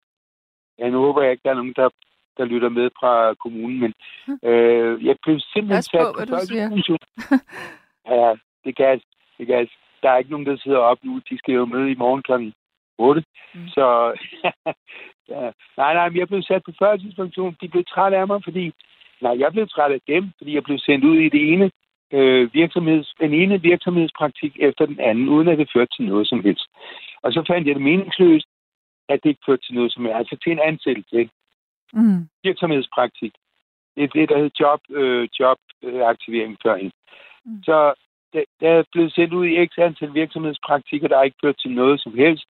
Ja, 0.80 0.90
nu 0.90 0.98
håber 1.00 1.22
jeg 1.22 1.32
ikke, 1.32 1.44
der 1.44 1.50
er 1.50 1.62
nogen, 1.62 1.74
der, 1.76 1.90
der 2.38 2.46
lytter 2.46 2.70
med 2.70 2.90
fra 3.00 3.34
kommunen, 3.34 3.80
men 3.80 3.94
øh, 4.50 5.06
jeg 5.06 5.16
blev 5.24 5.40
simpelthen 5.40 5.78
Pas 5.78 5.90
på, 5.90 5.98
sat 5.98 6.16
på 6.16 6.20
førtidspension. 6.20 7.00
ja, 8.16 8.36
det 8.66 8.76
kan 8.76 9.02
det 9.38 9.48
kan 9.48 9.68
Der 10.02 10.10
er 10.10 10.18
ikke 10.18 10.32
nogen, 10.32 10.46
der 10.46 10.58
sidder 10.58 10.78
op 10.78 10.98
nu. 11.04 11.22
De 11.30 11.38
skal 11.38 11.54
jo 11.54 11.66
møde 11.66 11.92
i 11.92 11.96
morgen 11.96 12.24
kl. 12.24 12.32
8. 12.98 13.24
Mm. 13.54 13.68
Så, 13.68 13.86
Ja. 15.30 15.52
Nej, 15.78 15.94
nej, 15.94 16.10
men 16.10 16.18
jeg 16.18 16.28
blev 16.28 16.42
sat 16.42 16.64
på 16.64 16.72
førtidspension. 16.80 17.58
De 17.62 17.68
blev 17.68 17.84
træt 17.84 18.14
af 18.14 18.28
mig, 18.28 18.44
fordi... 18.44 18.72
Nej, 19.22 19.36
jeg 19.40 19.52
blev 19.52 19.68
træt 19.68 19.92
af 19.92 20.02
dem, 20.08 20.32
fordi 20.38 20.56
jeg 20.56 20.64
blev 20.64 20.78
sendt 20.78 21.06
ud 21.06 21.18
i 21.18 21.30
det 21.30 21.54
ene 21.54 21.72
øh, 22.14 22.54
virksomheds, 22.54 23.14
den 23.20 23.34
ene 23.34 23.62
virksomhedspraktik 23.62 24.58
efter 24.60 24.86
den 24.86 25.00
anden, 25.00 25.30
uden 25.30 25.48
at 25.48 25.58
det 25.58 25.70
førte 25.74 25.96
til 25.96 26.06
noget 26.06 26.28
som 26.28 26.44
helst. 26.44 26.68
Og 27.22 27.34
så 27.34 27.44
fandt 27.48 27.68
jeg 27.68 27.76
det 27.76 27.84
meningsløst, 27.84 28.48
at 29.10 29.20
det 29.24 29.30
ikke 29.30 29.46
førte 29.46 29.66
til 29.66 29.76
noget 29.76 29.94
som 29.94 30.06
helst. 30.06 30.18
Altså 30.18 30.38
til 30.44 30.52
en 30.52 30.60
ansættelse, 30.60 31.16
ikke? 31.20 31.32
Mm. 31.94 32.30
virksomhedspraktik. 32.44 33.34
Det 33.96 34.04
er 34.04 34.08
det, 34.08 34.30
der 34.30 34.38
hedder 34.38 34.58
job, 34.60 34.80
øh, 34.90 35.28
jobaktivering 35.40 36.52
øh, 36.52 36.58
førhen. 36.64 36.92
Mm. 37.46 37.64
Så 37.64 37.94
da, 38.34 38.44
da 38.62 38.68
jeg 38.74 38.86
blev 38.92 39.10
sendt 39.10 39.34
ud 39.34 39.46
i 39.46 39.66
x 39.66 39.72
antal 39.78 40.14
virksomhedspraktikker, 40.14 41.08
der 41.08 41.24
ikke 41.24 41.38
ført 41.44 41.58
til 41.60 41.72
noget 41.72 42.02
som 42.02 42.14
helst, 42.14 42.46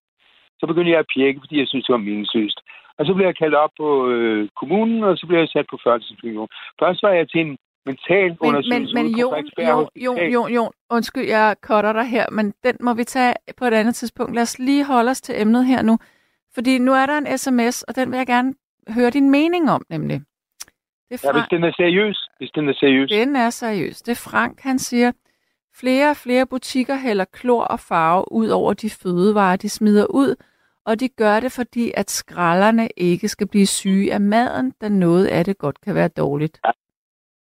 så 0.60 0.64
begyndte 0.66 0.90
jeg 0.90 0.98
at 0.98 1.10
pjekke, 1.14 1.40
fordi 1.42 1.58
jeg 1.58 1.68
synes, 1.68 1.84
det 1.84 1.92
var 1.92 2.06
meningsløst. 2.08 2.60
Og 2.98 3.06
så 3.06 3.14
blev 3.14 3.26
jeg 3.26 3.36
kaldt 3.36 3.54
op 3.54 3.70
på 3.76 3.88
øh, 4.10 4.48
kommunen, 4.60 5.02
og 5.04 5.18
så 5.18 5.26
blev 5.26 5.38
jeg 5.38 5.48
sat 5.48 5.66
på 5.70 5.78
førtidspension. 5.84 6.48
Først 6.82 7.02
var 7.02 7.12
jeg 7.18 7.30
til 7.30 7.40
en 7.40 7.56
mental 7.86 8.28
Men, 8.28 8.38
undersøgelse 8.40 8.94
men, 8.94 9.04
men 9.04 9.18
Jon, 9.20 9.34
Jon. 9.68 9.88
Jon, 9.96 10.18
Jon, 10.34 10.50
Jon, 10.56 10.72
undskyld, 10.90 11.26
jeg 11.36 11.56
cutter 11.66 11.92
dig 11.92 12.06
her, 12.16 12.26
men 12.32 12.54
den 12.64 12.76
må 12.80 12.94
vi 12.94 13.04
tage 13.04 13.34
på 13.58 13.64
et 13.64 13.74
andet 13.74 13.94
tidspunkt. 13.94 14.34
Lad 14.34 14.42
os 14.42 14.58
lige 14.58 14.84
holde 14.84 15.10
os 15.10 15.20
til 15.20 15.40
emnet 15.42 15.66
her 15.66 15.82
nu. 15.82 15.98
Fordi 16.54 16.78
nu 16.78 16.92
er 16.92 17.06
der 17.06 17.18
en 17.18 17.38
sms, 17.38 17.82
og 17.82 17.96
den 17.96 18.10
vil 18.10 18.16
jeg 18.16 18.26
gerne 18.26 18.54
høre 18.96 19.10
din 19.10 19.30
mening 19.30 19.70
om, 19.70 19.82
nemlig. 19.90 20.20
Det 21.08 21.14
er 21.14 21.28
Ja, 21.28 21.32
hvis 21.32 21.40
Frank, 21.40 21.50
den 21.50 21.64
er 21.64 21.72
seriøs. 21.76 22.28
Hvis 22.38 22.50
den 22.50 22.68
er 22.68 22.72
seriøs. 22.72 23.10
den 23.10 23.36
er 23.36 23.50
seriøs. 23.50 24.02
Det 24.02 24.12
er 24.12 24.30
Frank, 24.30 24.60
han 24.60 24.78
siger, 24.78 25.12
flere 25.80 26.10
og 26.10 26.16
flere 26.16 26.46
butikker 26.46 26.96
hælder 26.96 27.24
klor 27.24 27.62
og 27.64 27.80
farve 27.80 28.32
ud 28.32 28.48
over 28.48 28.72
de 28.74 28.90
fødevarer, 28.90 29.56
de 29.56 29.68
smider 29.68 30.06
ud, 30.10 30.36
og 30.84 31.00
de 31.00 31.08
gør 31.08 31.40
det, 31.40 31.52
fordi 31.52 31.92
at 31.96 32.10
skralderne 32.10 32.88
ikke 32.96 33.28
skal 33.28 33.48
blive 33.48 33.66
syge 33.66 34.12
af 34.14 34.20
maden, 34.20 34.70
da 34.80 34.88
noget 34.88 35.26
af 35.26 35.44
det 35.44 35.58
godt 35.58 35.80
kan 35.80 35.94
være 35.94 36.08
dårligt. 36.08 36.60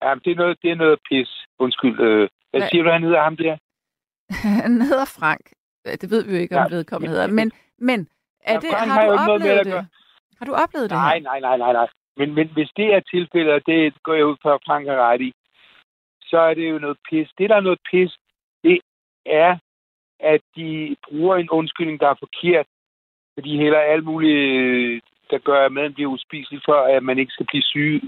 Ja, 0.02 0.14
det 0.24 0.30
er 0.32 0.36
noget, 0.36 0.58
det 0.62 0.70
er 0.70 0.74
noget 0.74 0.98
pis. 1.08 1.30
Undskyld. 1.58 2.00
Øh, 2.00 2.28
hvad 2.50 2.60
Hvad- 2.60 2.68
siger 2.68 2.82
du, 2.82 2.90
han 2.90 3.02
hedder 3.02 3.22
ham 3.22 3.36
der? 3.36 3.56
Han 4.64 4.82
hedder 4.82 5.04
Frank. 5.04 5.40
Det 6.00 6.10
ved 6.10 6.24
vi 6.24 6.32
jo 6.32 6.38
ikke, 6.38 6.56
om 6.58 6.66
Ja. 6.70 6.76
vedkommende 6.76 7.10
hedder. 7.12 7.26
Men, 7.26 7.52
men 7.78 8.08
er 8.40 8.52
Ja, 8.52 8.58
det, 8.60 8.70
Frank 8.70 8.90
har, 8.90 9.00
har 9.00 9.06
du 9.06 9.12
med 9.12 9.34
oplevet 9.34 9.64
det? 9.66 9.86
Har 10.38 10.46
du 10.46 10.52
oplevet 10.54 10.90
det 10.90 10.96
Nej, 10.98 11.18
nej, 11.18 11.40
nej, 11.40 11.56
nej, 11.56 11.72
nej. 11.72 11.88
Men, 12.16 12.34
men 12.34 12.48
hvis 12.52 12.70
det 12.76 12.94
er 12.94 13.00
tilfældet, 13.00 13.52
og 13.54 13.62
det 13.66 14.02
går 14.02 14.14
jeg 14.14 14.26
ud 14.26 14.36
fra, 14.42 14.54
at 14.54 14.60
Frank 14.66 14.86
har 14.88 14.96
ret 15.10 15.20
i, 15.20 15.32
så 16.22 16.38
er 16.38 16.54
det 16.54 16.70
jo 16.70 16.78
noget 16.78 16.98
pis. 17.10 17.28
Det, 17.38 17.50
der 17.50 17.56
er 17.56 17.60
noget 17.60 17.78
pis, 17.90 18.12
er, 19.26 19.56
at 20.20 20.40
de 20.56 20.96
bruger 21.08 21.36
en 21.36 21.50
undskyldning, 21.50 22.00
der 22.00 22.08
er 22.08 22.14
forkert. 22.24 22.66
Fordi 23.34 23.56
heller 23.56 23.78
alt 23.78 24.04
muligt, 24.04 24.38
øh, 24.38 25.00
der 25.30 25.38
gør, 25.38 25.66
at 25.66 25.72
maden 25.72 25.94
bliver 25.94 26.10
uspiselig, 26.10 26.60
for 26.64 26.74
at 26.74 27.02
man 27.02 27.18
ikke 27.18 27.32
skal 27.32 27.46
blive 27.46 27.62
syg 27.62 28.02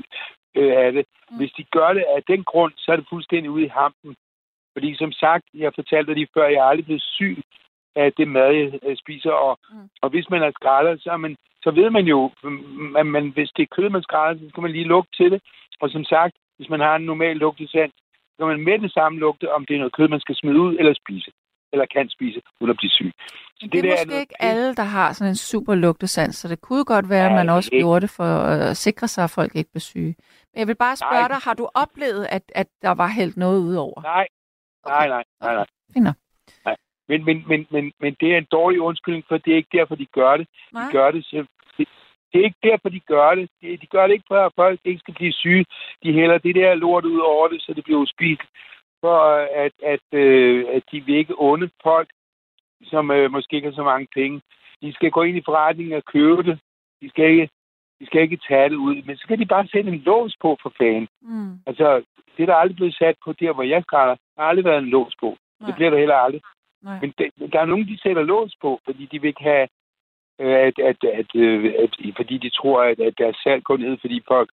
øh, 0.54 0.72
af 0.76 0.92
det. 0.92 1.06
Mm. 1.30 1.36
Hvis 1.36 1.52
de 1.52 1.64
gør 1.64 1.92
det 1.92 2.04
af 2.16 2.22
den 2.22 2.44
grund, 2.44 2.72
så 2.76 2.92
er 2.92 2.96
det 2.96 3.06
fuldstændig 3.10 3.50
ude 3.50 3.64
i 3.64 3.74
hampen. 3.78 4.16
Fordi 4.72 4.96
som 4.96 5.12
sagt, 5.12 5.44
jeg 5.54 5.72
fortalte 5.74 6.06
dig 6.06 6.14
lige 6.14 6.34
før, 6.34 6.46
jeg 6.48 6.58
er 6.58 6.70
aldrig 6.70 6.84
blevet 6.84 7.02
syg 7.02 7.36
af 7.96 8.12
det 8.12 8.28
mad, 8.28 8.52
jeg 8.82 8.96
spiser. 8.98 9.30
Og, 9.30 9.58
Mm. 9.70 9.88
og 10.02 10.10
hvis 10.10 10.30
man 10.30 10.42
er 10.42 10.50
skralder, 10.50 10.96
så, 10.98 11.10
er 11.10 11.16
man, 11.16 11.36
så 11.62 11.70
ved 11.70 11.90
man 11.90 12.04
jo, 12.04 12.30
at 12.98 13.06
man, 13.06 13.28
hvis 13.28 13.50
det 13.56 13.62
er 13.62 13.74
kød, 13.76 13.88
man 13.88 14.02
skræller, 14.02 14.40
så 14.40 14.48
skal 14.48 14.60
man 14.62 14.72
lige 14.72 14.84
lugte 14.84 15.12
til 15.16 15.30
det. 15.32 15.42
Og 15.80 15.90
som 15.90 16.04
sagt, 16.04 16.34
hvis 16.56 16.68
man 16.68 16.80
har 16.80 16.96
en 16.96 17.06
normal 17.06 17.36
lugtesand, 17.36 17.92
så 18.36 18.46
kan 18.46 18.46
man 18.46 18.64
med 18.64 18.78
det 18.78 18.92
samme 18.92 19.18
lugte, 19.18 19.52
om 19.52 19.66
det 19.66 19.74
er 19.74 19.78
noget 19.78 19.96
kød, 19.96 20.08
man 20.08 20.20
skal 20.20 20.36
smide 20.36 20.60
ud 20.60 20.76
eller 20.78 20.94
spise. 20.94 21.30
Eller 21.72 21.86
kan 21.86 22.08
spise, 22.08 22.40
uden 22.60 22.70
at 22.70 22.76
blive 22.76 22.90
syg. 22.90 23.12
Så 23.56 23.62
Men 23.62 23.70
det 23.70 23.78
er 23.78 23.82
der 23.82 23.90
måske 23.90 24.08
noget 24.08 24.20
ikke 24.20 24.42
alle, 24.42 24.74
der 24.74 24.82
har 24.82 25.12
sådan 25.12 25.30
en 25.30 25.36
super 25.36 25.74
lugtesans, 25.74 26.36
så 26.36 26.48
det 26.48 26.60
kunne 26.60 26.84
godt 26.84 27.08
være, 27.08 27.26
at 27.26 27.32
man 27.32 27.48
også 27.48 27.70
ikke. 27.72 27.82
gjorde 27.82 28.00
det 28.00 28.10
for 28.10 28.24
at 28.24 28.76
sikre 28.76 29.08
sig, 29.08 29.24
at 29.24 29.30
folk 29.30 29.54
ikke 29.54 29.70
blev 29.70 29.80
syge. 29.80 30.14
Men 30.52 30.58
jeg 30.60 30.68
vil 30.68 30.74
bare 30.74 30.96
spørge 30.96 31.28
Nej. 31.28 31.28
dig, 31.28 31.36
har 31.36 31.54
du 31.54 31.68
oplevet, 31.74 32.26
at, 32.30 32.42
at 32.54 32.66
der 32.82 32.90
var 32.90 33.08
hældt 33.08 33.36
noget 33.36 33.60
ud 33.60 33.74
over? 33.74 34.02
Nej, 34.02 34.26
nej, 34.86 35.08
nej, 35.08 35.24
nej, 35.40 35.54
nej. 35.54 35.66
Nej. 36.64 36.76
Men, 37.08 37.24
men, 37.24 37.44
men, 37.48 37.66
men, 37.70 37.92
men 38.00 38.16
det 38.20 38.34
er 38.34 38.38
en 38.38 38.48
dårlig 38.52 38.80
undskyldning, 38.80 39.24
for 39.28 39.36
det 39.38 39.52
er 39.52 39.56
ikke 39.56 39.78
derfor, 39.78 39.94
de 39.94 40.06
gør 40.06 40.36
det. 40.36 40.46
Nej? 40.72 40.86
De 40.86 40.92
gør 40.92 41.10
det. 41.10 41.24
Det, 42.36 42.42
er 42.42 42.50
ikke 42.50 42.68
derfor, 42.70 42.88
de 42.88 43.00
gør 43.00 43.34
det. 43.34 43.50
De, 43.62 43.86
gør 43.86 44.06
det 44.06 44.12
ikke 44.14 44.28
for, 44.28 44.40
at 44.46 44.52
folk 44.56 44.80
ikke 44.84 44.98
skal 44.98 45.14
blive 45.14 45.32
syge. 45.32 45.64
De 46.02 46.12
hælder 46.12 46.38
det 46.38 46.54
der 46.54 46.74
lort 46.74 47.04
ud 47.04 47.18
over 47.18 47.48
det, 47.48 47.62
så 47.62 47.72
det 47.74 47.84
bliver 47.84 48.00
uspiseligt. 48.00 48.50
For 49.00 49.18
at, 49.64 49.72
at, 49.82 50.06
øh, 50.12 50.64
at 50.72 50.82
de 50.92 51.00
vil 51.00 51.16
ikke 51.16 51.34
onde 51.38 51.70
folk, 51.82 52.08
som 52.82 53.10
øh, 53.10 53.30
måske 53.30 53.56
ikke 53.56 53.68
har 53.68 53.74
så 53.74 53.82
mange 53.82 54.06
penge. 54.14 54.40
De 54.82 54.92
skal 54.92 55.10
gå 55.10 55.22
ind 55.22 55.36
i 55.36 55.42
forretningen 55.44 55.96
og 55.96 56.04
købe 56.04 56.42
det. 56.42 56.58
De 57.02 57.08
skal 57.08 57.24
ikke, 57.30 57.48
de 58.00 58.06
skal 58.06 58.22
ikke 58.22 58.40
tage 58.48 58.68
det 58.68 58.76
ud. 58.76 59.02
Men 59.06 59.16
så 59.16 59.26
kan 59.28 59.38
de 59.38 59.46
bare 59.46 59.66
sætte 59.66 59.90
en 59.90 59.98
lås 59.98 60.34
på 60.42 60.56
for 60.62 60.72
fanden. 60.78 61.08
Mm. 61.22 61.52
Altså, 61.66 62.02
det 62.36 62.42
er 62.42 62.46
der 62.46 62.54
aldrig 62.54 62.76
blevet 62.76 62.94
sat 62.94 63.16
på 63.24 63.32
der, 63.32 63.52
hvor 63.52 63.62
jeg 63.62 63.82
skræller. 63.82 64.14
Der 64.14 64.42
har 64.42 64.48
aldrig 64.48 64.64
været 64.64 64.78
en 64.78 64.94
lås 64.96 65.14
på. 65.20 65.36
Nej. 65.60 65.66
Det 65.66 65.74
bliver 65.74 65.90
der 65.90 65.98
heller 65.98 66.14
aldrig. 66.14 66.42
Nej. 66.82 66.98
Men 67.00 67.14
det, 67.18 67.52
der 67.52 67.60
er 67.60 67.64
nogen, 67.64 67.88
de 67.88 67.98
sætter 68.02 68.22
lås 68.22 68.56
på, 68.60 68.80
fordi 68.84 69.06
de 69.06 69.20
vil 69.20 69.28
ikke 69.28 69.42
have, 69.42 69.62
øh, 69.62 69.68
at, 70.38 70.78
at, 70.78 71.04
at, 71.20 71.30
øh, 71.34 71.74
at, 71.78 71.90
fordi 72.16 72.38
de 72.38 72.50
tror, 72.50 72.82
at, 72.82 73.00
at 73.00 73.14
deres 73.18 73.36
salg 73.36 73.64
går 73.64 73.76
ned, 73.76 73.98
fordi 74.00 74.22
folk 74.28 74.50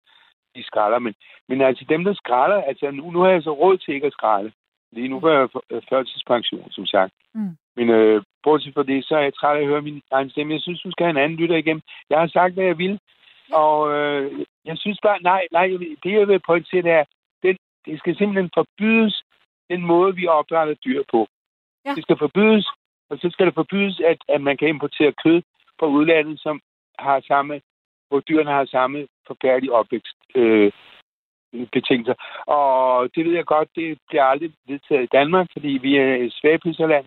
de 0.54 0.62
skralder. 0.64 0.98
Men, 0.98 1.14
men 1.48 1.60
altså 1.60 1.84
dem, 1.88 2.04
der 2.04 2.14
skralder, 2.14 2.62
altså 2.62 2.90
nu, 2.90 3.10
nu 3.10 3.20
har 3.20 3.30
jeg 3.30 3.42
så 3.42 3.52
råd 3.52 3.78
til 3.78 3.94
ikke 3.94 4.06
at 4.06 4.12
skralde. 4.12 4.52
Fordi 4.88 5.08
nu 5.08 5.20
får 5.20 5.30
jeg 5.30 5.48
f- 5.54 5.80
førtidspension, 5.90 6.70
som 6.70 6.86
sagt. 6.86 7.12
Mm. 7.34 7.56
Men 7.76 7.90
øh, 7.90 8.22
bortset 8.42 8.74
fra 8.74 8.82
det, 8.82 9.04
så 9.04 9.16
er 9.16 9.22
jeg 9.22 9.34
træt 9.34 9.56
af 9.56 9.60
at 9.60 9.66
høre 9.66 9.82
min 9.82 10.02
egen 10.10 10.30
stemme. 10.30 10.54
Jeg 10.54 10.60
synes, 10.60 10.80
du 10.82 10.90
skal 10.90 11.04
have 11.04 11.10
en 11.10 11.24
anden 11.24 11.38
lytter 11.38 11.56
igennem. 11.56 11.82
Jeg 12.10 12.18
har 12.20 12.26
sagt, 12.26 12.54
hvad 12.54 12.64
jeg 12.64 12.78
vil. 12.78 13.00
Og 13.52 13.92
øh, 13.94 14.46
jeg 14.64 14.78
synes 14.78 14.98
bare, 15.02 15.22
nej, 15.22 15.46
nej, 15.52 15.66
det 16.02 16.12
jeg 16.12 16.28
vil 16.28 16.40
pointere, 16.46 16.82
det 16.82 16.90
er, 16.90 17.04
den, 17.42 17.56
det 17.86 17.98
skal 17.98 18.16
simpelthen 18.16 18.50
forbydes, 18.54 19.22
den 19.70 19.82
måde, 19.86 20.14
vi 20.14 20.26
opdrætter 20.26 20.74
dyr 20.74 21.02
på. 21.10 21.26
Ja. 21.84 21.94
Det 21.94 22.02
skal 22.02 22.16
forbydes, 22.18 22.66
og 23.10 23.18
så 23.18 23.30
skal 23.30 23.46
det 23.46 23.54
forbydes, 23.54 24.00
at, 24.00 24.18
at 24.28 24.40
man 24.40 24.56
kan 24.56 24.68
importere 24.68 25.12
kød 25.24 25.42
fra 25.80 25.86
udlandet, 25.86 26.40
som 26.40 26.60
har 26.98 27.20
samme, 27.20 27.60
hvor 28.08 28.20
dyrene 28.20 28.50
har 28.50 28.64
samme 28.64 29.06
forfærdelige 29.26 29.72
opvækst. 29.72 30.16
Øh, 30.34 30.72
betingelser. 31.72 32.14
Og 32.46 33.10
det 33.14 33.24
ved 33.26 33.32
jeg 33.34 33.44
godt, 33.44 33.68
det 33.76 33.98
bliver 34.08 34.24
aldrig 34.24 34.52
vedtaget 34.68 35.02
i 35.02 35.08
Danmark, 35.12 35.46
fordi 35.52 35.68
vi 35.68 35.96
er 35.96 36.14
et 36.14 36.32
svagprisserland, 36.32 37.06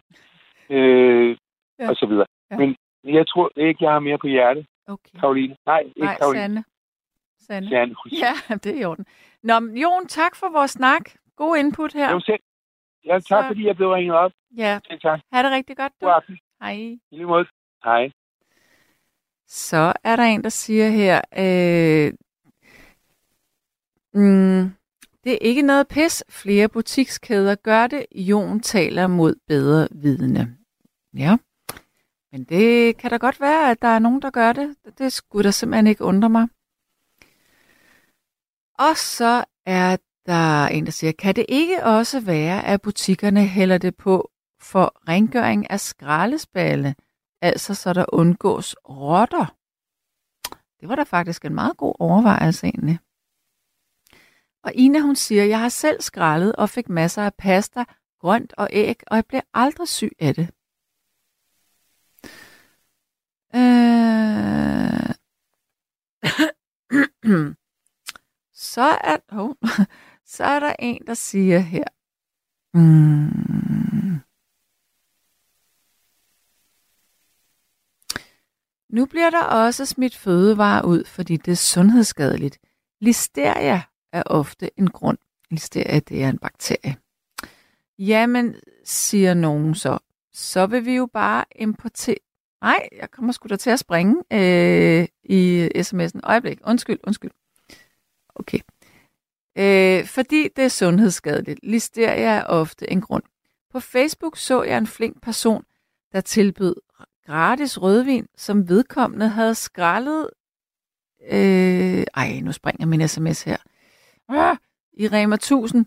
øh, 0.69 1.37
Ja. 1.79 1.89
og 1.89 1.95
så 1.95 2.05
videre. 2.05 2.25
Ja. 2.51 2.57
Men 2.57 2.75
jeg 3.03 3.27
tror 3.27 3.51
ikke, 3.55 3.83
jeg 3.83 3.91
har 3.91 3.99
mere 3.99 4.17
på 4.17 4.27
hjerte, 4.27 4.65
Okay. 4.87 5.19
Karoline. 5.19 5.55
Nej, 5.65 5.79
ikke 5.79 5.99
Nej, 5.99 6.15
Karoline. 6.17 6.41
Sande. 6.43 6.63
Sande. 7.39 7.69
Sande. 7.69 7.95
Ja, 8.11 8.33
det 8.63 8.65
er 8.75 8.81
i 8.81 8.85
orden. 8.85 9.05
Nå, 9.43 9.53
Jon, 9.81 10.07
tak 10.07 10.35
for 10.35 10.49
vores 10.51 10.71
snak. 10.71 11.01
God 11.35 11.57
input 11.57 11.93
her. 11.93 12.11
Jo, 12.11 12.19
selv. 12.19 12.39
Ja, 13.05 13.13
tak 13.13 13.43
Så- 13.43 13.47
fordi 13.47 13.65
jeg 13.67 13.75
blev 13.75 13.89
ringet 13.89 14.15
op. 14.15 14.31
Ja, 14.57 14.79
Selv 14.87 14.99
tak. 14.99 15.19
ha' 15.33 15.43
det 15.43 15.51
rigtig 15.51 15.77
godt. 15.77 15.93
Du. 16.01 16.05
God 16.05 16.13
aften. 16.15 16.37
Hej. 16.61 16.71
I 16.73 16.99
lige 17.11 17.25
måde. 17.25 17.45
Hej. 17.83 18.11
Så 19.53 19.93
er 20.03 20.15
der 20.15 20.23
en, 20.23 20.43
der 20.43 20.49
siger 20.49 20.89
her, 20.89 21.21
øh, 21.37 22.13
mm, 24.13 24.71
det 25.23 25.33
er 25.33 25.37
ikke 25.41 25.61
noget 25.61 25.87
pis. 25.87 26.23
Flere 26.29 26.69
butikskæder 26.69 27.55
gør 27.55 27.87
det. 27.87 28.05
Jon 28.15 28.59
taler 28.59 29.07
mod 29.07 29.35
bedre 29.47 29.87
vidne. 29.91 30.57
Ja, 31.13 31.37
men 32.31 32.43
det 32.43 32.97
kan 32.97 33.11
da 33.11 33.17
godt 33.17 33.41
være, 33.41 33.71
at 33.71 33.81
der 33.81 33.87
er 33.87 33.99
nogen, 33.99 34.21
der 34.21 34.29
gør 34.29 34.53
det. 34.53 34.75
Det 34.97 35.13
skulle 35.13 35.43
da 35.43 35.51
simpelthen 35.51 35.87
ikke 35.87 36.03
undre 36.03 36.29
mig. 36.29 36.47
Og 38.79 38.97
så 38.97 39.45
er 39.65 39.97
der 40.25 40.67
en, 40.67 40.85
der 40.85 40.91
siger, 40.91 41.11
kan 41.11 41.35
det 41.35 41.45
ikke 41.49 41.83
også 41.83 42.19
være, 42.19 42.65
at 42.65 42.81
butikkerne 42.81 43.45
hælder 43.45 43.77
det 43.77 43.95
på 43.95 44.29
for 44.61 45.09
rengøring 45.09 45.71
af 45.71 45.79
skraldespalle, 45.79 46.95
altså 47.43 47.73
så 47.73 47.93
der 47.93 48.05
undgås 48.13 48.75
rotter? 48.89 49.55
Det 50.79 50.89
var 50.89 50.95
da 50.95 51.03
faktisk 51.03 51.45
en 51.45 51.55
meget 51.55 51.77
god 51.77 51.95
overvejelse 51.99 52.67
egentlig. 52.67 52.99
Og 54.63 54.71
Ina 54.73 54.99
hun 54.99 55.15
siger, 55.15 55.43
jeg 55.43 55.59
har 55.59 55.69
selv 55.69 56.01
skrællet 56.01 56.55
og 56.55 56.69
fik 56.69 56.89
masser 56.89 57.23
af 57.23 57.33
pasta, 57.33 57.83
grønt 58.19 58.53
og 58.57 58.69
æg, 58.71 59.03
og 59.07 59.15
jeg 59.15 59.25
blev 59.25 59.41
aldrig 59.53 59.87
syg 59.87 60.11
af 60.19 60.35
det. 60.35 60.49
Øh... 63.55 65.13
så, 68.73 68.97
er, 69.03 69.17
oh, 69.31 69.55
så 70.35 70.43
er 70.43 70.59
der 70.59 70.75
en, 70.79 71.07
der 71.07 71.13
siger 71.13 71.59
her. 71.59 71.83
Mm. 72.73 73.62
Nu 78.93 79.05
bliver 79.05 79.29
der 79.29 79.43
også 79.43 79.85
smidt 79.85 80.15
fødevarer 80.15 80.83
ud, 80.83 81.03
fordi 81.05 81.37
det 81.37 81.51
er 81.51 81.55
sundhedsskadeligt. 81.55 82.59
Listeria 83.01 83.81
er 84.11 84.23
ofte 84.25 84.79
en 84.79 84.89
grund. 84.89 85.17
Listeria, 85.51 85.99
det 85.99 86.23
er 86.23 86.29
en 86.29 86.37
bakterie. 86.37 86.95
Jamen, 87.99 88.55
siger 88.85 89.33
nogen 89.33 89.75
så, 89.75 89.97
så 90.33 90.65
vil 90.65 90.85
vi 90.85 90.95
jo 90.95 91.05
bare 91.13 91.45
importere... 91.55 92.15
Nej, 92.61 92.87
jeg 92.97 93.11
kommer 93.11 93.31
sgu 93.31 93.47
da 93.47 93.55
til 93.55 93.69
at 93.69 93.79
springe 93.79 94.23
øh, 94.33 95.07
i 95.23 95.69
sms'en. 95.77 96.19
Øjeblik. 96.23 96.59
Undskyld, 96.63 96.99
undskyld. 97.03 97.31
Okay. 98.35 98.59
Øh, 99.57 100.05
fordi 100.05 100.49
det 100.55 100.63
er 100.63 100.67
sundhedsskadeligt. 100.67 101.59
Listeria 101.63 102.31
er 102.31 102.43
ofte 102.43 102.91
en 102.91 103.01
grund. 103.01 103.23
På 103.71 103.79
Facebook 103.79 104.37
så 104.37 104.63
jeg 104.63 104.77
en 104.77 104.87
flink 104.87 105.21
person, 105.21 105.63
der 106.11 106.21
tilbød 106.21 106.75
gratis 107.25 107.81
rødvin, 107.81 108.27
som 108.37 108.69
vedkommende 108.69 109.27
havde 109.27 109.55
skrællet... 109.55 110.29
Øh, 111.21 112.03
ej, 112.13 112.39
nu 112.39 112.51
springer 112.51 112.85
min 112.85 113.07
sms 113.07 113.43
her. 113.43 113.57
Ah, 114.29 114.57
I 114.93 115.07
Rema 115.07 115.35
1000. 115.35 115.85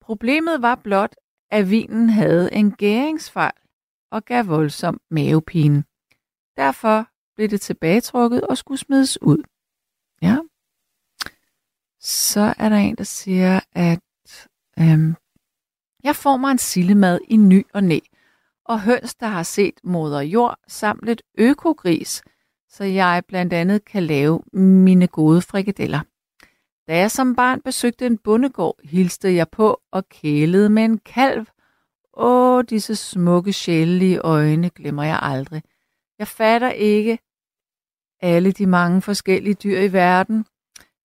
Problemet 0.00 0.62
var 0.62 0.74
blot, 0.74 1.14
at 1.50 1.70
vinen 1.70 2.08
havde 2.08 2.54
en 2.54 2.72
gæringsfejl 2.72 3.52
og 4.10 4.24
gav 4.24 4.46
voldsom 4.46 5.00
mavepine. 5.10 5.84
Derfor 6.56 7.06
blev 7.34 7.48
det 7.48 7.60
tilbagetrukket 7.60 8.40
og 8.46 8.58
skulle 8.58 8.78
smides 8.78 9.22
ud. 9.22 9.42
Ja. 10.22 10.38
Så 12.00 12.54
er 12.58 12.68
der 12.68 12.76
en, 12.76 12.96
der 12.96 13.04
siger, 13.04 13.60
at 13.72 14.00
øhm, 14.78 15.14
jeg 16.04 16.16
får 16.16 16.36
mig 16.36 16.50
en 16.50 16.58
sillemad 16.58 17.20
i 17.28 17.36
ny 17.36 17.66
og 17.74 17.84
næ, 17.84 17.98
og 18.64 18.80
høns, 18.80 19.14
der 19.14 19.26
har 19.26 19.42
set 19.42 19.80
moder 19.84 20.20
jord, 20.20 20.58
samt 20.68 21.02
lidt 21.02 21.22
økogris, 21.38 22.22
så 22.68 22.84
jeg 22.84 23.22
blandt 23.28 23.52
andet 23.52 23.84
kan 23.84 24.02
lave 24.02 24.40
mine 24.52 25.06
gode 25.06 25.42
frikadeller. 25.42 26.00
Da 26.88 26.98
jeg 26.98 27.10
som 27.10 27.36
barn 27.36 27.60
besøgte 27.60 28.06
en 28.06 28.18
bondegård, 28.18 28.78
hilste 28.84 29.34
jeg 29.34 29.48
på 29.48 29.80
og 29.92 30.08
kælede 30.08 30.68
med 30.68 30.84
en 30.84 30.98
kalv. 30.98 31.46
Åh, 32.14 32.64
disse 32.70 32.96
smukke 32.96 33.52
sjælelige 33.52 34.18
øjne 34.18 34.70
glemmer 34.70 35.02
jeg 35.02 35.18
aldrig. 35.22 35.62
Jeg 36.18 36.28
fatter 36.28 36.70
ikke 36.70 37.18
alle 38.20 38.52
de 38.52 38.66
mange 38.66 39.02
forskellige 39.02 39.54
dyr 39.54 39.78
i 39.78 39.92
verden. 39.92 40.46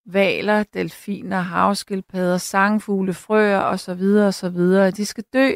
Valer, 0.06 0.62
delfiner, 0.62 1.40
havskildpadder, 1.40 2.38
sangfugle, 2.38 3.14
frøer 3.14 3.58
osv. 3.58 4.02
osv. 4.02 4.58
De 4.90 5.06
skal 5.06 5.24
dø 5.32 5.50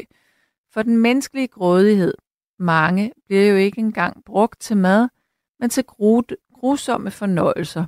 for 0.73 0.83
den 0.83 0.97
menneskelige 0.97 1.49
grådighed. 1.49 2.15
Mange 2.59 3.13
bliver 3.27 3.49
jo 3.49 3.57
ikke 3.57 3.79
engang 3.79 4.25
brugt 4.25 4.61
til 4.61 4.77
mad, 4.77 5.09
men 5.61 5.71
til 5.71 5.85
grusomme 6.55 7.11
fornøjelser. 7.11 7.87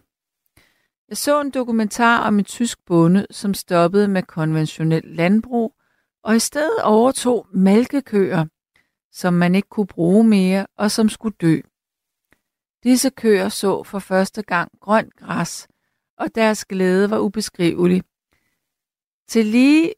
Jeg 1.09 1.17
så 1.17 1.41
en 1.41 1.51
dokumentar 1.51 2.27
om 2.27 2.39
en 2.39 2.45
tysk 2.45 2.79
bonde, 2.87 3.27
som 3.31 3.55
stoppede 3.55 4.09
med 4.09 4.23
konventionelt 4.23 5.17
landbrug 5.17 5.77
og 6.25 6.37
i 6.37 6.39
stedet 6.39 6.83
overtog 6.83 7.47
malkekøer, 7.53 8.45
som 9.13 9.35
man 9.35 9.55
ikke 9.55 9.69
kunne 9.69 9.87
bruge 9.87 10.25
mere 10.25 10.67
og 10.77 10.91
som 10.91 11.09
skulle 11.09 11.37
dø. 11.41 11.61
Disse 12.83 13.11
køer 13.11 13.49
så 13.49 13.83
for 13.83 13.99
første 13.99 14.43
gang 14.43 14.73
grønt 14.81 15.17
græs, 15.17 15.69
og 16.19 16.35
deres 16.35 16.65
glæde 16.65 17.11
var 17.11 17.19
ubeskrivelig. 17.19 18.03
Til 19.29 19.47
lige 19.47 19.95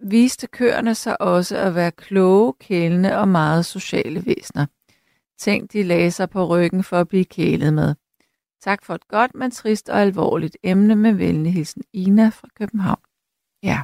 viste 0.00 0.46
køerne 0.46 0.94
sig 0.94 1.20
også 1.20 1.56
at 1.56 1.74
være 1.74 1.90
kloge, 1.90 2.54
kælende 2.60 3.16
og 3.18 3.28
meget 3.28 3.66
sociale 3.66 4.26
væsener. 4.26 4.66
Tænk, 5.38 5.72
de 5.72 5.82
lagde 5.82 6.10
sig 6.10 6.30
på 6.30 6.46
ryggen 6.46 6.84
for 6.84 7.00
at 7.00 7.08
blive 7.08 7.24
kælet 7.24 7.74
med. 7.74 7.94
Tak 8.60 8.84
for 8.84 8.94
et 8.94 9.08
godt, 9.08 9.34
men 9.34 9.50
trist 9.50 9.88
og 9.88 10.00
alvorligt 10.00 10.56
emne 10.62 10.96
med 10.96 11.12
venlig 11.12 11.52
hilsen 11.52 11.82
Ina 11.92 12.28
fra 12.28 12.48
København. 12.54 13.00
Ja. 13.62 13.82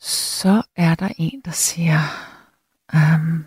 Så 0.00 0.62
er 0.76 0.94
der 0.94 1.08
en, 1.18 1.40
der 1.44 1.50
siger, 1.50 1.98
um, 2.94 3.46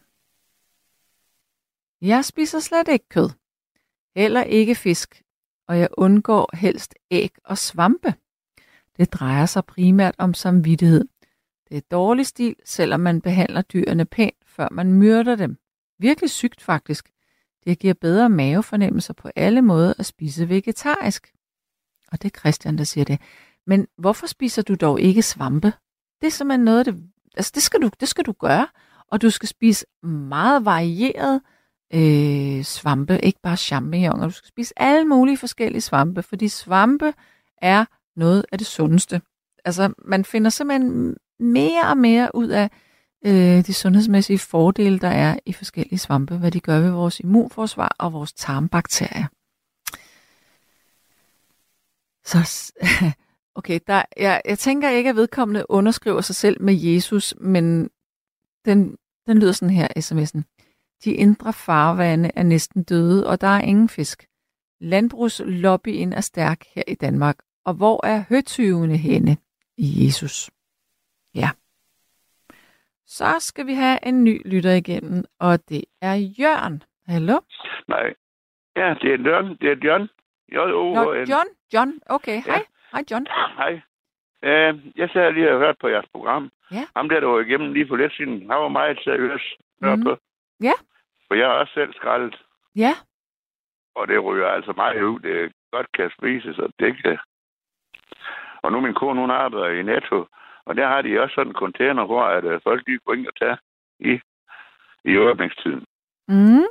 jeg 2.01 2.26
spiser 2.26 2.59
slet 2.59 2.88
ikke 2.88 3.09
kød. 3.09 3.30
Heller 4.15 4.43
ikke 4.43 4.76
fisk, 4.76 5.24
og 5.68 5.80
jeg 5.80 5.88
undgår 5.97 6.55
helst 6.55 6.93
æg 7.11 7.32
og 7.43 7.57
svampe. 7.57 8.13
Det 8.97 9.13
drejer 9.13 9.45
sig 9.45 9.65
primært 9.65 10.15
om 10.18 10.34
samvittighed. 10.34 11.07
Det 11.70 11.78
er 11.78 11.82
dårlig 11.91 12.28
stil, 12.28 12.55
selvom 12.65 12.99
man 12.99 13.22
behandler 13.22 13.61
dyrene 13.61 14.05
pænt, 14.05 14.38
før 14.45 14.68
man 14.72 14.93
myrder 14.93 15.36
dem. 15.36 15.57
Virkelig 15.99 16.30
sygt 16.30 16.61
faktisk. 16.61 17.09
Det 17.65 17.80
giver 17.80 17.93
bedre 17.93 18.30
mavefornemmelser 18.30 19.13
på 19.13 19.30
alle 19.36 19.61
måder 19.61 19.93
at 19.99 20.05
spise 20.05 20.49
vegetarisk. 20.49 21.34
Og 22.11 22.22
det 22.22 22.36
er 22.36 22.39
Christian, 22.39 22.78
der 22.78 22.84
siger 22.84 23.05
det. 23.05 23.22
Men 23.68 23.88
hvorfor 23.97 24.28
spiser 24.28 24.61
du 24.61 24.76
dog 24.76 25.01
ikke 25.01 25.22
svampe? 25.22 25.74
Det 26.22 26.28
er 26.28 26.32
simpelthen 26.32 26.65
noget, 26.65 26.86
det, 26.86 27.03
altså 27.38 27.51
det, 27.55 27.63
skal 27.63 27.82
du, 27.82 27.89
det 27.99 28.07
skal 28.07 28.26
du 28.26 28.32
gøre. 28.32 28.68
Og 29.11 29.22
du 29.22 29.30
skal 29.30 29.49
spise 29.49 29.86
meget 30.03 30.65
varieret 30.65 31.41
øh, 31.93 32.63
svampe, 32.63 33.20
ikke 33.24 33.39
bare 33.43 33.57
champignoner. 33.57 34.28
Du 34.28 34.34
skal 34.34 34.47
spise 34.47 34.74
alle 34.78 35.05
mulige 35.05 35.38
forskellige 35.38 35.82
svampe, 35.82 36.24
fordi 36.24 36.47
svampe 36.47 37.13
er 37.61 37.86
noget 38.15 38.45
af 38.51 38.57
det 38.57 38.68
sundeste. 38.68 39.22
Altså, 39.65 39.93
man 40.05 40.26
finder 40.26 40.49
simpelthen 40.49 41.18
mere 41.39 41.89
og 41.89 41.97
mere 41.97 42.31
ud 42.33 42.47
af 42.47 42.69
øh, 43.25 43.65
de 43.67 43.73
sundhedsmæssige 43.73 44.39
fordele, 44.39 44.99
der 44.99 45.07
er 45.07 45.39
i 45.45 45.53
forskellige 45.53 45.99
svampe, 45.99 46.38
hvad 46.38 46.51
de 46.51 46.59
gør 46.59 46.79
ved 46.79 46.89
vores 46.89 47.19
immunforsvar 47.19 47.95
og 47.99 48.13
vores 48.13 48.33
tarmbakterier. 48.33 49.27
Så 52.25 52.73
okay, 53.59 53.79
der, 53.88 54.03
jeg, 54.17 54.41
jeg 54.45 54.59
tænker 54.59 54.89
ikke, 54.89 55.09
at 55.09 55.15
vedkommende 55.15 55.65
underskriver 55.69 56.21
sig 56.21 56.35
selv 56.35 56.61
med 56.61 56.73
Jesus, 56.73 57.35
men 57.39 57.89
den, 58.65 58.97
den 59.27 59.39
lyder 59.39 59.51
sådan 59.51 59.75
her, 59.75 59.88
sms'en. 59.97 60.41
De 61.03 61.11
indre 61.11 61.53
farvande 61.53 62.31
er 62.35 62.43
næsten 62.43 62.83
døde, 62.83 63.27
og 63.27 63.41
der 63.41 63.47
er 63.47 63.61
ingen 63.61 63.89
fisk. 63.89 64.25
Landbrugslobbyen 64.81 66.13
er 66.13 66.21
stærk 66.21 66.63
her 66.75 66.83
i 66.88 66.95
Danmark. 66.95 67.38
Og 67.65 67.73
hvor 67.73 68.05
er 68.05 68.23
høtyvene 68.29 68.97
henne 68.97 69.38
i 69.77 70.05
Jesus? 70.05 70.49
Ja. 71.41 71.49
Så 73.05 73.25
skal 73.39 73.67
vi 73.67 73.73
have 73.73 73.99
en 74.05 74.23
ny 74.23 74.41
lytter 74.51 74.71
igennem, 74.71 75.23
og 75.39 75.69
det 75.69 75.83
er 76.01 76.15
Jørgen. 76.39 76.83
Hallo? 77.07 77.39
Nej. 77.88 78.13
Ja, 78.75 78.95
det 79.01 79.13
er 79.13 79.17
Jørgen. 79.25 79.57
Det 79.61 79.71
er 79.71 79.77
John. 79.83 80.09
J-O-N. 80.51 80.95
Nå, 80.95 81.13
John. 81.13 81.47
John, 81.73 81.91
okay. 82.05 82.41
Hej. 82.45 82.63
Hej, 82.91 83.03
John. 83.11 83.27
Hej. 83.57 83.73
Uh, 84.43 84.97
jeg 84.97 85.09
sad 85.13 85.31
lige 85.33 85.51
og 85.51 85.59
hørte 85.59 85.77
på 85.81 85.88
jeres 85.88 86.09
program. 86.11 86.51
Ja. 86.71 86.85
Ham 86.95 87.09
der, 87.09 87.19
der 87.19 87.27
var 87.27 87.39
igennem 87.39 87.73
lige 87.73 87.88
for 87.88 87.95
lidt 87.95 88.13
siden, 88.13 88.39
han 88.39 88.59
var 88.65 88.67
meget 88.67 88.99
seriøs. 89.03 89.41
Mm. 89.81 90.03
På. 90.03 90.17
Ja. 90.61 90.71
For 91.27 91.35
jeg 91.35 91.43
er 91.43 91.59
også 91.61 91.73
selv 91.73 91.93
skrællet, 91.93 92.43
Ja, 92.75 92.93
og 93.95 94.07
det 94.07 94.23
ryger 94.23 94.47
altså 94.47 94.73
meget 94.75 95.01
ud. 95.01 95.19
Det 95.19 95.53
godt 95.71 95.91
kan 95.91 96.11
spises, 96.17 96.59
og 96.59 96.69
det 96.79 97.03
kan... 97.03 97.17
Og 98.61 98.71
nu 98.71 98.79
min 98.81 98.93
kone, 98.93 99.19
hun 99.19 99.31
arbejder 99.31 99.79
i 99.79 99.83
Netto, 99.83 100.27
og 100.68 100.76
der 100.78 100.88
har 100.88 101.01
de 101.01 101.20
også 101.22 101.34
sådan 101.36 101.51
en 101.51 101.61
container, 101.63 102.05
hvor 102.05 102.24
at, 102.24 102.43
uh, 102.45 102.61
folk 102.63 102.82
de 102.88 102.99
går 103.05 103.13
ind 103.13 103.28
og 103.28 103.36
tager 103.36 103.57
i, 103.99 104.13
i 105.11 105.18
åbningstiden. 105.18 105.84
mm. 106.28 106.65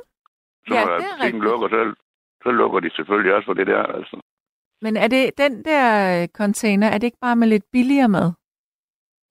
Så 0.67 0.73
Ja, 0.73 0.85
når 0.85 0.93
er 0.93 0.99
butikken 1.17 1.41
lukker, 1.41 1.67
så, 1.69 1.95
så 2.43 2.49
lukker 2.51 2.79
de 2.79 2.89
selvfølgelig 2.95 3.33
også 3.35 3.45
for 3.45 3.53
det 3.53 3.67
der. 3.67 3.83
Altså. 3.83 4.21
men 4.81 4.97
er 4.97 5.07
det 5.07 5.37
den 5.37 5.65
der 5.65 5.85
øh, 6.21 6.27
container, 6.27 6.87
er 6.87 6.97
det 6.97 7.07
ikke 7.07 7.23
bare 7.27 7.35
med 7.35 7.47
lidt 7.47 7.65
billigere 7.71 8.07
mad 8.09 8.33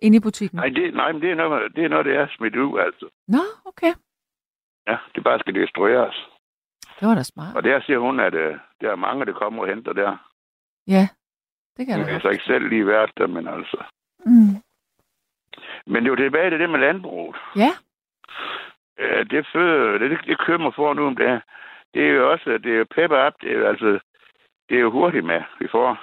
inde 0.02 0.16
i 0.16 0.20
butikken? 0.20 0.56
Nej, 0.56 0.68
det, 0.68 0.94
nej, 0.94 1.12
men 1.12 1.22
det 1.22 1.30
er 1.30 1.34
noget, 1.34 1.76
det 1.76 1.84
er 1.84 1.88
noget, 1.88 2.06
det 2.06 2.16
er 2.16 2.26
smidt 2.36 2.56
ud, 2.56 2.78
altså. 2.80 3.06
Nå, 3.28 3.42
okay. 3.64 3.92
Ja, 4.88 4.96
det 5.14 5.24
bare 5.24 5.38
skal 5.38 5.54
destrueres. 5.54 6.16
Det 7.00 7.08
var 7.08 7.14
da 7.14 7.22
smart. 7.22 7.56
Og 7.56 7.62
der 7.62 7.80
siger 7.80 7.98
hun, 7.98 8.20
at 8.20 8.34
uh, 8.34 8.58
der 8.80 8.90
er 8.90 8.96
mange, 8.96 9.26
der 9.26 9.32
kommer 9.32 9.62
og 9.62 9.68
henter 9.68 9.92
der. 9.92 10.30
Ja, 10.86 11.08
det 11.76 11.86
kan 11.86 11.96
Hun 11.98 12.06
jeg 12.06 12.14
har 12.14 12.20
så 12.20 12.28
ikke 12.28 12.44
selv 12.44 12.68
lige 12.68 12.86
været 12.86 13.10
der, 13.16 13.26
men 13.26 13.48
altså. 13.48 13.84
Mm. 14.26 14.54
Men 15.86 16.02
det 16.02 16.08
er 16.08 16.12
jo 16.14 16.16
tilbage 16.16 16.50
til 16.50 16.60
det 16.60 16.70
med 16.70 16.78
landbruget. 16.80 17.36
Ja, 17.56 17.72
det 19.30 19.46
føder, 19.52 19.98
det, 19.98 20.18
det 20.26 20.38
kører 20.46 20.58
mig 20.58 20.74
for 20.74 20.94
nu 20.94 21.06
om 21.06 21.16
det 21.16 21.42
Det 21.94 22.02
er 22.06 22.12
jo 22.12 22.32
også, 22.32 22.58
det 22.64 22.80
er 22.80 22.84
pepper 22.94 23.26
up, 23.26 23.32
det 23.40 23.52
er 23.52 23.68
altså, 23.68 23.98
det 24.68 24.76
er 24.76 24.80
jo 24.80 24.90
hurtigt 24.90 25.24
med, 25.24 25.42
vi 25.60 25.68
får. 25.70 25.98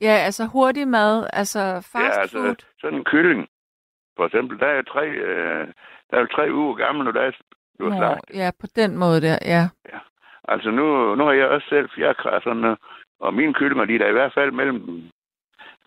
ja 0.00 0.16
altså 0.26 0.44
hurtig 0.46 0.88
mad, 0.88 1.26
altså 1.32 1.88
fast 1.92 2.16
ja, 2.16 2.20
altså, 2.20 2.38
food. 2.38 2.56
sådan 2.80 2.98
en 2.98 3.04
kylling, 3.04 3.48
for 4.16 4.26
eksempel, 4.26 4.58
der 4.58 4.66
er 4.66 4.82
tre, 4.82 5.06
uh, 5.08 5.68
der 6.10 6.16
er 6.20 6.26
tre 6.26 6.52
uger 6.52 6.74
gammel, 6.74 7.04
når 7.04 7.12
der 7.12 7.20
er 7.20 7.32
du 7.78 7.90
slagt. 7.96 8.30
ja, 8.34 8.50
på 8.60 8.66
den 8.76 8.96
måde 8.96 9.20
der, 9.20 9.38
ja. 9.44 9.68
Altså 10.48 10.70
nu, 10.70 11.14
nu 11.14 11.24
har 11.24 11.32
jeg 11.32 11.48
også 11.48 11.66
selv 11.68 11.88
fjerkræserne, 11.94 12.76
og 13.20 13.34
mine 13.34 13.54
kyllinger, 13.54 13.84
de 13.84 13.94
er 13.94 13.98
der 13.98 14.08
i 14.08 14.12
hvert 14.12 14.34
fald 14.34 14.50
mellem, 14.52 15.10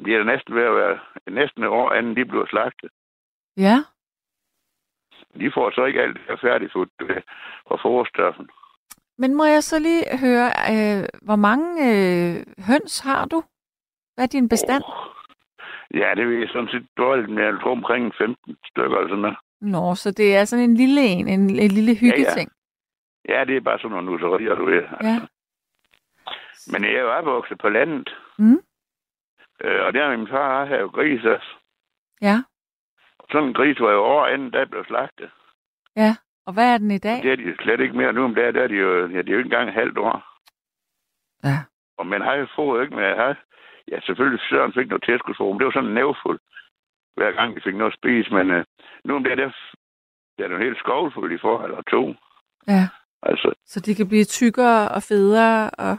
de 0.05 0.15
er 0.15 0.23
næsten 0.23 0.55
ved 0.55 0.63
at 0.63 0.75
være 0.75 0.99
næsten 1.31 1.63
et 1.63 1.69
år, 1.69 1.91
anden 1.91 2.15
de 2.15 2.25
bliver 2.25 2.45
slagtet. 2.45 2.89
Ja, 3.57 3.77
De 5.39 5.51
får 5.53 5.71
så 5.71 5.85
ikke 5.85 6.01
alt 6.01 6.17
det 6.27 6.39
færdigfood 6.41 6.87
øh, 7.01 7.21
fra 7.67 7.75
forstoffen. 7.75 8.49
men 9.17 9.35
må 9.35 9.45
jeg 9.45 9.63
så 9.63 9.79
lige 9.79 10.03
høre, 10.17 10.47
øh, 10.73 11.03
hvor 11.21 11.35
mange 11.35 11.67
øh, 11.89 12.35
høns 12.67 12.99
har 12.99 13.25
du? 13.25 13.43
Hvad 14.15 14.25
er 14.25 14.27
din 14.27 14.49
bestand? 14.49 14.83
Ja, 15.93 16.13
det 16.15 16.39
jeg 16.39 16.49
sådan 16.49 16.67
set 16.71 16.87
dårligt, 16.97 17.29
men 17.29 17.37
jeg 17.43 17.53
tror 17.61 17.71
omkring 17.71 18.13
15 18.17 18.57
stykker 18.65 18.97
eller 18.97 19.09
sådan 19.09 19.21
noget. 19.21 19.37
Nå, 19.61 19.95
så 19.95 20.11
det 20.11 20.35
er 20.35 20.45
sådan 20.45 20.69
en 20.69 20.75
lille 20.75 21.01
en, 21.01 21.27
en, 21.27 21.41
en 21.49 21.71
lille 21.71 21.95
hyggeting. 21.95 22.49
Ja, 23.29 23.43
det 23.47 23.57
er 23.57 23.61
bare 23.61 23.79
sådan 23.79 23.91
nogle 23.91 24.11
nusserier, 24.11 24.55
du 24.55 24.65
ved. 24.65 24.83
Ja. 25.03 25.19
Men 26.71 26.83
jeg 26.83 26.93
er 26.93 27.01
jo 27.01 27.11
opvokset 27.11 27.57
på 27.57 27.69
landet. 27.69 28.15
Mm. 28.37 28.59
Øh, 29.64 29.86
og 29.86 29.93
der 29.93 30.18
min 30.18 30.28
far 30.28 30.66
har 30.66 30.76
jo 30.78 30.88
gris 30.88 31.26
også. 31.26 31.47
Ja. 32.22 32.38
Sådan 33.32 33.47
en 33.47 33.53
gris 33.53 33.80
var 33.80 33.91
jo 33.91 34.03
over 34.03 34.28
inden, 34.28 34.53
der 34.53 34.66
blev 34.66 34.86
slagtet. 34.86 35.30
Ja. 35.95 36.16
Og 36.45 36.53
hvad 36.53 36.74
er 36.74 36.78
den 36.78 36.91
i 36.91 36.97
dag? 36.97 37.24
Det 37.24 37.32
er 37.32 37.36
de 37.36 37.56
slet 37.64 37.80
ikke 37.80 37.97
mere 37.97 38.14
nu, 38.14 38.28
men 38.28 38.36
der, 38.38 38.51
der 38.51 38.64
er 38.64 38.68
de 38.68 38.76
jo, 38.76 39.08
ja, 39.08 39.22
de 39.22 39.30
er 39.30 39.34
jo 39.36 39.38
ikke 39.38 39.47
engang 39.47 39.70
et 39.70 39.74
halvt 39.82 39.97
år. 39.97 40.18
Ja. 41.43 41.58
Og 41.97 42.08
man 42.08 42.22
har 42.22 42.34
jo 42.36 42.47
fået 42.56 42.84
ikke 42.84 42.95
med, 42.95 43.16
har, 43.16 43.43
ja, 43.91 43.99
selvfølgelig 43.99 44.41
Søren 44.49 44.74
fik 44.74 44.88
noget 44.88 45.03
tilskudsform, 45.03 45.51
men 45.53 45.60
det 45.60 45.66
var 45.66 45.72
sådan 45.72 45.89
en 45.89 45.95
nævfuld, 45.95 46.39
hver 47.16 47.32
gang 47.32 47.56
de 47.56 47.62
fik 47.62 47.76
noget 47.76 47.91
at 47.91 47.97
spise, 47.99 48.34
men 48.34 48.51
øh, 48.51 48.66
nu 49.06 49.16
om 49.16 49.24
det 49.24 49.32
er 49.32 49.36
der, 49.36 49.51
det 50.38 50.45
er 50.45 50.49
jo 50.49 50.58
helt 50.58 50.80
skovfuld 50.80 51.32
i 51.34 51.38
forhold, 51.41 51.72
eller 51.72 51.84
to. 51.95 52.16
Ja. 52.68 52.88
Altså, 53.24 53.53
Så 53.66 53.80
de 53.80 53.95
kan 53.95 54.08
blive 54.08 54.24
tykkere 54.24 54.89
og 54.89 55.03
federe 55.03 55.70
og 55.70 55.97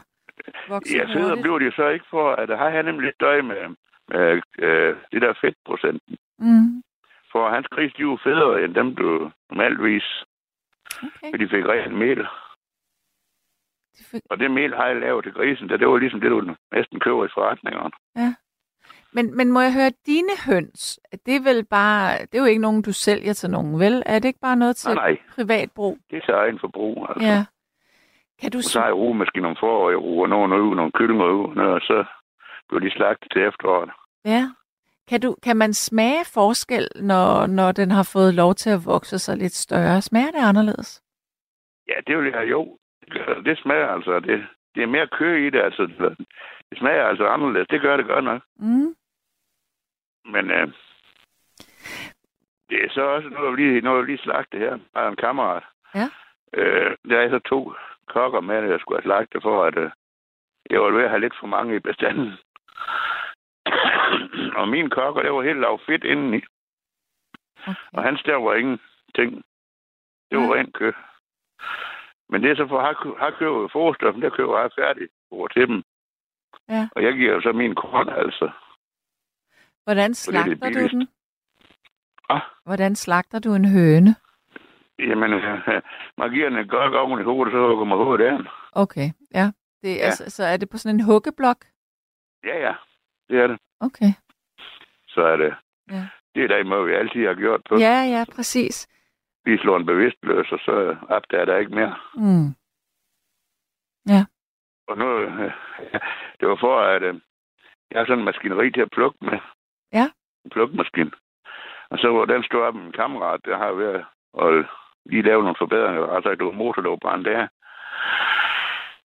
vokse 0.67 0.97
ja, 0.97 1.03
federe 1.05 1.23
hurtigt? 1.23 1.41
bliver 1.41 1.59
de 1.59 1.65
jo 1.65 1.71
så 1.71 1.87
ikke 1.87 2.05
for, 2.09 2.31
at 2.31 2.47
der 2.49 2.57
har 2.57 2.69
han 2.69 2.85
nemlig 2.85 3.05
lidt 3.05 3.19
døj 3.19 3.41
med, 3.41 3.75
med 4.09 4.41
øh, 4.59 4.95
det 5.11 5.21
der 5.21 5.33
fedtprocenten. 5.41 6.17
Mm. 6.39 6.83
For 7.31 7.49
hans 7.49 7.67
gris, 7.67 7.93
de 7.93 8.01
er 8.01 8.05
jo 8.11 8.17
federe 8.23 8.63
end 8.63 8.75
dem, 8.75 8.95
du 8.95 9.31
normalvis, 9.49 10.03
Okay. 11.03 11.29
for 11.31 11.37
de 11.37 11.49
fik 11.49 11.65
rent 11.65 11.93
mel. 11.97 12.17
De 13.97 14.03
fik... 14.11 14.21
Og 14.29 14.39
det 14.39 14.51
mel 14.51 14.75
har 14.75 14.87
jeg 14.87 14.95
lavet 14.95 15.23
til 15.23 15.33
grisen, 15.33 15.69
det, 15.69 15.79
det 15.79 15.87
var 15.87 15.97
ligesom 15.97 16.21
det, 16.21 16.29
du 16.31 16.55
næsten 16.71 16.99
køber 16.99 17.25
i 17.25 17.29
forretningerne. 17.33 17.91
Men, 19.13 19.37
men 19.37 19.51
må 19.51 19.61
jeg 19.61 19.73
høre, 19.73 19.91
dine 20.05 20.31
høns, 20.45 20.99
det 21.25 21.35
er 21.35 21.43
vel 21.43 21.65
bare, 21.65 22.17
det 22.19 22.35
er 22.35 22.39
jo 22.39 22.45
ikke 22.45 22.61
nogen, 22.61 22.81
du 22.81 22.93
sælger 22.93 23.33
til 23.33 23.49
nogen, 23.49 23.79
vel? 23.79 24.03
Er 24.05 24.19
det 24.19 24.27
ikke 24.27 24.39
bare 24.39 24.55
noget 24.55 24.75
til 24.75 24.93
Nej, 24.93 25.09
nej, 25.11 25.17
privat 25.35 25.71
brug? 25.75 25.97
det 26.09 26.17
er 26.17 26.21
til 26.21 26.33
egen 26.33 26.59
forbrug. 26.59 27.07
Altså. 27.09 27.27
Ja. 27.27 27.45
Kan 28.41 28.51
du 28.51 28.57
Og 28.57 28.63
så 28.63 28.79
har 28.79 28.87
jeg 28.87 28.95
rugemaskinen 28.95 29.49
om 29.49 29.55
foråret, 29.59 29.91
jeg 29.91 30.01
ruger 30.01 30.27
nogle 30.27 30.61
ud, 30.63 30.75
nogle 30.75 30.91
kyllinger 30.91 31.25
ud, 31.25 31.57
og 31.57 31.81
så 31.81 32.05
bliver 32.67 32.81
de 32.81 32.91
slagtet 32.91 33.31
til 33.31 33.41
efteråret. 33.41 33.89
Ja. 34.25 34.43
Kan, 35.09 35.21
du, 35.21 35.35
kan 35.43 35.57
man 35.57 35.73
smage 35.73 36.25
forskel, 36.33 36.87
når, 36.95 37.47
når 37.47 37.71
den 37.71 37.91
har 37.91 38.09
fået 38.13 38.33
lov 38.33 38.53
til 38.53 38.69
at 38.69 38.85
vokse 38.85 39.19
sig 39.19 39.37
lidt 39.37 39.53
større? 39.53 40.01
Smager 40.01 40.31
det 40.31 40.49
anderledes? 40.49 41.03
Ja, 41.87 41.93
det 42.07 42.17
vil 42.17 42.31
jeg 42.31 42.49
jo. 42.49 42.77
Det, 43.45 43.59
smager 43.63 43.87
altså, 43.87 44.19
det, 44.19 44.47
det 44.75 44.83
er 44.83 44.87
mere 44.87 45.07
kø 45.07 45.47
i 45.47 45.49
det, 45.49 45.61
altså. 45.61 45.83
Det 46.69 46.77
smager 46.77 47.03
altså 47.03 47.27
anderledes, 47.27 47.67
det 47.67 47.81
gør 47.81 47.97
det 47.97 48.05
godt 48.05 48.23
nok. 48.25 48.41
Mm. 48.59 48.95
Men 50.25 50.51
øh, 50.51 50.67
det 52.69 52.77
er 52.83 52.89
så 52.89 53.01
også 53.01 53.29
noget, 53.29 53.59
lige, 53.59 53.81
noget 53.81 54.05
lige 54.05 54.17
slagte 54.17 54.57
her. 54.57 54.71
Jeg 54.71 55.01
har 55.01 55.07
en 55.07 55.15
kammerat. 55.15 55.63
Ja. 55.95 56.07
Øh, 56.53 56.97
der 57.09 57.19
er 57.19 57.29
så 57.29 57.39
to 57.39 57.73
kokker 58.07 58.41
med, 58.41 58.55
at 58.55 58.69
jeg 58.69 58.79
skulle 58.79 58.97
have 59.01 59.07
slagtet 59.09 59.41
for, 59.43 59.63
at 59.63 59.77
øh, 59.77 59.91
jeg 60.69 60.81
var 60.81 60.91
ved 60.91 61.03
at 61.03 61.09
have 61.09 61.19
lidt 61.19 61.33
for 61.39 61.47
mange 61.47 61.75
i 61.75 61.79
bestanden. 61.79 62.31
og 64.59 64.67
min 64.69 64.89
kokker, 64.89 65.21
der 65.21 65.29
var 65.31 65.41
helt 65.43 65.59
lav 65.59 65.79
fedt 65.85 66.03
indeni. 66.03 66.41
Og 67.67 67.75
Okay. 67.93 68.03
hans 68.07 68.23
der 68.23 68.35
var 68.35 68.53
ingenting. 68.53 69.43
Det 70.31 70.37
var 70.37 70.45
Ja. 70.45 70.53
rent 70.53 70.73
kød. 70.73 70.93
Men 72.29 72.43
det 72.43 72.51
er 72.51 72.55
så 72.55 72.67
for, 72.67 72.79
har, 72.81 73.19
har 73.19 73.31
købt 73.31 73.71
forstoffen, 73.71 74.21
der 74.21 74.29
køber 74.29 74.59
jeg 74.59 74.69
færdig 74.79 75.07
over 75.31 75.47
til 75.47 75.67
dem. 75.67 75.83
Ja. 76.69 76.89
Og 76.95 77.03
jeg 77.03 77.13
giver 77.13 77.33
jo 77.33 77.41
så 77.41 77.51
min 77.51 77.75
korn, 77.75 78.09
altså. 78.09 78.51
Hvordan 79.83 80.09
det 80.11 80.27
er 80.27 80.43
det 80.43 80.57
slagter 80.57 80.69
du 80.73 80.87
den? 80.97 81.07
Ah. 82.29 82.41
Hvordan 82.65 82.95
slagter 82.95 83.39
du 83.39 83.53
en 83.53 83.65
høne? 83.65 84.15
Jamen, 84.99 85.31
man 86.17 86.31
giver 86.31 86.49
den 86.49 86.57
et 86.59 86.69
godt 86.69 86.95
oven 86.95 87.19
i 87.19 87.23
hovedet, 87.23 87.53
så 87.53 87.67
hugger 87.67 87.85
man 87.85 87.97
hovedet 87.97 88.25
af. 88.25 88.37
Okay, 88.71 89.09
ja. 89.33 89.51
Det, 89.81 89.95
Ja. 89.97 90.05
Altså, 90.05 90.29
så 90.29 90.43
er 90.43 90.57
det 90.57 90.69
på 90.69 90.77
sådan 90.77 90.95
en 90.95 91.05
huggeblok? 91.05 91.65
Ja, 92.43 92.57
ja. 92.67 92.73
Det 93.29 93.39
er 93.39 93.47
det. 93.47 93.57
Okay. 93.79 94.11
Så 95.07 95.21
er 95.21 95.37
det. 95.37 95.55
Ja. 95.91 96.07
Det 96.35 96.43
er 96.43 96.57
den 96.57 96.67
måde, 96.69 96.85
vi 96.85 96.93
altid 96.93 97.27
har 97.27 97.33
gjort 97.33 97.61
på. 97.69 97.75
Ja, 97.75 98.03
ja, 98.03 98.25
præcis. 98.35 98.87
Vi 99.45 99.57
slår 99.57 99.77
en 99.77 99.85
bevidstløs, 99.85 100.51
og 100.51 100.59
så 100.59 100.95
opdager 101.09 101.45
der 101.45 101.57
ikke 101.57 101.75
mere. 101.75 101.95
Mm. 102.15 102.53
Og 104.87 104.97
nu, 104.97 105.07
det 106.39 106.47
var 106.49 106.57
for, 106.59 106.79
at 106.79 107.03
øh, 107.03 107.15
jeg 107.91 107.99
har 107.99 108.05
sådan 108.05 108.19
en 108.19 108.25
maskineri 108.25 108.71
til 108.71 108.81
at 108.81 108.91
plukke 108.91 109.17
med. 109.21 109.39
Ja. 109.93 110.05
En 110.45 110.49
plukmaskine. 110.49 111.11
Og 111.89 111.97
så 111.99 112.07
var 112.07 112.25
den 112.25 112.43
stod 112.43 112.61
op 112.61 112.75
med 112.75 112.83
en 112.85 112.91
kammerat, 112.91 113.41
der 113.45 113.57
har 113.57 113.71
været 113.71 114.05
og 114.33 114.63
lige 115.09 115.21
lave 115.21 115.41
nogle 115.43 115.55
forbedringer. 115.57 116.07
Altså, 116.15 116.29
det 116.35 116.45
var 116.45 116.51
motorlovbrand 116.51 117.25
der. 117.25 117.47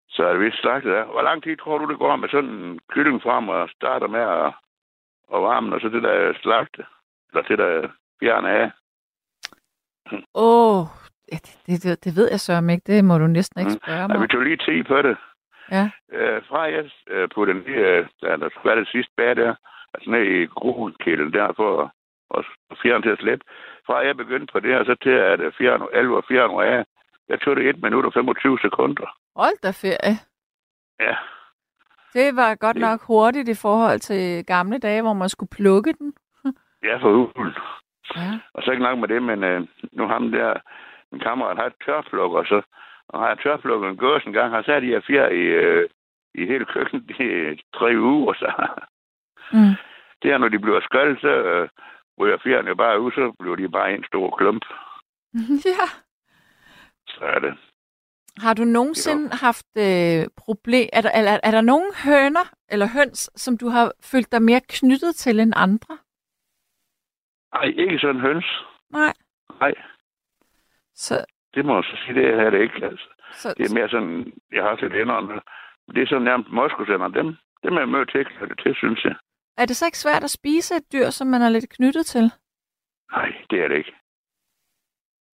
Så 0.09 0.25
er 0.27 0.33
det 0.33 0.41
vist 0.41 0.61
slagtet 0.61 0.93
der. 0.93 1.05
Hvor 1.05 1.23
lang 1.23 1.43
tid 1.43 1.57
tror 1.57 1.79
du, 1.79 1.91
det 1.91 1.99
går 1.99 2.17
med 2.17 2.29
sådan 2.29 2.51
en 2.51 2.81
kylling 2.93 3.23
frem 3.23 3.49
og 3.49 3.69
starter 3.77 4.07
med 4.07 4.21
at, 4.21 4.47
at 5.35 5.43
varme, 5.43 5.75
og 5.75 5.81
så 5.81 5.89
det 5.89 6.03
der 6.03 6.33
slagte? 6.43 6.85
Eller 7.33 7.43
det 7.49 7.59
der 7.59 7.89
fjerne 8.21 8.51
af? 8.51 8.71
Åh, 10.35 10.79
oh, 10.81 10.87
det, 11.33 11.59
det, 11.67 11.83
det, 11.83 12.05
det 12.05 12.17
ved 12.17 12.29
jeg 12.31 12.41
så 12.41 12.53
ikke. 12.71 12.83
Det 12.87 13.05
må 13.05 13.19
du 13.19 13.27
næsten 13.27 13.61
ikke 13.61 13.73
Mm. 13.73 13.79
spørge 13.83 13.99
Ja, 14.01 14.07
mig 14.07 14.17
vi 14.19 14.23
om. 14.25 14.29
tog 14.29 14.41
lige 14.43 14.57
10 14.57 14.83
på 14.83 15.03
det. 15.03 15.17
Ja. 15.71 15.91
Øh, 16.13 16.43
fra 16.49 16.61
jeg 16.63 16.91
øh, 17.11 17.29
på 17.35 17.45
den 17.45 17.63
lige, 17.63 18.09
der, 18.23 18.37
der 18.37 18.49
skulle 18.49 18.71
være 18.71 18.81
det 18.81 18.89
sidste 18.89 19.13
bag 19.17 19.37
der, 19.37 19.55
altså 19.95 20.11
ned 20.11 20.23
i 20.23 20.47
grunkælen 20.47 21.33
der, 21.33 21.53
for 21.57 21.93
at 22.37 22.45
fjerne 22.83 23.03
til 23.03 23.09
at 23.11 23.19
slippe. 23.19 23.45
Fra 23.87 23.97
jeg 24.07 24.17
begyndte 24.17 24.53
på 24.53 24.61
det 24.61 24.71
her, 24.75 24.85
så 24.85 24.95
til 25.03 25.11
at 25.11 25.41
øh, 25.41 25.53
fjerne, 25.59 25.85
alvor 25.95 26.17
og 26.17 26.25
fjerne 26.29 26.65
af, 26.65 26.85
jeg 27.29 27.41
tog 27.41 27.57
det 27.57 27.69
1 27.69 27.83
minut 27.83 28.05
og 28.05 28.13
25 28.13 28.59
sekunder. 28.63 29.17
Hold 29.37 29.59
da 29.63 29.71
ferie. 29.71 30.17
Ja, 31.01 31.17
Det 32.15 32.37
var 32.37 32.55
godt 32.55 32.75
Det- 32.75 32.81
nok 32.81 33.01
hurtigt 33.07 33.49
i 33.49 33.55
forhold 33.63 33.99
til 33.99 34.45
gamle 34.47 34.79
dage, 34.79 35.03
hvor 35.03 35.13
man 35.13 35.29
skulle 35.29 35.51
plukke 35.57 35.93
den. 35.93 36.15
ja 36.89 36.97
for 36.97 37.11
hulen. 37.13 37.55
Ja. 38.17 38.39
Og 38.55 38.63
så 38.63 38.71
ikke 38.71 38.83
nok 38.83 38.99
med 38.99 39.09
det, 39.09 39.23
men 39.23 39.45
øh, 39.45 39.67
nu 39.93 40.07
ham 40.07 40.31
der, 40.33 40.55
min 41.13 41.21
kammerat 41.21 41.57
har 41.57 41.67
et 41.67 41.73
tørplukker, 41.85 42.45
så 42.45 42.63
og 43.09 43.21
har 43.21 43.29
jeg 43.29 43.39
tørplukket 43.39 43.89
en 43.91 43.97
gås 43.97 44.25
en 44.25 44.33
gang, 44.33 44.51
har 44.55 44.63
sat 44.63 44.83
de 44.83 44.87
her 44.87 45.01
fjer 45.07 45.29
i, 45.29 45.41
øh, 45.63 45.89
i 46.35 46.47
hele 46.47 46.65
køkkenet 46.65 47.11
i 47.11 47.63
tre 47.75 47.91
uger, 47.99 48.33
så 48.35 48.53
Mm. 49.53 49.75
det 50.23 50.33
er, 50.33 50.39
når 50.39 50.49
de 50.49 50.59
bliver 50.59 50.81
skoldet, 50.81 51.21
så 51.21 51.29
øh, 51.29 51.69
ryger 52.21 52.39
fjerne 52.45 52.77
bare 52.77 53.01
ud, 53.01 53.13
så 53.13 53.33
bliver 53.39 53.57
de 53.57 53.69
bare 53.69 53.95
en 53.95 54.05
stor 54.05 54.37
klump. 54.37 54.65
ja. 55.79 55.87
Så 57.09 57.25
er 57.25 57.39
det. 57.39 57.59
Har 58.39 58.55
du 58.55 58.65
nogensinde 58.65 59.31
haft 59.47 59.67
øh, 59.79 60.27
problem... 60.37 60.89
Er 60.93 61.01
der, 61.01 61.11
er, 61.11 61.41
er 61.43 61.51
der 61.51 61.61
nogen 61.61 61.93
høner 62.05 62.47
eller 62.69 62.87
høns, 62.87 63.31
som 63.37 63.59
du 63.59 63.69
har 63.69 63.93
følt 64.03 64.33
dig 64.33 64.43
mere 64.43 64.61
knyttet 64.69 65.15
til 65.15 65.41
end 65.41 65.53
andre? 65.57 65.99
Ej, 67.53 67.69
ikke 67.85 67.99
sådan 67.99 68.21
høns. 68.21 68.47
Nej. 68.91 69.13
Nej, 69.61 69.75
Så, 70.95 71.25
det 71.55 71.65
må 71.65 71.75
jeg 71.75 71.85
så 71.85 71.97
sige, 72.05 72.15
det 72.15 72.27
er 72.27 72.51
det 72.51 72.61
ikke. 72.61 72.85
Altså. 72.85 73.09
så, 73.33 73.55
Det 73.59 73.71
er 73.71 73.75
mere 73.75 73.89
sådan, 73.89 74.33
jeg 74.53 74.63
har 74.65 74.77
til 74.77 74.93
vennerne. 74.93 75.41
Det 75.95 76.03
er 76.03 76.07
sådan 76.07 76.23
nærmest 76.23 76.51
moskosender. 76.51 77.09
Dem, 77.09 77.37
dem 77.63 77.75
er 77.75 77.79
jeg 77.81 77.89
mødt 77.89 78.11
til, 78.11 78.27
til, 78.63 78.75
synes 78.75 79.05
jeg. 79.05 79.17
Er 79.59 79.67
det 79.67 79.77
så 79.77 79.87
ikke 79.87 79.99
svært 79.99 80.25
at 80.25 80.31
spise 80.31 80.75
et 80.77 80.93
dyr, 80.93 81.11
som 81.11 81.27
man 81.27 81.43
er 81.43 81.49
lidt 81.49 81.71
knyttet 81.71 82.07
til? 82.07 82.33
Nej, 83.13 83.29
det 83.51 83.63
er 83.63 83.69
det 83.69 83.77
ikke. 83.77 83.95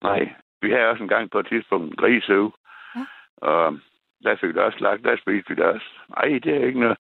Nej, 0.03 0.35
vi 0.63 0.71
havde 0.71 0.89
også 0.89 1.03
en 1.03 1.09
gang 1.09 1.31
på 1.31 1.39
et 1.39 1.47
tidspunkt 1.49 1.91
en 1.91 1.97
grisøv. 1.97 2.55
Ja. 2.97 3.05
Og 3.37 3.79
der 4.23 4.37
fik 4.37 4.55
det 4.55 4.63
også 4.63 4.79
lagt, 4.79 5.05
der 5.05 5.17
spiste 5.17 5.49
vi 5.49 5.55
det 5.55 5.65
også. 5.65 5.87
Nej, 6.09 6.39
det 6.45 6.57
er 6.57 6.67
ikke 6.67 6.81
noget. 6.81 6.99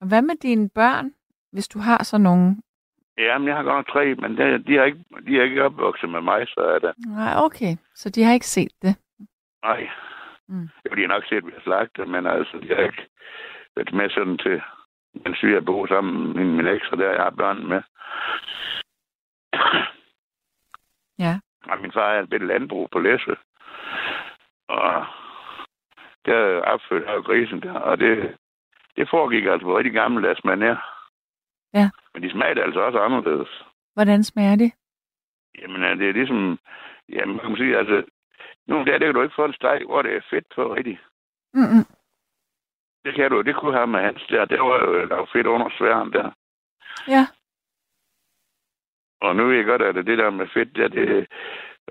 Og 0.00 0.08
hvad 0.08 0.22
med 0.22 0.36
dine 0.36 0.68
børn, 0.68 1.14
hvis 1.52 1.68
du 1.68 1.78
har 1.78 2.04
så 2.04 2.18
nogen? 2.18 2.62
Jamen, 3.18 3.48
jeg 3.48 3.56
har 3.56 3.62
godt 3.62 3.76
nok 3.76 3.88
tre, 3.88 4.14
men 4.14 4.36
det, 4.36 4.66
de, 4.66 4.76
har 4.76 4.84
ikke, 4.84 5.04
de 5.26 5.38
er 5.38 5.42
ikke 5.42 5.64
opvokset 5.64 6.10
med 6.10 6.20
mig, 6.20 6.48
så 6.48 6.60
er 6.60 6.78
det. 6.78 6.94
Nej, 7.06 7.34
okay. 7.36 7.76
Så 7.94 8.10
de 8.10 8.22
har 8.22 8.32
ikke 8.32 8.46
set 8.46 8.72
det. 8.82 8.96
Nej. 9.62 9.88
Mm. 10.48 10.68
Jo, 10.84 10.94
de 10.96 11.00
har 11.00 11.08
nok 11.08 11.24
set, 11.24 11.36
at 11.36 11.46
vi 11.46 11.52
har 11.54 11.60
slagtet, 11.60 12.08
men 12.08 12.26
altså, 12.26 12.58
de 12.62 12.68
har 12.68 12.82
ikke 12.82 13.06
været 13.76 13.92
med 13.92 14.10
sådan 14.10 14.38
til, 14.38 14.62
mens 15.24 15.42
vi 15.42 15.52
har 15.52 15.60
boet 15.60 15.88
sammen 15.88 16.36
med 16.36 16.44
min 16.44 16.66
ekstra 16.66 16.96
der, 16.96 17.10
jeg 17.10 17.22
har 17.22 17.30
børn 17.30 17.66
med. 17.66 17.82
Ja. 21.18 21.40
Og 21.70 21.80
min 21.80 21.92
far 21.92 22.12
er 22.12 22.22
et 22.22 22.30
bitte 22.30 22.46
landbrug 22.46 22.88
på 22.92 22.98
Læsø. 22.98 23.34
Og 24.68 25.06
der 26.26 26.60
opfødte 26.60 27.10
jeg 27.10 27.22
grisen 27.22 27.62
der, 27.62 27.72
og 27.72 27.98
det, 27.98 28.36
det 28.96 29.10
foregik 29.10 29.44
altså 29.44 29.64
på 29.64 29.76
rigtig 29.78 29.92
gammeldags 29.92 30.40
manér. 30.40 30.76
Ja. 31.74 31.90
Men 32.14 32.22
de 32.22 32.30
smagte 32.30 32.62
altså 32.62 32.80
også 32.80 32.98
anderledes. 32.98 33.64
Hvordan 33.94 34.24
smager 34.24 34.56
de? 34.56 34.70
Jamen, 35.58 35.98
det 35.98 36.08
er 36.08 36.12
ligesom... 36.12 36.58
Jamen, 37.08 37.36
man 37.36 37.46
kan 37.46 37.56
sige, 37.56 37.78
altså... 37.78 38.04
Nu 38.66 38.78
der, 38.78 38.98
der 38.98 39.06
kan 39.06 39.14
du 39.14 39.22
ikke 39.22 39.34
få 39.34 39.44
en 39.44 39.52
steg, 39.52 39.82
hvor 39.86 40.02
det 40.02 40.16
er 40.16 40.20
fedt 40.30 40.44
på 40.54 40.74
rigtigt. 40.74 41.00
Mm-mm. 41.54 41.84
Det 43.08 43.14
kan 43.16 43.30
du, 43.30 43.40
det 43.42 43.56
kunne 43.56 43.72
have 43.76 43.86
med 43.86 44.00
hans 44.00 44.22
der. 44.28 44.44
Det 44.44 44.60
var 44.60 44.84
jo 44.84 45.08
der 45.08 45.16
var 45.16 45.28
fedt 45.32 45.46
under 45.46 45.68
sværen 45.78 46.12
der. 46.12 46.30
Ja. 47.08 47.26
Og 49.20 49.36
nu 49.36 49.46
ved 49.46 49.56
jeg 49.56 49.64
godt, 49.64 49.82
at 49.82 49.94
det 49.94 50.18
der 50.18 50.30
med 50.30 50.48
fedt 50.54 50.76
der, 50.76 50.88
det, 50.88 51.26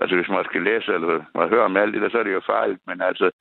Altså, 0.02 0.16
hvis 0.16 0.28
man 0.30 0.46
skal 0.46 0.62
læse 0.62 0.94
eller 0.94 1.24
man 1.36 1.50
hører 1.50 1.66
om 1.66 1.78
alt 1.78 1.94
det 1.94 2.02
der, 2.02 2.10
så 2.10 2.20
er 2.20 2.24
det 2.24 2.34
jo 2.34 2.42
farligt. 2.46 2.82
Men 2.88 3.02
altså, 3.02 3.32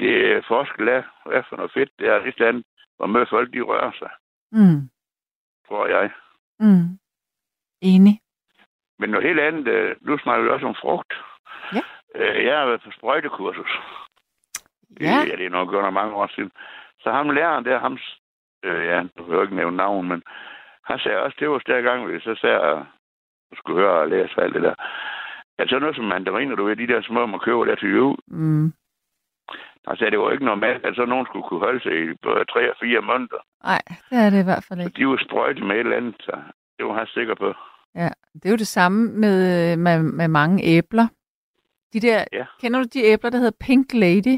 det 0.00 0.32
er 0.32 0.42
forskel 0.48 0.88
af, 0.88 1.04
hvad 1.26 1.42
for 1.48 1.56
noget 1.56 1.72
fedt 1.72 1.90
det 1.98 2.08
er 2.08 2.16
et 2.16 2.26
eller 2.36 2.48
andet, 2.48 2.64
hvor 2.96 3.06
med 3.06 3.26
folk 3.26 3.52
de 3.52 3.60
rører 3.60 3.92
sig, 3.98 4.10
Mm. 4.52 4.80
tror 5.68 5.86
jeg. 5.86 6.10
Mm. 6.60 6.98
Enig. 7.80 8.20
Men 8.98 9.10
noget 9.10 9.26
helt 9.26 9.40
andet, 9.40 9.68
øh, 9.68 9.96
nu 10.00 10.18
snakker 10.18 10.44
vi 10.44 10.50
også 10.50 10.66
om 10.66 10.74
frugt. 10.74 11.12
Ja. 11.74 11.80
Øh, 12.14 12.44
Jeg 12.44 12.58
har 12.58 12.66
været 12.66 12.82
på 12.82 12.90
sprøjtekursus. 12.90 13.70
Ja. 15.00 15.20
Det, 15.22 15.28
ja, 15.30 15.36
det 15.36 15.46
er 15.46 15.50
nok 15.50 15.72
nok 15.72 15.94
mange 15.94 16.14
år 16.14 16.26
siden. 16.26 16.50
Så 17.02 17.10
ham 17.12 17.30
læreren 17.30 17.64
der, 17.64 17.78
ham, 17.80 17.98
øh, 18.64 18.84
ja, 18.86 19.02
du 19.18 19.22
vil 19.24 19.34
jo 19.36 19.42
ikke 19.42 19.56
nævne 19.56 19.76
navn, 19.76 20.08
men 20.08 20.22
han 20.84 20.98
sagde 20.98 21.18
også, 21.18 21.36
det 21.40 21.50
var 21.50 21.58
stærk 21.58 21.84
gang, 21.84 22.08
vi 22.08 22.20
så 22.20 22.34
sagde, 22.40 22.60
at 22.60 22.78
du 23.50 23.56
skulle 23.56 23.80
høre 23.80 24.00
og 24.00 24.08
læse 24.08 24.40
alt 24.42 24.54
det 24.54 24.62
der. 24.62 24.74
Altså 25.58 25.78
noget 25.78 25.96
som 25.96 26.04
mandariner, 26.04 26.56
du 26.56 26.64
ved, 26.64 26.76
de 26.76 26.86
der 26.86 27.02
små, 27.02 27.26
man 27.26 27.40
køber 27.40 27.64
der 27.64 27.74
til 27.74 27.90
jul. 27.90 28.16
Mm. 28.26 28.72
Han 29.88 29.96
sagde, 29.96 30.10
det 30.10 30.18
var 30.18 30.30
ikke 30.32 30.44
normalt, 30.44 30.84
at 30.84 30.94
så 30.96 31.04
nogen 31.04 31.26
skulle 31.26 31.48
kunne 31.48 31.60
holde 31.60 31.80
sig 31.82 31.92
i 32.02 32.14
både 32.22 32.44
tre 32.44 32.70
og 32.70 32.76
fire 32.82 33.00
måneder. 33.00 33.40
Nej, 33.64 33.82
det 34.10 34.18
er 34.18 34.30
det 34.30 34.40
i 34.40 34.44
hvert 34.50 34.64
fald 34.68 34.78
Og 34.80 34.84
ikke. 34.86 34.96
de 34.96 35.06
var 35.08 35.18
sprøjtet 35.26 35.66
med 35.66 35.74
et 35.76 35.80
eller 35.80 35.96
andet, 35.96 36.16
så 36.20 36.32
det 36.78 36.86
var 36.86 36.94
han 36.94 37.06
sikker 37.06 37.34
på. 37.34 37.54
Ja, 37.94 38.08
det 38.34 38.44
er 38.46 38.50
jo 38.50 38.56
det 38.56 38.66
samme 38.66 39.12
med, 39.12 39.76
med, 39.76 40.02
med 40.02 40.28
mange 40.28 40.64
æbler. 40.64 41.06
De 41.92 42.00
der, 42.00 42.24
Ja. 42.32 42.46
kender 42.60 42.78
du 42.82 42.86
de 42.94 43.04
æbler, 43.04 43.30
der 43.30 43.38
hedder 43.38 43.56
Pink 43.66 43.86
Lady? 43.94 44.36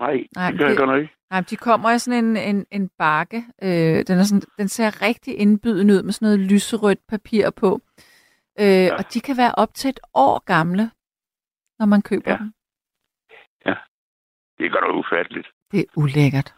Nej, 0.00 0.16
Nej, 0.36 0.50
det 0.50 0.58
gør 0.58 0.66
jeg 0.66 0.70
det- 0.70 0.78
godt 0.78 0.90
nok 0.90 1.00
ikke. 1.00 1.14
Nej, 1.34 1.42
de 1.50 1.56
kommer 1.56 1.90
i 1.90 1.98
sådan 1.98 2.24
en, 2.24 2.36
en, 2.36 2.66
en 2.70 2.90
bakke. 2.98 3.36
Øh, 3.62 3.98
den, 4.08 4.18
er 4.18 4.24
sådan, 4.30 4.46
den 4.58 4.68
ser 4.68 5.02
rigtig 5.02 5.38
indbydende 5.38 5.94
ud 5.94 6.02
med 6.02 6.12
sådan 6.12 6.26
noget 6.26 6.50
lyserødt 6.52 6.98
papir 7.08 7.50
på. 7.62 7.70
Øh, 8.60 8.86
ja. 8.88 8.94
Og 8.98 9.04
de 9.14 9.20
kan 9.20 9.36
være 9.36 9.54
op 9.62 9.74
til 9.74 9.88
et 9.88 10.00
år 10.14 10.44
gamle, 10.44 10.90
når 11.78 11.86
man 11.86 12.02
køber 12.02 12.30
ja. 12.30 12.36
Ja. 12.36 12.38
dem. 12.38 12.52
Det 14.58 14.66
er 14.66 14.70
godt 14.70 14.84
nok 14.86 14.96
ufatteligt. 15.04 15.48
Det 15.70 15.80
er 15.80 15.88
ulækkert. 15.96 16.54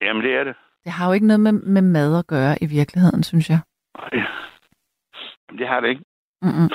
Jamen, 0.00 0.22
det 0.22 0.32
er 0.34 0.44
det. 0.44 0.56
Det 0.84 0.92
har 0.92 1.06
jo 1.06 1.12
ikke 1.12 1.26
noget 1.26 1.40
med, 1.40 1.52
med 1.52 1.82
mad 1.82 2.18
at 2.18 2.26
gøre 2.26 2.54
i 2.64 2.66
virkeligheden, 2.66 3.22
synes 3.22 3.50
jeg. 3.50 3.60
Nej. 3.98 4.10
Jamen, 5.44 5.58
det 5.58 5.68
har 5.68 5.80
det 5.80 5.88
ikke. 5.88 6.04
Mm-mm. 6.42 6.68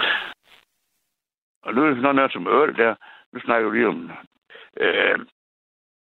Og 1.64 1.74
nu 1.74 1.84
er 1.84 1.88
det 1.90 1.98
sådan 1.98 2.16
noget 2.16 2.32
som 2.32 2.48
øl 2.48 2.78
der. 2.78 2.96
Nu 3.34 3.40
snakker 3.40 3.70
vi 3.70 3.78
lige 3.78 3.88
om... 3.88 4.12
Øh, 4.80 5.20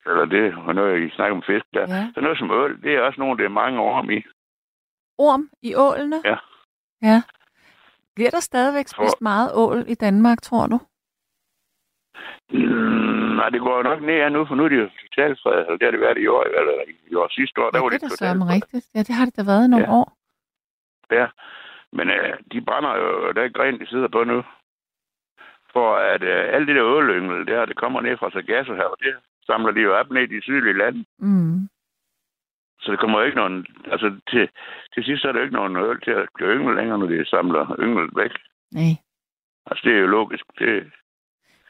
eller 0.07 0.24
det, 0.24 0.55
og 0.66 0.74
noget, 0.74 1.03
I 1.07 1.11
snakker 1.11 1.36
om 1.36 1.42
fisk 1.42 1.64
der. 1.74 1.80
Ja. 1.96 2.11
Så 2.14 2.20
noget 2.20 2.38
som 2.38 2.50
øl, 2.50 2.82
det 2.82 2.94
er 2.94 3.00
også 3.00 3.20
nogle, 3.20 3.38
det 3.38 3.44
er 3.44 3.48
mange 3.62 3.80
år 3.80 4.11
i. 4.11 4.22
Orm 5.18 5.50
i 5.62 5.74
ålene? 5.74 6.16
Ja. 6.24 6.36
Ja. 7.03 7.22
Bliver 8.14 8.30
der 8.30 8.40
stadigvæk 8.40 8.86
For- 8.94 9.03
spist 9.05 9.20
meget 9.20 9.50
ål 9.55 9.84
i 9.88 9.94
Danmark, 9.94 10.38
tror 10.42 10.66
du? 10.66 10.78
Mm, 12.50 13.34
nej, 13.38 13.48
det 13.48 13.61
går 13.61 13.82
nok 13.82 14.00
ned 14.03 14.30
nu, 14.30 14.46
for 14.46 14.55
nu 14.55 14.64
er 14.64 14.68
det 14.68 14.80
jo 14.80 14.88
totalt 15.03 15.38
fred. 15.42 15.59
Eller 15.59 15.76
det 15.78 15.82
har 15.86 15.90
det 15.90 16.00
været 16.00 16.18
i 16.18 16.26
år, 16.26 16.42
eller 16.44 16.84
i 17.11 17.14
år 17.14 17.28
sidste 17.30 17.61
år, 17.62 17.70
der 17.70 17.78
Ja, 17.78 17.82
var 17.82 17.88
det 17.90 18.00
det 18.00 18.07
er 18.07 18.09
da 18.09 18.14
totalt 18.14 18.28
sørme 18.30 18.44
fred. 18.46 18.55
rigtigt. 18.55 18.86
Ja, 18.94 19.00
det 19.09 19.14
har 19.18 19.24
det 19.24 19.36
da 19.36 19.42
været 19.53 19.64
i 19.66 19.70
nogle 19.70 19.86
Ja. 19.88 19.92
år. 20.00 20.07
Ja, 21.18 21.26
men 21.92 22.07
øh, 22.11 22.34
de 22.53 22.61
brænder 22.61 22.92
jo, 23.03 23.32
der 23.32 23.42
er 23.42 23.48
gren, 23.59 23.80
de 23.80 23.86
sidder 23.86 24.09
på 24.09 24.24
nu. 24.24 24.38
For 25.72 25.88
at 25.96 26.22
øh, 26.22 26.55
alt 26.55 26.68
det 26.68 26.76
der 26.76 26.86
ølyngle, 26.96 27.46
der, 27.46 27.64
det 27.66 27.76
kommer 27.76 28.00
ned 28.00 28.16
fra 28.16 28.30
Sargasso 28.30 28.74
her, 28.74 28.84
og 28.84 28.96
det 29.00 29.14
samler 29.47 29.72
de 29.72 29.80
jo 29.80 29.95
op 29.99 30.11
ned 30.11 30.22
i 30.22 30.34
de 30.36 30.43
sydlige 30.43 30.78
lande. 30.78 31.05
Mm. 31.18 31.68
Så 32.80 32.93
det 32.93 33.01
kommer 33.01 33.18
jo 33.18 33.24
ikke 33.24 33.36
nogen... 33.36 33.66
Altså, 33.84 34.20
til, 34.30 34.49
til 34.95 35.05
sidst 35.05 35.24
er 35.24 35.32
der 35.32 35.43
ikke 35.43 35.55
nogen 35.55 35.76
øl 35.76 36.01
til 36.01 36.11
at 36.11 36.28
blive 36.34 36.55
yngle 36.55 36.76
længere, 36.76 36.99
når 36.99 37.07
de 37.07 37.26
samler 37.26 37.76
yngel 37.78 38.09
væk. 38.16 38.32
Nej. 38.72 38.95
Altså, 39.66 39.82
det 39.84 39.97
er 39.97 40.01
jo 40.01 40.07
logisk. 40.07 40.45
Det, 40.59 40.93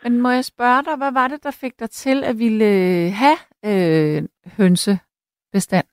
Men 0.02 0.20
må 0.20 0.30
jeg 0.30 0.44
spørge 0.44 0.82
dig, 0.84 0.96
hvad 0.96 1.12
var 1.12 1.28
det, 1.28 1.44
der 1.44 1.58
fik 1.60 1.80
dig 1.80 1.90
til 1.90 2.24
at 2.24 2.38
ville 2.38 2.70
have 3.10 3.38
øh, 3.64 4.22
hønsebestand? 4.56 5.86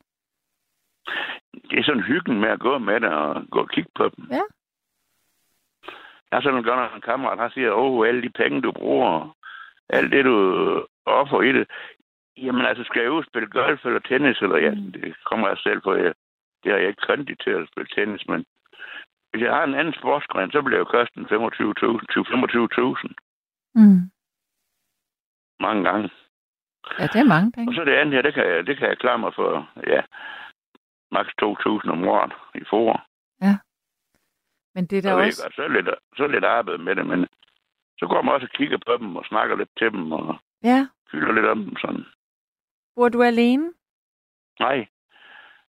det 1.69 1.79
er 1.79 1.83
sådan 1.83 2.03
hyggen 2.03 2.39
med 2.39 2.49
at 2.49 2.59
gå 2.59 2.77
med 2.77 2.99
det 2.99 3.09
og 3.09 3.43
gå 3.51 3.59
og 3.59 3.69
kigge 3.69 3.91
på 3.95 4.09
dem. 4.17 4.27
Ja. 4.31 4.43
Jeg 6.29 6.37
har 6.37 6.41
sådan 6.41 6.63
godt 6.63 6.95
en 6.95 7.01
kammerat, 7.01 7.39
han 7.39 7.51
siger, 7.51 7.71
åh, 7.71 8.07
alle 8.07 8.21
de 8.21 8.29
penge, 8.29 8.61
du 8.61 8.71
bruger, 8.71 9.35
alt 9.89 10.11
det, 10.11 10.25
du 10.25 10.37
offer 11.09 11.41
i 11.41 11.51
det, 11.51 11.67
jamen 12.37 12.65
altså, 12.65 12.83
skal 12.83 13.01
jeg 13.01 13.11
ud 13.11 13.23
spille 13.23 13.49
golf 13.49 13.85
eller 13.85 13.99
tennis, 13.99 14.41
eller 14.41 14.57
ja, 14.57 14.71
Mm. 14.71 14.91
det 14.91 15.15
kommer 15.25 15.47
jeg 15.47 15.57
selv 15.57 15.81
på, 15.81 15.93
jeg, 15.95 16.13
det 16.63 16.71
har 16.71 16.79
jeg 16.79 16.87
ikke 16.87 17.05
kønt 17.07 17.41
til 17.43 17.49
at 17.51 17.67
spille 17.71 17.89
tennis, 17.95 18.27
men 18.27 18.45
hvis 19.31 19.41
jeg 19.41 19.53
har 19.55 19.63
en 19.63 19.73
anden 19.75 19.93
sportsgren, 19.93 20.51
så 20.51 20.61
bliver 20.61 20.77
det 20.79 20.85
jo 20.85 20.97
kosten 20.97 21.25
25.000, 21.25 22.05
20-25.000 22.13 23.13
Mm. 23.75 24.01
mange 25.59 25.83
gange. 25.89 26.09
Ja, 26.99 27.03
det 27.13 27.19
er 27.21 27.33
mange 27.35 27.51
penge. 27.51 27.69
Og 27.71 27.73
så 27.75 27.83
det 27.85 27.93
andet 27.95 28.13
her, 28.15 28.21
det 28.21 28.33
kan 28.33 28.45
jeg, 28.47 28.67
det 28.67 28.77
kan 28.77 28.87
jeg 28.89 28.97
klare 28.97 29.19
mig 29.19 29.33
for, 29.35 29.69
ja, 29.87 30.01
maks 31.11 31.29
2.000 31.43 31.89
om 31.91 32.07
året 32.07 32.33
i 32.55 32.63
forår. 32.69 33.05
Men 34.75 34.85
det 34.87 34.97
er 34.97 35.01
da 35.01 35.07
Jeg 35.09 35.17
ved 35.17 35.25
også... 35.25 35.43
godt, 35.43 35.55
så 35.55 35.61
er 35.63 35.67
lidt, 35.67 35.89
så 36.17 36.23
er 36.23 36.27
lidt 36.27 36.45
arbejde 36.45 36.83
med 36.83 36.95
det, 36.95 37.05
men 37.07 37.27
så 37.99 38.07
går 38.07 38.21
man 38.21 38.33
også 38.33 38.47
og 38.51 38.57
kigger 38.57 38.77
på 38.87 38.97
dem 38.97 39.15
og 39.15 39.25
snakker 39.25 39.55
lidt 39.55 39.69
til 39.77 39.91
dem 39.91 40.11
og 40.11 40.39
Ja. 40.63 40.87
Fylder 41.11 41.31
lidt 41.31 41.45
om 41.45 41.63
dem 41.63 41.75
sådan. 41.77 42.05
Bor 42.95 43.09
du 43.09 43.23
alene? 43.23 43.73
Nej, 44.59 44.87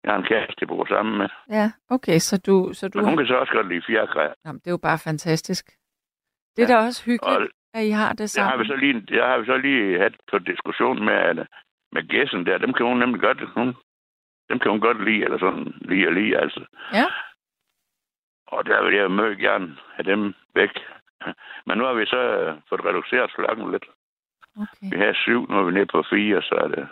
jeg 0.03 0.11
har 0.11 0.17
en 0.17 0.23
kæreste, 0.25 0.55
jeg 0.61 0.67
bor 0.67 0.85
sammen 0.85 1.17
med. 1.17 1.29
Ja, 1.49 1.71
okay, 1.89 2.17
så 2.19 2.41
du... 2.47 2.69
Så 2.73 2.87
du 2.89 2.97
Men 2.97 3.05
hun 3.07 3.17
kan 3.17 3.27
så 3.27 3.35
også 3.35 3.53
godt 3.53 3.67
lide 3.67 3.83
fjerkræ. 3.87 4.27
Jamen, 4.45 4.59
det 4.59 4.67
er 4.67 4.71
jo 4.71 4.77
bare 4.77 4.99
fantastisk. 5.03 5.65
Det 6.55 6.63
er 6.63 6.67
Ja. 6.73 6.79
da 6.79 6.85
også 6.85 7.05
hyggeligt, 7.05 7.51
Og 7.73 7.79
at 7.79 7.85
I 7.85 7.89
har 7.89 8.09
det 8.09 8.17
det 8.19 8.23
har 8.37 8.49
sammen. 8.49 8.59
vi 8.63 8.67
så 8.67 8.75
lige, 8.75 9.01
det 9.01 9.23
har 9.23 9.37
vi 9.37 9.45
så 9.45 9.57
lige 9.57 9.99
haft 9.99 10.15
på 10.31 10.39
diskussion 10.39 11.05
med, 11.05 11.13
at, 11.13 11.47
med 11.91 12.07
gæsten 12.07 12.45
der. 12.45 12.57
Dem 12.57 12.73
kan 12.73 12.85
hun 12.85 12.97
nemlig 12.99 13.21
godt, 13.21 13.49
hun, 13.53 13.67
dem 14.49 14.59
kan 14.59 14.71
hun 14.71 14.79
godt 14.79 15.03
lide, 15.05 15.23
eller 15.23 15.39
sådan 15.39 15.73
lide 15.81 16.07
og 16.07 16.13
lide, 16.13 16.37
altså. 16.37 16.65
Ja. 16.93 17.05
Og 18.47 18.65
der 18.65 18.83
vil 18.85 18.93
jeg 18.95 19.11
meget 19.11 19.37
gerne 19.37 19.77
have 19.95 20.11
dem 20.11 20.33
væk. 20.55 20.73
Men 21.65 21.77
nu 21.77 21.83
har 21.83 21.93
vi 21.93 22.05
så 22.05 22.21
fået 22.69 22.85
reduceret 22.85 23.31
flokken 23.35 23.71
lidt. 23.71 23.85
Okay. 24.57 24.89
Vi 24.91 24.97
har 25.05 25.13
syv, 25.13 25.49
nu 25.49 25.59
er 25.59 25.63
vi 25.63 25.71
nede 25.71 25.85
på 25.85 26.03
fire, 26.09 26.41
så 26.41 26.55
er 26.63 26.67
det... 26.67 26.87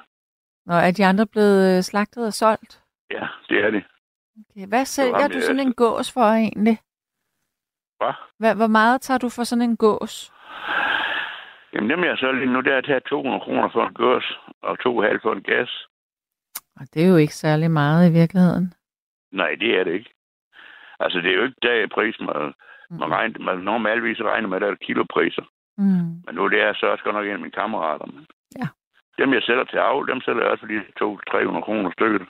Nå, 0.66 0.74
er 0.74 0.92
de 0.92 1.06
andre 1.06 1.28
blevet 1.28 1.78
øh, 1.78 1.84
slagtet 1.84 2.26
og 2.28 2.34
solgt? 2.34 2.82
Ja, 3.12 3.28
det 3.50 3.66
er 3.66 3.70
det. 3.72 3.84
Okay. 4.40 4.68
Hvad 4.68 4.86
sælger 4.86 5.28
du 5.28 5.34
jeg- 5.38 5.44
sådan 5.44 5.60
en 5.60 5.74
gås 5.74 6.12
for 6.14 6.22
egentlig? 6.22 6.78
Hvad? 7.98 8.14
Hvad, 8.40 8.56
hvor 8.56 8.68
meget 8.68 9.02
tager 9.02 9.18
du 9.18 9.30
for 9.30 9.44
sådan 9.44 9.62
en 9.70 9.78
gås? 9.78 10.34
Jamen 11.74 11.90
dem 11.90 12.04
jeg 12.04 12.18
så 12.18 12.32
lige 12.32 12.54
nu, 12.54 12.62
der 12.62 12.76
er 12.76 12.82
taget 12.82 13.04
200 13.04 13.42
kroner 13.42 13.70
for 13.74 13.88
en 13.88 13.94
gås, 13.94 14.38
og 14.62 14.78
2,5 14.80 15.20
for 15.22 15.34
en 15.34 15.44
gas. 15.44 15.88
Og 16.80 16.88
det 16.94 17.04
er 17.04 17.10
jo 17.10 17.16
ikke 17.16 17.36
særlig 17.36 17.72
meget 17.72 18.10
i 18.10 18.14
virkeligheden. 18.14 18.74
Nej, 19.32 19.56
det 19.60 19.80
er 19.80 19.84
det 19.84 19.94
ikke. 19.94 20.10
Altså, 21.00 21.20
det 21.20 21.32
er 21.32 21.36
jo 21.36 21.44
ikke 21.44 21.56
der 21.62 21.88
pris, 21.94 22.16
man, 22.20 22.54
man, 22.90 23.12
regner, 23.12 23.40
man 23.40 23.58
normalvis 23.58 24.20
regner 24.22 24.48
med, 24.48 24.56
at 24.58 24.62
der 24.62 24.72
er 24.72 24.76
kilopriser. 24.76 25.44
Mm. 25.78 26.22
Men 26.26 26.36
nu 26.36 26.48
det 26.50 26.62
er 26.62 26.74
så 26.74 26.86
også 26.86 27.04
godt 27.04 27.16
nok 27.16 27.26
en 27.26 27.32
af 27.32 27.40
mine 27.40 27.52
kammerater. 27.52 28.06
Men 28.06 28.28
Ja. 28.60 28.68
Dem, 29.18 29.34
jeg 29.34 29.42
sælger 29.44 29.64
til 29.64 29.78
avl, 29.78 30.08
dem 30.08 30.22
sælger 30.22 30.42
jeg 30.42 30.52
også 30.52 30.62
for 30.62 30.68
de 30.68 30.80
200-300 31.60 31.62
kroner 31.62 31.92
stykket. 31.92 32.22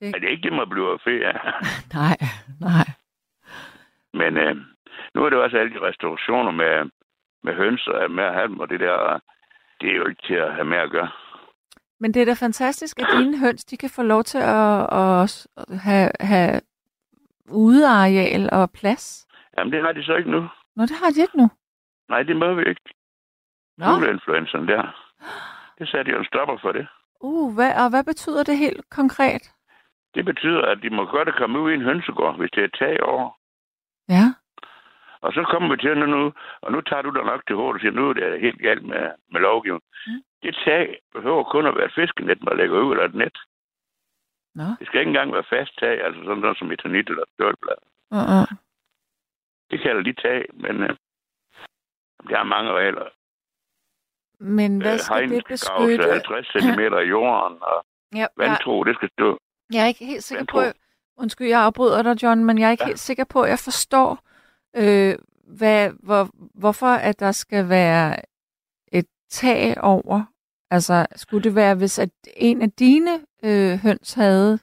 Det- 0.00 0.12
Men 0.12 0.14
det 0.20 0.24
er 0.24 0.30
ikke 0.30 0.42
det, 0.48 0.52
man 0.52 0.68
bliver 0.70 0.98
af. 1.08 1.36
Nej, 2.00 2.16
nej. 2.60 2.86
Men 4.14 4.36
øh, 4.36 4.56
nu 5.14 5.24
er 5.24 5.30
det 5.30 5.38
også 5.38 5.56
alle 5.56 5.72
de 5.74 5.80
restaurationer 5.88 6.50
med, 6.50 6.90
med 7.42 7.54
høns 7.54 7.86
og 7.86 8.10
med 8.10 8.24
at 8.24 8.34
have 8.34 8.48
dem, 8.48 8.60
og 8.60 8.68
det 8.70 8.80
der, 8.80 9.18
det 9.80 9.90
er 9.90 9.96
jo 9.96 10.06
ikke 10.08 10.22
til 10.26 10.34
at 10.34 10.54
have 10.54 10.64
med 10.64 10.78
at 10.78 10.90
gøre. 10.90 11.10
Men 12.00 12.14
det 12.14 12.22
er 12.22 12.26
da 12.26 12.32
fantastisk, 12.34 13.00
at 13.00 13.06
dine 13.18 13.38
høns, 13.38 13.64
de 13.64 13.76
kan 13.76 13.90
få 13.90 14.02
lov 14.02 14.22
til 14.24 14.38
at, 14.38 14.92
at 14.92 15.46
have, 15.80 16.10
have 16.20 16.60
udeareal 17.48 18.48
og 18.52 18.70
plads. 18.70 19.26
Jamen, 19.58 19.72
det 19.72 19.82
har 19.82 19.92
de 19.92 20.04
så 20.04 20.14
ikke 20.16 20.30
nu. 20.30 20.48
Nå, 20.76 20.82
det 20.82 20.96
har 21.02 21.10
de 21.10 21.20
ikke 21.20 21.38
nu. 21.38 21.48
Nej, 22.08 22.22
det 22.22 22.36
må 22.36 22.54
vi 22.54 22.62
ikke. 22.68 22.80
Nå, 23.78 23.84
Fugleinfluenzaen 23.86 24.68
der. 24.68 25.10
Det 25.78 25.88
satte 25.88 26.10
jo 26.12 26.18
en 26.18 26.24
stopper 26.24 26.56
for 26.62 26.72
det. 26.72 26.86
uh, 27.20 27.54
hvad, 27.54 27.72
og 27.84 27.90
hvad 27.90 28.04
betyder 28.04 28.42
det 28.42 28.58
helt 28.58 28.90
konkret? 28.90 29.52
Det 30.14 30.24
betyder, 30.24 30.62
at 30.62 30.78
de 30.82 30.90
må 30.90 31.04
godt 31.04 31.34
komme 31.38 31.58
ud 31.60 31.70
i 31.70 31.74
en 31.74 31.82
hønsegård, 31.82 32.36
hvis 32.38 32.50
det 32.50 32.64
er 32.64 32.68
tag 32.78 33.02
over. 33.02 33.30
Ja, 34.08 34.26
Og 35.20 35.32
så 35.32 35.42
kommer 35.50 35.68
vi 35.70 35.76
til 35.82 35.98
nu, 35.98 36.06
nu 36.06 36.32
og 36.62 36.72
nu 36.72 36.80
tager 36.80 37.02
du 37.02 37.10
dig 37.10 37.24
nok 37.24 37.46
til 37.46 37.56
hovedet 37.56 37.74
og 37.74 37.80
siger, 37.80 37.92
nu 37.92 38.08
er 38.08 38.12
det 38.14 38.40
helt 38.40 38.60
galt 38.62 38.82
med, 38.84 39.10
med 39.32 39.40
lovgivningen. 39.40 39.88
Mm. 40.06 40.22
Det 40.42 40.54
tag 40.64 40.98
behøver 41.14 41.44
kun 41.44 41.66
at 41.66 41.74
være 41.76 41.84
et 41.84 41.94
fiskenet, 41.94 42.42
man 42.42 42.56
lægger 42.56 42.80
ud, 42.80 42.92
eller 42.92 43.04
et 43.04 43.14
net. 43.14 43.36
nå. 44.54 44.64
Det 44.78 44.86
skal 44.86 45.00
ikke 45.00 45.08
engang 45.08 45.32
være 45.32 45.44
fast 45.50 45.78
tag, 45.78 46.04
altså 46.04 46.20
sådan 46.24 46.38
noget 46.38 46.58
som 46.58 46.72
eternit 46.72 47.08
eller 47.08 47.24
stålblad. 47.34 47.80
Uh-uh. 48.14 48.54
Det 49.70 49.80
kalder 49.80 50.02
de 50.02 50.12
tag, 50.12 50.46
men 50.54 50.82
øh, 50.82 50.96
der 52.28 52.38
er 52.38 52.44
mange 52.44 52.70
regler. 52.72 53.06
Men 54.40 54.80
hvad 54.80 54.92
Øh, 54.92 54.98
skal 54.98 55.16
hegn 55.16 55.30
det 55.30 55.40
skal 55.40 55.54
beskytte? 55.54 56.10
50 56.12 56.46
cm 56.46 56.80
i 56.80 57.08
jorden, 57.08 57.58
og 57.62 57.84
Ja, 58.20 58.26
vandtro, 58.36 58.84
det 58.84 58.94
skal 58.96 59.10
stå. 59.12 59.38
jeg 59.72 59.82
er 59.82 59.86
ikke 59.86 60.04
helt 60.04 60.24
sikker 60.24 60.44
på, 60.44 60.58
Vantro. 60.60 60.78
undskyld, 61.16 61.48
jeg 61.48 61.60
afbryder 61.60 62.02
dig, 62.02 62.22
John, 62.22 62.44
men 62.44 62.58
jeg 62.58 62.66
er 62.66 62.70
ikke 62.70 62.84
Ja. 62.84 62.86
helt 62.88 62.98
sikker 62.98 63.24
på, 63.24 63.42
at 63.42 63.50
jeg 63.50 63.58
forstår, 63.58 64.18
øh, 64.76 65.14
hvad, 65.58 65.90
hvor, 66.02 66.28
hvorfor 66.60 66.86
at 66.86 67.20
der 67.20 67.32
skal 67.32 67.68
være 67.68 68.16
et 68.92 69.06
tag 69.30 69.74
over? 69.82 70.22
Altså, 70.70 71.06
skulle 71.16 71.44
det 71.44 71.54
være, 71.54 71.74
hvis 71.74 71.98
at 71.98 72.10
en 72.36 72.62
af 72.62 72.70
dine 72.72 73.10
øh, 73.44 73.78
høns 73.82 74.14
havde 74.14 74.58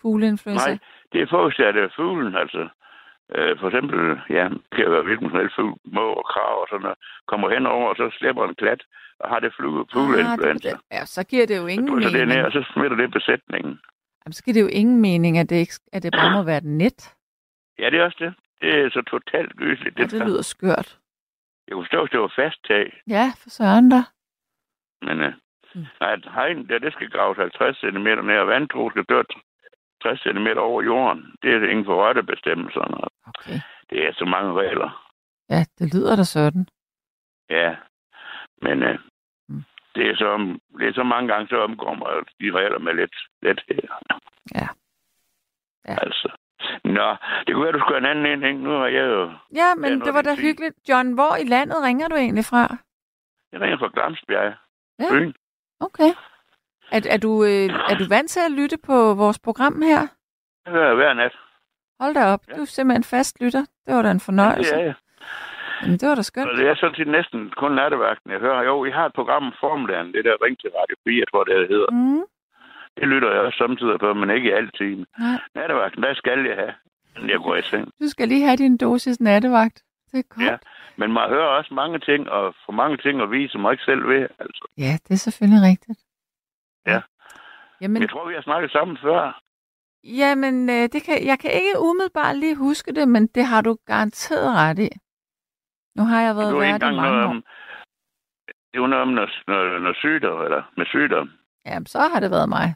fugleinfluenza? 0.00 0.68
Nej, 0.70 0.78
det 1.12 1.22
er 1.22 1.26
forudsat 1.30 1.76
af 1.76 1.88
fuglen, 1.96 2.34
altså. 2.36 2.68
Øh, 3.34 3.58
for 3.60 3.66
eksempel, 3.68 4.00
ja, 4.30 4.44
det 4.48 4.76
kan 4.76 4.90
være 4.90 5.02
hvilken 5.02 5.30
som 5.30 5.38
helst 5.38 5.54
fugl, 5.56 5.74
må 5.84 6.06
og 6.20 6.24
krav 6.32 6.60
og 6.62 6.66
sådan 6.70 6.82
noget, 6.82 6.98
kommer 7.26 7.50
hen 7.54 7.66
over, 7.66 7.88
og 7.88 7.96
så 7.96 8.10
slipper 8.18 8.44
en 8.44 8.54
klat, 8.54 8.82
og 9.20 9.28
har 9.28 9.40
det 9.40 9.54
fluge, 9.56 9.86
fugleinfluenza. 9.92 10.68
Ah, 10.68 10.74
det- 10.74 10.80
ja, 10.96 11.04
så 11.04 11.24
giver 11.30 11.46
det 11.46 11.56
jo 11.62 11.66
ingen 11.66 12.02
Så 12.02 12.08
det 12.08 12.12
mening. 12.18 12.36
ned, 12.36 12.44
og 12.46 12.52
så 12.52 12.62
smitter 12.72 12.96
det 12.96 13.10
besætningen. 13.10 13.72
Jamen, 14.24 14.32
så 14.32 14.42
giver 14.44 14.54
det 14.54 14.62
jo 14.62 14.68
ingen 14.80 15.00
mening, 15.00 15.38
at 15.38 15.50
det, 15.50 15.56
ikke, 15.56 15.74
at 15.92 16.02
det 16.02 16.12
bare 16.12 16.30
må 16.36 16.42
være 16.42 16.58
et 16.58 16.64
net. 16.82 17.14
Ja, 17.78 17.90
det 17.90 17.98
er 18.00 18.04
også 18.04 18.16
det. 18.20 18.34
Det 18.60 18.70
er 18.80 18.90
så 18.90 19.02
totalt 19.02 19.56
gysligt, 19.56 19.98
Ja, 19.98 20.02
det, 20.02 20.10
det 20.10 20.20
der. 20.20 20.26
lyder 20.26 20.42
skørt. 20.42 20.98
Jeg 21.68 21.72
kunne 21.74 21.84
forstå, 21.84 22.02
at 22.02 22.12
det 22.12 22.20
var 22.20 22.32
fast 22.36 22.64
tag, 22.64 23.00
Ja, 23.08 23.26
for 23.42 23.50
søren 23.50 23.88
da. 23.90 24.00
men 25.02 25.20
uh, 25.20 25.32
Mm. 25.74 25.86
nej, 26.00 26.12
at 26.12 26.28
hegn, 26.34 26.68
der, 26.68 26.78
det 26.78 26.92
skal 26.92 27.10
graves 27.10 27.38
50 27.38 27.76
cm 27.80 28.06
ned, 28.26 28.38
og 28.38 28.46
vandtro 28.46 28.90
skal 28.90 29.04
dø 29.08 29.22
60 30.02 30.20
cm 30.22 30.46
over 30.58 30.82
jorden. 30.82 31.34
Det 31.42 31.54
er 31.54 31.68
ingen 31.68 31.84
for 31.84 32.06
rette 32.08 32.22
bestemmelser. 32.22 32.80
Okay. 33.26 33.60
Det 33.90 34.06
er 34.06 34.12
så 34.12 34.24
mange 34.24 34.52
regler. 34.60 35.10
Ja, 35.50 35.64
det 35.78 35.94
lyder 35.94 36.16
da 36.16 36.22
sådan. 36.24 36.66
Ja, 37.50 37.76
men 38.62 38.82
uh, 38.82 38.96
Mm. 39.48 39.62
det, 39.94 40.10
er 40.10 40.16
så, 40.16 40.58
det 40.78 40.88
er 40.88 40.92
så 40.92 41.02
mange 41.02 41.28
gange, 41.32 41.48
så 41.48 41.66
man 41.66 41.76
de 42.40 42.50
regler 42.58 42.78
med 42.78 42.94
lidt 42.94 43.16
lethed. 43.42 43.88
Ja. 44.54 44.66
Ja. 45.88 45.96
Altså. 46.02 46.28
Nå, 46.84 47.16
det 47.46 47.54
kunne 47.54 47.64
være, 47.64 47.72
du 47.72 47.80
skulle 47.80 47.98
en 47.98 48.04
anden 48.04 48.26
en, 48.26 48.42
ikke? 48.44 48.60
Nu 48.60 48.70
har 48.70 48.86
jeg 48.86 49.04
jo... 49.06 49.32
Ja, 49.54 49.74
men 49.74 50.00
det 50.00 50.14
var 50.14 50.22
da 50.22 50.34
sige. 50.34 50.46
hyggeligt. 50.46 50.76
John, 50.88 51.12
hvor 51.12 51.36
i 51.36 51.44
landet 51.44 51.82
ringer 51.82 52.08
du 52.08 52.14
egentlig 52.14 52.44
fra? 52.44 52.76
Jeg 53.52 53.60
ringer 53.60 53.78
fra 53.78 53.90
Glamsbjerg. 53.94 54.54
Ja. 54.98 55.10
Fyn. 55.12 55.32
Okay. 55.80 56.10
Er, 56.92 57.00
er, 57.14 57.16
du, 57.16 57.44
øh, 57.44 57.66
er 57.90 57.96
du 57.98 58.04
vant 58.08 58.30
til 58.30 58.40
at 58.40 58.52
lytte 58.52 58.78
på 58.86 59.14
vores 59.14 59.38
program 59.38 59.82
her? 59.82 60.00
Jeg 60.64 60.72
hører 60.72 60.94
hver 60.94 61.14
nat. 61.14 61.32
Hold 62.00 62.14
da 62.14 62.24
op, 62.26 62.40
Ja. 62.48 62.56
du 62.56 62.60
er 62.60 62.64
simpelthen 62.64 63.04
fast 63.04 63.40
lytter. 63.40 63.64
Det 63.86 63.94
var 63.94 64.02
da 64.02 64.10
en 64.10 64.20
fornøjelse. 64.20 64.72
Det 64.74 64.80
er 64.80 64.84
jeg. 64.84 64.94
Jamen, 65.82 65.98
det 65.98 66.08
var 66.08 66.14
da 66.14 66.22
skønt. 66.22 66.50
Og 66.50 66.56
det 66.56 66.66
er 66.68 66.74
sådan 66.74 66.94
set 66.96 67.08
næsten 67.08 67.50
kun 67.56 67.72
nattevagten, 67.72 68.30
jeg 68.30 68.40
hører. 68.40 68.62
Jo, 68.62 68.84
I 68.84 68.90
har 68.90 69.06
et 69.06 69.12
program 69.14 69.44
om 69.46 69.52
formiddagen, 69.60 70.12
det 70.14 70.24
der 70.24 70.36
Ring 70.44 70.58
til 70.60 70.70
Radio 70.78 70.96
4, 71.08 71.18
jeg 71.18 71.28
tror, 71.30 71.44
det 71.44 71.68
hedder. 71.68 71.90
Mm, 71.90 72.22
Det 72.98 73.08
lytter 73.08 73.30
jeg 73.32 73.40
også 73.40 73.58
samtidig 73.58 73.98
på, 74.00 74.14
men 74.14 74.30
ikke 74.30 74.54
altid. 74.54 74.96
nej, 75.18 75.38
Nattevagten, 75.54 76.02
der 76.02 76.14
skal 76.14 76.38
jeg 76.46 76.56
have, 76.56 76.74
når 77.20 77.28
jeg 77.34 77.38
går 77.46 77.56
i 77.56 77.62
seng. 77.62 77.84
du 78.00 78.08
skal 78.08 78.28
lige 78.28 78.44
have 78.46 78.56
din 78.56 78.76
dosis 78.76 79.20
nattevagt. 79.20 79.82
Det 80.12 80.18
er 80.18 80.22
godt. 80.34 80.46
Ja. 80.46 80.56
Men 80.96 81.12
man 81.12 81.28
hører 81.28 81.46
også 81.58 81.74
mange 81.74 81.98
ting, 81.98 82.30
og 82.30 82.54
for 82.64 82.72
mange 82.72 82.96
ting 82.96 83.20
at 83.20 83.30
vise, 83.30 83.58
man 83.58 83.72
ikke 83.72 83.84
selv 83.84 84.08
ved. 84.08 84.22
Altså. 84.38 84.62
ja 84.78 84.92
det 85.08 85.10
er 85.14 85.22
selvfølgelig 85.28 85.62
rigtigt. 85.70 85.98
Ja. 86.86 87.00
Jamen, 87.80 88.02
Jeg 88.02 88.10
tror, 88.10 88.28
vi 88.28 88.34
har 88.34 88.42
snakket 88.42 88.70
sammen 88.72 88.98
før. 89.02 89.40
jamen 90.04 90.70
øh, 90.70 90.88
det 90.92 91.02
kan, 91.02 91.26
jeg 91.26 91.38
kan 91.38 91.50
ikke 91.52 91.78
umiddelbart 91.78 92.36
lige 92.36 92.56
huske 92.56 92.92
det, 92.94 93.08
men 93.08 93.26
det 93.26 93.44
har 93.44 93.60
du 93.62 93.76
garanteret 93.86 94.54
ret 94.56 94.78
i. 94.78 94.90
Nu 95.96 96.02
har 96.04 96.20
jeg 96.22 96.36
været 96.36 96.58
vært 96.58 96.82
i 96.82 96.96
mange 96.96 97.24
år. 97.24 97.28
om, 97.28 97.44
det 98.72 98.80
var 98.80 98.86
noget 98.86 99.02
om 99.02 99.08
noget, 99.08 99.30
noget, 99.46 99.82
noget 99.82 99.96
sygdom, 99.96 100.40
eller 100.42 100.62
med 100.76 100.86
sygdom. 100.86 101.30
Jamen, 101.66 101.86
så 101.86 101.98
har 102.12 102.20
det 102.20 102.30
været 102.30 102.48
mig. 102.48 102.74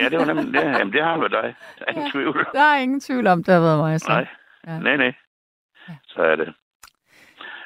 Ja, 0.00 0.08
det 0.08 0.18
var 0.18 0.24
nemlig 0.24 0.52
det. 0.54 0.64
Jamen, 0.78 0.92
det 0.92 1.02
har 1.04 1.18
været 1.18 1.32
dig. 1.32 1.54
Der 1.78 1.84
er 1.86 1.90
ingen 1.90 2.06
Ja. 2.06 2.10
tvivl. 2.12 2.46
Der 2.52 2.60
er 2.62 2.76
ingen 2.78 3.00
tvivl 3.00 3.26
om, 3.26 3.44
det 3.44 3.54
har 3.54 3.60
været 3.60 3.78
mig. 3.78 4.00
Så. 4.00 4.08
Nej. 4.12 4.26
Ja. 4.66 4.78
Nej, 4.78 4.96
nej. 4.96 5.12
Ja. 5.88 5.96
Så 6.04 6.22
er 6.22 6.36
det. 6.36 6.54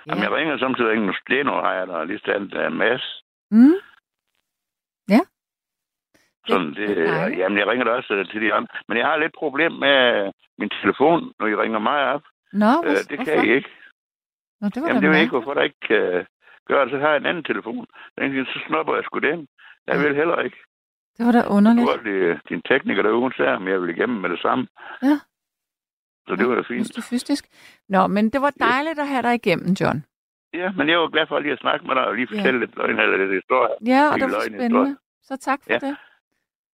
Jamen, 0.06 0.22
Ja. 0.24 0.28
jeg 0.30 0.36
ringer 0.38 0.58
samtidig 0.58 0.90
ikke. 0.92 1.14
Det 1.28 1.40
er 1.40 1.44
noget, 1.44 1.64
har 1.64 1.72
jeg 1.72 1.86
der 1.86 2.04
lige 2.04 2.18
stand 2.18 2.50
der 2.50 2.60
er 2.60 2.68
Mads. 2.68 3.22
Mm, 3.50 3.74
Sådan, 6.48 6.66
det 6.66 6.76
det, 6.76 6.98
er 6.98 7.04
dejligt. 7.14 7.38
jamen, 7.40 7.58
jeg 7.58 7.66
ringer 7.66 7.84
da 7.84 7.90
også 7.90 8.14
øh, 8.14 8.26
til 8.30 8.40
de 8.42 8.54
andre. 8.54 8.68
Men 8.88 8.98
jeg 8.98 9.06
har 9.06 9.16
lidt 9.16 9.34
problem 9.38 9.72
med 9.72 10.30
min 10.58 10.68
telefon, 10.82 11.32
når 11.38 11.46
I 11.46 11.54
ringer 11.54 11.78
mig 11.78 11.98
op. 12.14 12.22
Nå, 12.52 12.66
Øh, 12.66 12.82
hvad, 12.82 13.04
det 13.10 13.16
hvorfor? 13.18 13.24
kan 13.24 13.44
I 13.48 13.52
ikke. 13.54 13.70
Nå, 14.60 14.68
det 14.68 14.82
var 14.82 14.88
Jamen, 14.88 15.02
det 15.02 15.08
ved 15.08 15.16
jeg 15.16 15.22
ikke, 15.26 15.36
hvorfor 15.38 15.54
der 15.54 15.62
ikke 15.62 15.80
kan 15.88 16.26
gøre 16.68 16.84
det. 16.84 16.90
Så 16.92 16.98
har 16.98 17.08
jeg 17.08 17.16
en 17.16 17.26
anden 17.26 17.44
telefon. 17.44 17.86
Den, 18.18 18.46
så 18.46 18.58
snupper 18.66 18.94
jeg 18.94 19.04
sgu 19.04 19.18
den. 19.18 19.46
Jeg 19.86 19.98
vil 20.00 20.14
heller 20.14 20.38
ikke. 20.40 20.56
Det 21.18 21.26
var 21.26 21.32
da 21.32 21.42
Du 21.42 21.48
underligt. 21.56 21.86
var 21.86 21.96
det, 22.10 22.40
din 22.48 22.62
tekniker 22.62 23.02
derude, 23.02 23.34
sagde, 23.36 23.56
om 23.56 23.68
jeg 23.68 23.80
ville 23.80 23.94
igennem 23.96 24.18
med 24.20 24.30
det 24.30 24.40
samme. 24.40 24.66
Ja. 25.02 25.16
Så 26.28 26.36
det 26.36 26.48
var 26.48 26.54
da 26.54 26.60
fint. 26.62 26.78
Mystifystisk. 26.80 27.44
Nå, 27.88 28.06
men 28.06 28.30
det 28.30 28.40
var 28.42 28.50
dejligt 28.50 28.98
at 28.98 29.08
have 29.08 29.22
dig 29.22 29.34
igennem, 29.34 29.68
John. 29.80 30.04
Ja, 30.54 30.72
men 30.72 30.88
jeg 30.88 30.98
var 31.00 31.08
glad 31.08 31.26
for 31.26 31.38
lige 31.38 31.52
at 31.52 31.58
snakke 31.58 31.86
med 31.86 31.94
dig 31.94 32.06
og 32.06 32.14
lige 32.14 32.28
Ja. 32.32 32.38
fortælle 32.38 32.60
lidt 32.60 32.76
løgn 32.76 32.98
eller 32.98 33.16
lidt 33.16 33.32
historie. 33.34 33.70
Ja, 33.86 34.02
og 34.12 34.14
det 34.20 34.24
var 34.32 34.40
spændende. 34.40 34.64
historie. 34.64 34.96
Så 35.22 35.36
tak 35.36 35.58
for 35.64 35.72
Ja. 35.72 35.78
det. 35.78 35.96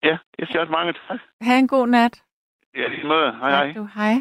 Ja, 0.02 0.18
jeg 0.38 0.46
siger 0.46 0.60
også 0.60 0.72
mange 0.72 0.92
tak. 0.92 1.20
Ha' 1.40 1.58
en 1.58 1.68
god 1.68 1.86
nat. 1.86 2.22
Ja, 2.74 2.88
lige 2.88 3.06
måde. 3.06 3.32
Hej, 3.32 3.50
hej. 3.50 3.72
Du. 3.72 3.88
Hej. 3.94 4.14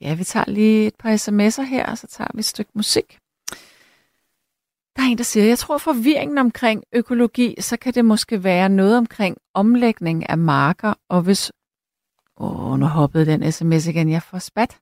Ja, 0.00 0.14
vi 0.14 0.24
tager 0.24 0.50
lige 0.50 0.86
et 0.86 0.94
par 0.98 1.10
sms'er 1.10 1.62
her, 1.62 1.90
og 1.90 1.98
så 1.98 2.06
tager 2.06 2.28
vi 2.34 2.38
et 2.38 2.44
stykke 2.44 2.70
musik. 2.74 3.18
Der 4.96 5.02
er 5.02 5.10
en, 5.10 5.18
der 5.18 5.24
siger, 5.24 5.46
jeg 5.46 5.58
tror 5.58 5.78
forvirringen 5.78 6.38
omkring 6.38 6.84
økologi, 6.92 7.54
så 7.60 7.76
kan 7.76 7.94
det 7.94 8.04
måske 8.04 8.44
være 8.44 8.68
noget 8.68 8.98
omkring 8.98 9.36
omlægning 9.54 10.30
af 10.30 10.38
marker, 10.38 10.94
og 11.08 11.22
hvis... 11.22 11.52
Åh, 12.36 12.78
nu 12.78 12.86
hoppede 12.86 13.26
den 13.26 13.52
sms 13.52 13.86
igen, 13.86 14.10
jeg 14.10 14.22
får 14.22 14.38
spat. 14.38 14.80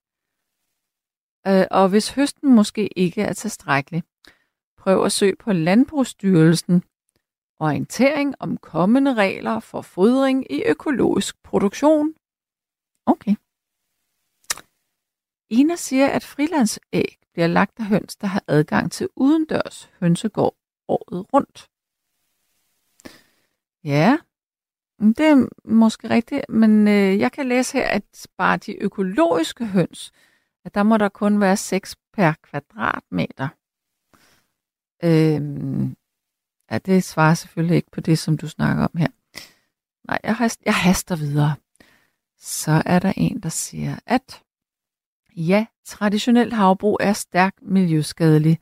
Øh, 1.46 1.66
og 1.70 1.88
hvis 1.88 2.14
høsten 2.14 2.54
måske 2.54 2.88
ikke 2.98 3.22
er 3.22 3.32
tilstrækkelig, 3.32 4.02
prøv 4.78 5.04
at 5.04 5.12
søge 5.12 5.36
på 5.36 5.52
Landbrugsstyrelsen. 5.52 6.82
Orientering 7.60 8.34
om 8.40 8.56
kommende 8.56 9.14
regler 9.14 9.60
for 9.60 9.80
fodring 9.80 10.52
i 10.52 10.62
økologisk 10.66 11.42
produktion. 11.42 12.14
Okay. 13.06 13.34
Ina 15.50 15.76
siger, 15.76 16.08
at 16.08 16.24
frilandsæg 16.24 17.18
bliver 17.32 17.46
lagt 17.46 17.78
af 17.78 17.84
høns, 17.84 18.16
der 18.16 18.26
har 18.26 18.44
adgang 18.46 18.92
til 18.92 19.08
udendørs 19.16 19.90
hønsegård 20.00 20.54
året 20.88 21.26
rundt. 21.32 21.70
Ja, 23.84 24.18
det 25.00 25.26
er 25.26 25.48
måske 25.64 26.10
rigtigt, 26.10 26.48
men 26.48 26.88
øh, 26.88 27.18
jeg 27.18 27.32
kan 27.32 27.48
læse 27.48 27.78
her, 27.78 27.88
at 27.88 28.26
bare 28.36 28.56
de 28.56 28.82
økologiske 28.82 29.66
høns, 29.66 30.12
at 30.64 30.74
der 30.74 30.82
må 30.82 30.96
der 30.96 31.08
kun 31.08 31.40
være 31.40 31.56
6 31.56 31.96
per 32.12 32.32
kvadratmeter. 32.42 33.48
Øhm, 35.04 35.96
ja, 36.70 36.78
det 36.78 37.04
svarer 37.04 37.34
selvfølgelig 37.34 37.76
ikke 37.76 37.90
på 37.90 38.00
det, 38.00 38.18
som 38.18 38.36
du 38.36 38.48
snakker 38.48 38.84
om 38.84 38.96
her. 38.96 39.08
Nej, 40.08 40.18
jeg, 40.24 40.36
hast, 40.36 40.60
jeg 40.66 40.74
haster 40.74 41.16
videre. 41.16 41.54
Så 42.38 42.82
er 42.86 42.98
der 42.98 43.12
en, 43.16 43.40
der 43.40 43.48
siger, 43.48 43.96
at 44.06 44.42
ja, 45.36 45.66
traditionelt 45.84 46.52
havbrug 46.52 46.98
er 47.00 47.12
stærkt 47.12 47.62
miljøskadelig, 47.62 48.58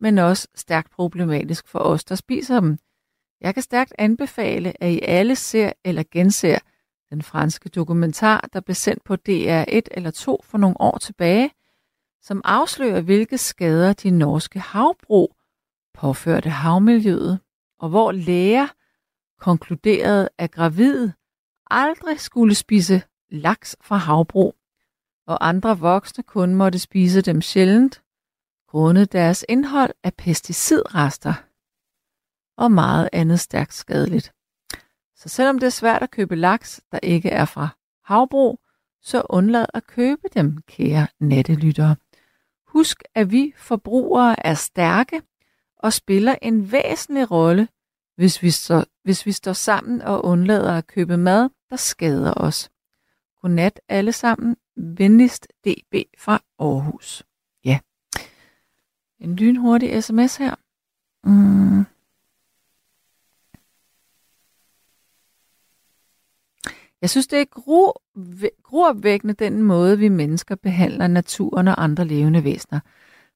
men 0.00 0.18
også 0.18 0.48
stærkt 0.54 0.90
problematisk 0.90 1.68
for 1.68 1.78
os, 1.78 2.04
der 2.04 2.14
spiser 2.14 2.60
dem. 2.60 2.78
Jeg 3.40 3.54
kan 3.54 3.62
stærkt 3.62 3.94
anbefale, 3.98 4.82
at 4.82 4.92
I 4.92 5.00
alle 5.02 5.36
ser 5.36 5.72
eller 5.84 6.02
genser 6.10 6.58
den 7.10 7.22
franske 7.22 7.68
dokumentar, 7.68 8.48
der 8.52 8.60
blev 8.60 8.74
sendt 8.74 9.04
på 9.04 9.14
DR1 9.14 9.80
eller 9.90 10.10
2 10.14 10.40
for 10.44 10.58
nogle 10.58 10.80
år 10.80 10.98
tilbage, 10.98 11.50
som 12.22 12.42
afslører, 12.44 13.00
hvilke 13.00 13.38
skader 13.38 13.92
de 13.92 14.10
norske 14.10 14.60
havbrug 14.60 15.36
påførte 15.94 16.50
havmiljøet, 16.50 17.40
og 17.78 17.88
hvor 17.88 18.12
læger 18.12 18.66
konkluderede, 19.38 20.28
at 20.38 20.50
gravide 20.50 21.12
aldrig 21.70 22.20
skulle 22.20 22.54
spise 22.54 23.02
laks 23.30 23.76
fra 23.80 23.96
havbrug, 23.96 24.54
og 25.26 25.48
andre 25.48 25.78
voksne 25.78 26.24
kun 26.24 26.54
måtte 26.54 26.78
spise 26.78 27.22
dem 27.22 27.40
sjældent, 27.40 28.02
grundet 28.68 29.12
deres 29.12 29.44
indhold 29.48 29.92
af 30.02 30.14
pesticidrester 30.14 31.34
og 32.56 32.72
meget 32.72 33.08
andet 33.12 33.40
stærkt 33.40 33.74
skadeligt. 33.74 34.32
Så 35.16 35.28
selvom 35.28 35.58
det 35.58 35.66
er 35.66 35.70
svært 35.70 36.02
at 36.02 36.10
købe 36.10 36.36
laks, 36.36 36.80
der 36.92 36.98
ikke 37.02 37.30
er 37.30 37.44
fra 37.44 37.68
havbrug, 38.04 38.60
så 39.02 39.22
undlad 39.30 39.66
at 39.74 39.86
købe 39.86 40.28
dem, 40.34 40.58
kære 40.66 41.06
nattelyttere. 41.20 41.96
Husk, 42.66 43.02
at 43.14 43.30
vi 43.30 43.52
forbrugere 43.56 44.46
er 44.46 44.54
stærke 44.54 45.22
og 45.78 45.92
spiller 45.92 46.34
en 46.42 46.72
væsentlig 46.72 47.30
rolle, 47.30 47.68
hvis 48.16 48.42
vi, 48.42 48.50
så, 48.50 48.84
hvis 49.02 49.26
vi 49.26 49.32
står 49.32 49.52
sammen 49.52 50.02
og 50.02 50.24
undlader 50.24 50.72
at 50.72 50.86
købe 50.86 51.16
mad, 51.16 51.48
der 51.70 51.76
skader 51.76 52.34
os. 52.36 52.70
Godnat 53.42 53.80
alle 53.88 54.12
sammen. 54.12 54.56
Venligst 54.76 55.48
DB 55.64 55.94
fra 56.18 56.42
Aarhus. 56.58 57.22
Ja. 57.64 57.78
En 59.20 59.36
lynhurtig 59.36 60.04
sms 60.04 60.36
her. 60.36 60.54
Mm. 61.24 61.84
Jeg 67.00 67.10
synes, 67.10 67.26
det 67.26 67.40
er 67.40 67.44
gru, 67.44 67.92
gruopvækkende 68.62 69.34
den 69.34 69.62
måde, 69.62 69.98
vi 69.98 70.08
mennesker 70.08 70.54
behandler 70.54 71.06
naturen 71.06 71.68
og 71.68 71.82
andre 71.82 72.04
levende 72.04 72.44
væsener. 72.44 72.80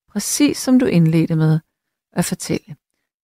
præcis 0.09 0.57
som 0.57 0.79
du 0.79 0.87
indledte 0.87 1.37
med 1.37 1.61
at 2.13 2.25
fortælle. 2.25 2.77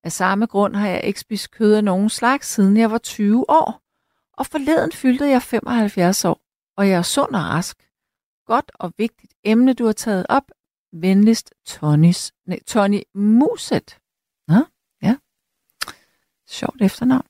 Af 0.05 0.13
samme 0.13 0.47
grund 0.47 0.77
har 0.77 0.89
jeg 0.89 1.05
ikke 1.05 1.21
spist 1.21 1.51
kød 1.51 1.75
af 1.75 1.85
nogen 1.85 2.09
slags, 2.09 2.49
siden 2.49 2.77
jeg 2.77 2.91
var 2.91 2.99
20 2.99 3.51
år. 3.51 3.83
Og 4.33 4.47
forleden 4.47 4.93
fyldte 4.93 5.25
jeg 5.25 5.43
75 5.43 6.25
år, 6.25 6.41
og 6.77 6.89
jeg 6.89 6.99
er 6.99 7.03
sund 7.03 7.35
og 7.35 7.41
rask. 7.43 7.89
Godt 8.47 8.71
og 8.75 8.93
vigtigt 8.99 9.35
emne, 9.45 9.73
du 9.75 9.87
har 9.87 9.93
taget 9.93 10.27
op. 10.29 10.51
Venligst 10.93 11.55
Tonys, 11.67 12.33
nej, 12.47 12.61
Tony 12.67 13.03
Muset. 13.15 13.99
Nå, 14.49 14.65
ja. 15.03 15.17
Sjovt 16.47 16.83
efternavn. 16.83 17.27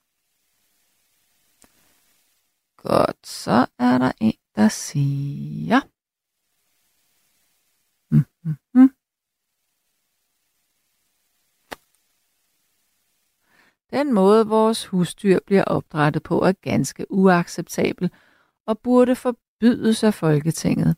Godt, 2.77 3.27
så 3.27 3.67
er 3.79 3.99
der 3.99 4.13
en, 4.21 4.35
der 4.57 4.69
siger... 4.69 5.81
Den 13.93 14.15
måde, 14.15 14.47
vores 14.47 14.87
husdyr 14.87 15.39
bliver 15.47 15.65
opdrettet 15.65 16.23
på, 16.23 16.41
er 16.41 16.53
ganske 16.53 17.07
uacceptabel 17.11 18.11
og 18.67 18.79
burde 18.79 19.17
forbydes 19.17 20.05
af 20.05 20.15
Folketinget. 20.15 20.97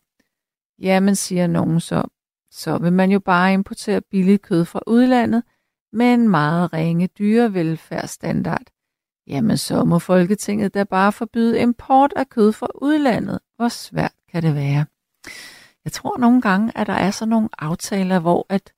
Jamen, 0.78 1.14
siger 1.14 1.46
nogen 1.46 1.80
så, 1.80 2.02
så 2.50 2.78
vil 2.78 2.92
man 2.92 3.10
jo 3.10 3.20
bare 3.20 3.52
importere 3.52 4.00
billigt 4.00 4.42
kød 4.42 4.64
fra 4.64 4.80
udlandet 4.86 5.42
med 5.92 6.14
en 6.14 6.28
meget 6.28 6.72
ringe 6.72 7.06
dyrevelfærdsstandard. 7.06 8.66
Jamen, 9.26 9.56
så 9.56 9.84
må 9.84 9.98
Folketinget 9.98 10.74
da 10.74 10.84
bare 10.84 11.12
forbyde 11.12 11.60
import 11.60 12.12
af 12.16 12.28
kød 12.28 12.52
fra 12.52 12.66
udlandet. 12.74 13.38
Hvor 13.56 13.68
svært 13.68 14.14
kan 14.28 14.42
det 14.42 14.54
være? 14.54 14.86
Jeg 15.84 15.92
tror 15.92 16.18
nogle 16.18 16.42
gange, 16.42 16.78
at 16.78 16.86
der 16.86 16.92
er 16.92 17.10
sådan 17.10 17.30
nogle 17.30 17.48
aftaler, 17.58 18.18
hvor 18.18 18.46
at 18.48 18.72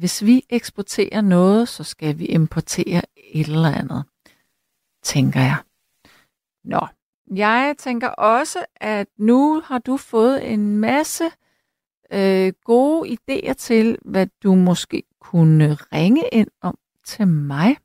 hvis 0.00 0.24
vi 0.24 0.44
eksporterer 0.50 1.20
noget, 1.20 1.68
så 1.68 1.84
skal 1.84 2.18
vi 2.18 2.24
importere 2.24 3.02
et 3.16 3.46
eller 3.46 3.68
andet, 3.68 4.04
tænker 5.02 5.40
jeg. 5.40 5.56
Nå, 6.64 6.86
jeg 7.34 7.74
tænker 7.78 8.08
også, 8.08 8.64
at 8.76 9.08
nu 9.18 9.60
har 9.64 9.78
du 9.78 9.96
fået 9.96 10.52
en 10.52 10.76
masse 10.76 11.24
øh, 12.12 12.52
gode 12.64 13.16
idéer 13.16 13.52
til, 13.52 13.98
hvad 14.04 14.26
du 14.42 14.54
måske 14.54 15.02
kunne 15.20 15.74
ringe 15.74 16.24
ind 16.32 16.48
om 16.60 16.78
til 17.04 17.28
mig. 17.28 17.76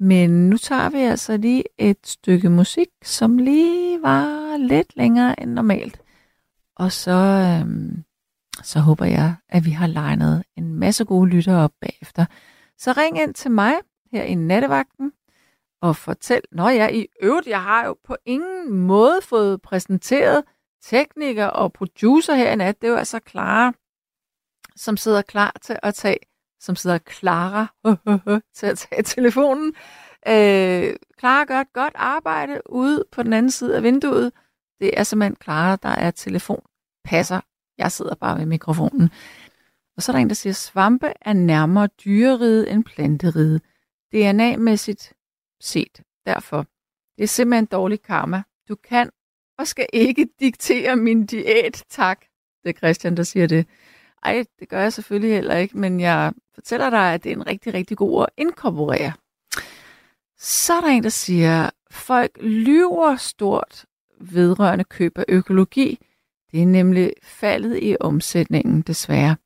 Men 0.00 0.50
nu 0.50 0.56
tager 0.56 0.90
vi 0.90 0.98
altså 0.98 1.36
lige 1.36 1.64
et 1.78 2.06
stykke 2.06 2.50
musik, 2.50 2.88
som 3.02 3.38
lige 3.38 4.02
var 4.02 4.56
lidt 4.56 4.96
længere 4.96 5.42
end 5.42 5.52
normalt. 5.52 6.02
Og 6.76 6.92
så, 6.92 7.12
øhm, 7.12 8.04
så 8.62 8.80
håber 8.80 9.04
jeg, 9.04 9.34
at 9.48 9.64
vi 9.64 9.70
har 9.70 9.86
legnet 9.86 10.44
en 10.56 10.74
masse 10.74 11.04
gode 11.04 11.30
lyttere 11.30 11.64
op 11.64 11.72
bagefter. 11.80 12.26
Så 12.78 12.92
ring 12.92 13.22
ind 13.22 13.34
til 13.34 13.50
mig 13.50 13.74
her 14.12 14.22
i 14.22 14.34
nattevagten 14.34 15.12
og 15.82 15.96
fortæl, 15.96 16.40
når 16.52 16.68
jeg 16.68 16.94
i 16.94 17.06
øvrigt, 17.22 17.46
jeg 17.46 17.62
har 17.62 17.86
jo 17.86 17.96
på 18.04 18.16
ingen 18.26 18.72
måde 18.72 19.20
fået 19.22 19.62
præsenteret 19.62 20.44
tekniker 20.82 21.46
og 21.46 21.72
producer 21.72 22.34
her 22.34 22.52
i 22.52 22.56
nat. 22.56 22.82
Det 22.82 22.88
er 22.88 22.92
jo 22.92 22.98
altså 22.98 23.20
Clara, 23.28 23.72
som 24.76 24.96
sidder 24.96 25.22
klar 25.22 25.56
til 25.62 25.78
at 25.82 25.94
tage, 25.94 26.18
som 26.60 26.76
sidder 26.76 26.98
Clara 26.98 27.66
til 28.56 28.66
at 28.66 28.78
tage 28.78 29.02
telefonen. 29.02 29.74
Øh, 30.28 30.96
Clara 31.18 31.44
gør 31.44 31.60
et 31.60 31.72
godt 31.72 31.94
arbejde 31.96 32.60
ude 32.70 33.04
på 33.12 33.22
den 33.22 33.32
anden 33.32 33.50
side 33.50 33.76
af 33.76 33.82
vinduet. 33.82 34.32
Det 34.80 34.98
er 34.98 35.02
simpelthen 35.02 35.36
Clara, 35.42 35.76
der 35.76 35.88
er 35.88 36.10
telefon 36.10 36.62
passer. 37.04 37.40
Jeg 37.82 37.92
sidder 37.92 38.14
bare 38.14 38.38
ved 38.38 38.46
mikrofonen. 38.46 39.10
Og 39.96 40.02
så 40.02 40.12
er 40.12 40.14
der 40.14 40.20
en, 40.20 40.28
der 40.28 40.34
siger, 40.34 40.52
svampe 40.52 41.12
er 41.20 41.32
nærmere 41.32 41.88
dyreride 42.04 42.70
end 42.70 42.84
planteride. 42.84 43.60
DNA-mæssigt 44.14 45.12
set. 45.60 46.02
Derfor. 46.26 46.66
Det 47.16 47.22
er 47.22 47.28
simpelthen 47.28 47.66
dårlig 47.66 48.02
karma. 48.02 48.42
Du 48.68 48.74
kan 48.74 49.10
og 49.58 49.66
skal 49.66 49.86
ikke 49.92 50.28
diktere 50.40 50.96
min 50.96 51.26
diæt, 51.26 51.84
tak. 51.88 52.20
Det 52.64 52.68
er 52.68 52.78
Christian, 52.78 53.16
der 53.16 53.22
siger 53.22 53.46
det. 53.46 53.66
Ej, 54.22 54.44
det 54.60 54.68
gør 54.68 54.80
jeg 54.80 54.92
selvfølgelig 54.92 55.34
heller 55.34 55.56
ikke, 55.56 55.78
men 55.78 56.00
jeg 56.00 56.32
fortæller 56.54 56.90
dig, 56.90 57.14
at 57.14 57.24
det 57.24 57.32
er 57.32 57.36
en 57.36 57.46
rigtig, 57.46 57.74
rigtig 57.74 57.96
god 57.96 58.22
at 58.22 58.28
inkorporere. 58.36 59.12
Så 60.38 60.72
er 60.72 60.80
der 60.80 60.88
en, 60.88 61.02
der 61.02 61.08
siger, 61.08 61.70
folk 61.90 62.38
lyver 62.42 63.16
stort 63.16 63.84
vedrørende 64.20 64.84
køb 64.84 65.18
af 65.18 65.24
økologi, 65.28 65.98
det 66.52 66.62
er 66.62 66.66
nemlig 66.66 67.12
faldet 67.22 67.78
i 67.82 67.96
omsætningen, 68.00 68.82
desværre. 68.82 69.36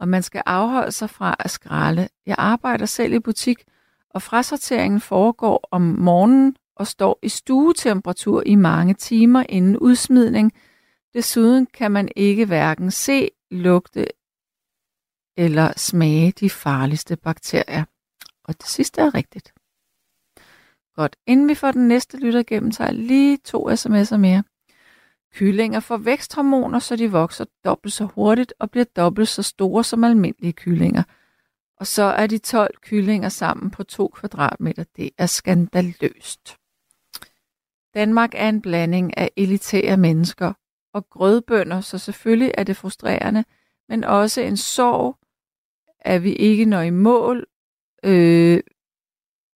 Og 0.00 0.08
man 0.08 0.22
skal 0.22 0.42
afholde 0.46 0.92
sig 0.92 1.10
fra 1.10 1.36
at 1.38 1.50
skralde. 1.50 2.08
Jeg 2.26 2.34
arbejder 2.38 2.86
selv 2.86 3.12
i 3.12 3.18
butik, 3.18 3.64
og 4.10 4.22
frasorteringen 4.22 5.00
foregår 5.00 5.68
om 5.70 5.82
morgenen 5.82 6.56
og 6.76 6.86
står 6.86 7.18
i 7.22 7.28
stuetemperatur 7.28 8.42
i 8.46 8.54
mange 8.54 8.94
timer 8.94 9.44
inden 9.48 9.78
udsmidning. 9.78 10.52
Desuden 11.14 11.66
kan 11.66 11.90
man 11.90 12.08
ikke 12.16 12.46
hverken 12.46 12.90
se, 12.90 13.30
lugte 13.50 14.06
eller 15.36 15.72
smage 15.76 16.32
de 16.32 16.50
farligste 16.50 17.16
bakterier. 17.16 17.84
Og 18.44 18.60
det 18.60 18.68
sidste 18.68 19.00
er 19.00 19.14
rigtigt. 19.14 19.52
Godt, 20.94 21.16
inden 21.26 21.48
vi 21.48 21.54
får 21.54 21.72
den 21.72 21.88
næste 21.88 22.18
lytter 22.18 22.40
igennem, 22.40 22.70
tager 22.70 22.90
jeg 22.90 22.98
lige 22.98 23.36
to 23.36 23.70
sms'er 23.70 24.16
mere. 24.16 24.42
Kyllinger 25.32 25.80
får 25.80 25.96
væksthormoner, 25.96 26.78
så 26.78 26.96
de 26.96 27.10
vokser 27.10 27.44
dobbelt 27.64 27.94
så 27.94 28.04
hurtigt 28.04 28.54
og 28.58 28.70
bliver 28.70 28.84
dobbelt 28.84 29.28
så 29.28 29.42
store 29.42 29.84
som 29.84 30.04
almindelige 30.04 30.52
kyllinger. 30.52 31.02
Og 31.76 31.86
så 31.86 32.02
er 32.02 32.26
de 32.26 32.38
12 32.38 32.76
kyllinger 32.80 33.28
sammen 33.28 33.70
på 33.70 33.84
2 33.84 34.08
kvadratmeter. 34.08 34.84
Det 34.96 35.10
er 35.18 35.26
skandaløst. 35.26 36.56
Danmark 37.94 38.30
er 38.34 38.48
en 38.48 38.62
blanding 38.62 39.16
af 39.16 39.30
elitære 39.36 39.96
mennesker 39.96 40.52
og 40.94 41.10
grødbønder, 41.10 41.80
så 41.80 41.98
selvfølgelig 41.98 42.52
er 42.58 42.64
det 42.64 42.76
frustrerende, 42.76 43.44
men 43.88 44.04
også 44.04 44.40
en 44.40 44.56
sorg, 44.56 45.18
at 46.00 46.22
vi 46.22 46.32
ikke 46.32 46.64
når 46.64 46.80
i 46.80 46.90
mål, 46.90 47.46
øh, 48.04 48.60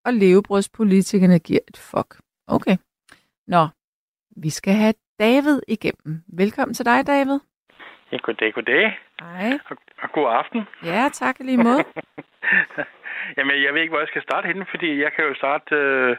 og 0.05 0.15
levebrødspolitikerne 0.15 1.39
giver 1.39 1.61
et 1.69 1.77
fuck. 1.77 2.21
Okay. 2.47 2.77
Nå, 3.47 3.69
vi 4.37 4.51
skal 4.51 4.75
have 4.75 4.95
David 5.21 5.61
igennem. 5.69 6.23
Velkommen 6.39 6.75
til 6.75 6.85
dig, 6.87 7.07
David. 7.07 7.41
Ja, 8.13 8.17
goddag, 8.17 8.55
goddag. 8.55 8.99
Hej. 9.21 9.59
Og, 9.71 9.77
og 10.03 10.13
god 10.13 10.29
aften. 10.31 10.63
Ja, 10.85 11.09
tak 11.13 11.37
lige 11.41 11.57
måde. 11.57 11.85
Jamen, 13.37 13.63
jeg 13.63 13.75
ved 13.75 13.81
ikke, 13.81 13.91
hvor 13.93 13.99
jeg 14.01 14.09
skal 14.09 14.23
starte 14.23 14.47
henne, 14.47 14.67
fordi 14.71 15.03
jeg 15.03 15.13
kan 15.13 15.25
jo 15.25 15.35
starte... 15.35 15.75
Øh, 15.75 16.17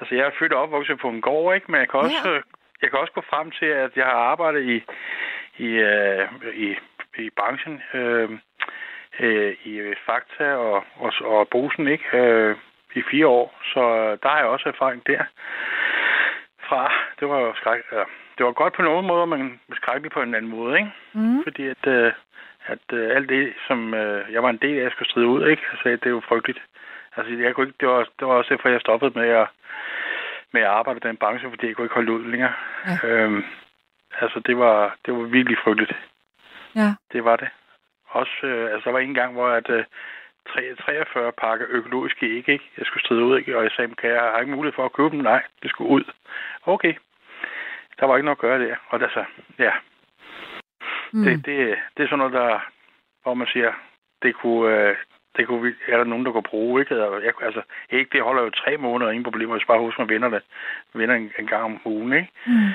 altså, 0.00 0.14
jeg 0.14 0.26
er 0.26 0.30
født 0.38 0.52
og 0.52 0.62
opvokset 0.62 0.98
på 0.98 1.08
en 1.08 1.20
gård, 1.20 1.54
ikke? 1.54 1.70
Men 1.70 1.80
jeg 1.80 1.88
kan 1.88 2.00
også, 2.00 2.28
Ja. 2.28 2.40
jeg 2.82 2.90
kan 2.90 2.98
også 2.98 3.12
gå 3.12 3.22
frem 3.30 3.50
til, 3.50 3.66
at 3.66 3.90
jeg 3.96 4.04
har 4.04 4.12
arbejdet 4.32 4.62
i, 4.74 4.76
i, 5.64 5.66
øh, 5.68 6.28
i, 6.54 6.76
i 7.18 7.30
branchen, 7.36 7.82
øh, 7.94 8.30
øh, 9.20 9.56
i 9.64 9.94
Fakta 10.06 10.54
og, 10.54 10.84
og, 10.96 11.12
og 11.24 11.48
Bosen, 11.48 11.88
ikke? 11.88 12.04
Øh, 12.18 12.56
I 12.94 13.02
fire 13.10 13.26
år. 13.26 13.58
Så 13.74 13.80
der 14.22 14.28
har 14.28 14.38
jeg 14.38 14.46
også 14.46 14.68
erfaring 14.68 15.06
der. 15.06 15.24
Fra, 16.68 16.92
det 17.20 17.28
var 17.28 17.38
jo 17.40 17.54
skræk, 17.54 17.80
ja, 17.92 18.02
det 18.38 18.46
var 18.46 18.52
godt 18.52 18.74
på 18.74 18.82
nogle 18.82 19.06
måder, 19.06 19.24
men 19.24 19.60
skrækkeligt 19.72 20.14
på 20.14 20.22
en 20.22 20.34
anden 20.34 20.50
måde, 20.50 20.78
ikke? 20.78 20.92
Mm. 21.12 21.42
Fordi 21.42 21.66
at, 21.66 21.86
øh, 21.86 22.12
at 22.66 22.84
øh, 22.92 23.16
alt 23.16 23.28
det, 23.28 23.52
som 23.66 23.94
øh, 23.94 24.32
jeg 24.32 24.42
var 24.42 24.50
en 24.50 24.62
del 24.62 24.78
af, 24.78 24.90
skulle 24.90 25.10
stride 25.10 25.26
ud, 25.26 25.46
ikke? 25.46 25.62
Altså, 25.70 25.88
det 25.88 26.06
er 26.06 26.10
jo 26.10 26.28
frygteligt. 26.28 26.60
Altså, 27.16 27.32
jeg 27.34 27.54
kunne 27.54 27.66
ikke, 27.66 27.78
det, 27.80 27.88
var, 27.88 28.08
det 28.18 28.26
var 28.26 28.34
også 28.34 28.54
derfor, 28.54 28.68
jeg 28.68 28.80
stoppede 28.80 29.18
med 29.18 29.28
at, 29.28 29.46
med 30.52 30.62
at 30.62 30.68
arbejde 30.78 31.00
i 31.02 31.08
den 31.08 31.16
branche, 31.16 31.50
fordi 31.50 31.66
jeg 31.66 31.76
kunne 31.76 31.84
ikke 31.84 31.94
holde 31.94 32.12
ud 32.12 32.24
længere. 32.30 32.52
Ja. 32.86 33.08
Øhm, 33.08 33.44
altså, 34.20 34.40
det 34.46 34.58
var, 34.58 34.96
det 35.06 35.14
var 35.14 35.22
virkelig 35.22 35.58
frygteligt. 35.64 35.92
Ja. 36.74 36.94
Det 37.12 37.24
var 37.24 37.36
det. 37.36 37.48
Også, 38.08 38.36
øh, 38.42 38.72
altså, 38.72 38.84
der 38.84 38.92
var 38.92 38.98
en 38.98 39.14
gang, 39.14 39.32
hvor 39.32 39.48
at, 39.48 39.70
øh, 39.70 39.84
3 40.48 40.74
43 40.74 41.32
pakker 41.32 41.66
økologiske 41.68 42.26
æg, 42.26 42.48
ikke? 42.48 42.70
Jeg 42.78 42.86
skulle 42.86 43.04
stride 43.04 43.24
ud, 43.24 43.38
ikke? 43.38 43.56
Og 43.56 43.62
jeg 43.64 43.70
sagde, 43.76 43.94
kan 43.94 44.10
jeg 44.10 44.20
har 44.20 44.40
ikke 44.40 44.56
mulighed 44.56 44.74
for 44.76 44.84
at 44.84 44.92
købe 44.92 45.10
dem? 45.10 45.18
Nej, 45.18 45.42
det 45.62 45.70
skulle 45.70 45.90
ud. 45.90 46.04
Okay. 46.66 46.94
Der 48.00 48.06
var 48.06 48.16
ikke 48.16 48.24
noget 48.24 48.36
at 48.36 48.40
gøre 48.40 48.58
der. 48.68 48.76
Og 48.88 49.02
altså, 49.02 49.24
ja, 49.58 49.72
Mm. 51.12 51.22
det, 51.24 51.46
det, 51.46 51.78
det 51.96 52.02
er 52.02 52.08
sådan 52.08 52.18
noget, 52.18 52.32
der, 52.32 52.60
hvor 53.22 53.34
man 53.34 53.46
siger, 53.46 53.72
det 54.22 54.34
kunne, 54.34 54.76
øh, 54.88 54.96
det 55.36 55.46
kunne 55.46 55.62
vi, 55.62 55.74
er 55.88 55.96
der 55.96 56.04
nogen, 56.04 56.26
der 56.26 56.32
kunne 56.32 56.42
bruge, 56.42 56.80
ikke? 56.80 56.94
Jeg, 56.96 57.32
altså, 57.42 57.62
ikke, 57.90 58.08
det 58.12 58.22
holder 58.22 58.42
jo 58.42 58.50
tre 58.50 58.76
måneder, 58.76 59.10
ingen 59.10 59.24
problemer, 59.24 59.54
hvis 59.56 59.66
bare 59.66 59.78
husker, 59.78 60.02
man 60.02 60.08
vinder 60.08 60.28
det. 60.28 60.42
Vinder 60.94 61.14
en, 61.14 61.32
en 61.38 61.46
gang 61.46 61.64
om 61.64 61.80
ugen, 61.84 62.12
ikke? 62.12 62.28
Mm. 62.46 62.68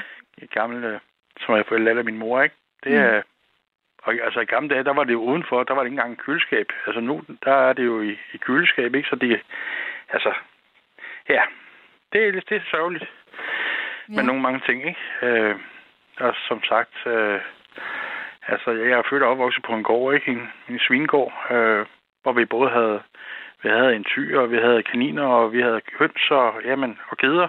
Gamle, 0.52 0.88
øh, 0.88 1.00
som 1.40 1.56
jeg 1.56 1.80
lært 1.80 1.98
af 1.98 2.04
min 2.06 2.18
mor, 2.18 2.42
ikke? 2.42 2.56
Det 2.84 2.96
er, 2.96 3.22
og 4.04 4.14
altså 4.14 4.40
i 4.40 4.46
gamle 4.46 4.70
dage, 4.70 4.84
der 4.84 4.94
var 4.94 5.04
det 5.04 5.14
jo 5.14 5.22
udenfor, 5.22 5.64
der 5.64 5.74
var 5.74 5.82
det 5.82 5.88
ikke 5.88 5.94
engang 5.94 6.12
en 6.12 6.24
køleskab. 6.26 6.72
Altså 6.88 7.00
nu, 7.00 7.22
der 7.44 7.54
er 7.54 7.74
det 7.74 7.86
jo 7.86 8.02
i, 8.02 8.12
i 8.34 8.38
køleskab, 8.38 8.96
ikke? 8.96 9.10
Så 9.10 9.16
det, 9.16 9.42
altså, 10.10 10.34
ja, 11.30 11.42
det 12.14 12.28
er, 12.28 12.32
lidt- 12.32 12.50
det 12.50 12.58
er 12.58 12.62
sørgeligt 12.72 13.04
Ja. 14.10 14.16
med 14.16 14.24
nogle 14.24 14.42
mange 14.42 14.62
ting, 14.66 14.88
ikke? 14.88 15.00
Øh, 15.22 15.56
og 16.20 16.34
som 16.48 16.64
sagt, 16.64 16.96
øh, 17.06 17.40
Altså, 18.48 18.72
jeg 18.72 18.98
er 19.00 19.04
født 19.10 19.24
og 19.24 19.30
opvokset 19.30 19.64
på 19.64 19.74
en 19.74 19.84
gård, 19.84 20.14
ikke? 20.14 20.32
En, 20.32 20.50
en 20.70 20.80
svinegård, 20.80 21.34
øh, 21.52 21.86
hvor 22.24 22.34
vi 22.34 22.46
både 22.46 22.70
havde, 22.70 23.02
vi 23.64 23.70
havde 23.70 23.96
en 23.96 24.04
tyr, 24.04 24.40
og 24.40 24.52
vi 24.52 24.58
havde 24.58 24.84
kaniner, 24.84 25.26
og 25.26 25.54
vi 25.54 25.62
havde 25.62 25.82
høns 26.00 26.32
og, 26.32 26.54
jamen, 26.66 27.00
og 27.10 27.18
geder. 27.18 27.48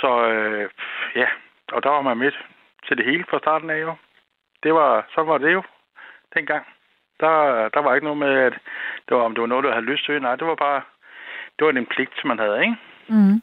Så 0.00 0.28
øh, 0.28 0.70
ja, 1.14 1.26
og 1.72 1.82
der 1.82 1.90
var 1.90 2.02
man 2.02 2.18
med 2.18 2.32
til 2.88 2.96
det 2.96 3.04
hele 3.04 3.24
fra 3.30 3.38
starten 3.38 3.70
af 3.70 3.80
jo. 3.80 3.94
Det 4.62 4.74
var, 4.74 5.06
så 5.14 5.22
var 5.22 5.38
det 5.38 5.52
jo 5.52 5.62
dengang. 6.34 6.66
Der, 7.20 7.68
der 7.68 7.80
var 7.80 7.94
ikke 7.94 8.04
noget 8.04 8.18
med, 8.18 8.34
at 8.34 8.52
det 9.08 9.16
var, 9.16 9.22
om 9.22 9.34
det 9.34 9.40
var 9.40 9.46
noget, 9.46 9.64
du 9.64 9.70
havde 9.70 9.90
lyst 9.92 10.04
til. 10.04 10.22
Nej, 10.22 10.36
det 10.36 10.46
var 10.46 10.54
bare, 10.54 10.82
det 11.58 11.66
var 11.66 11.72
en 11.72 11.86
pligt, 11.86 12.24
man 12.24 12.38
havde, 12.38 12.60
ikke? 12.60 12.76
Mm. 13.08 13.42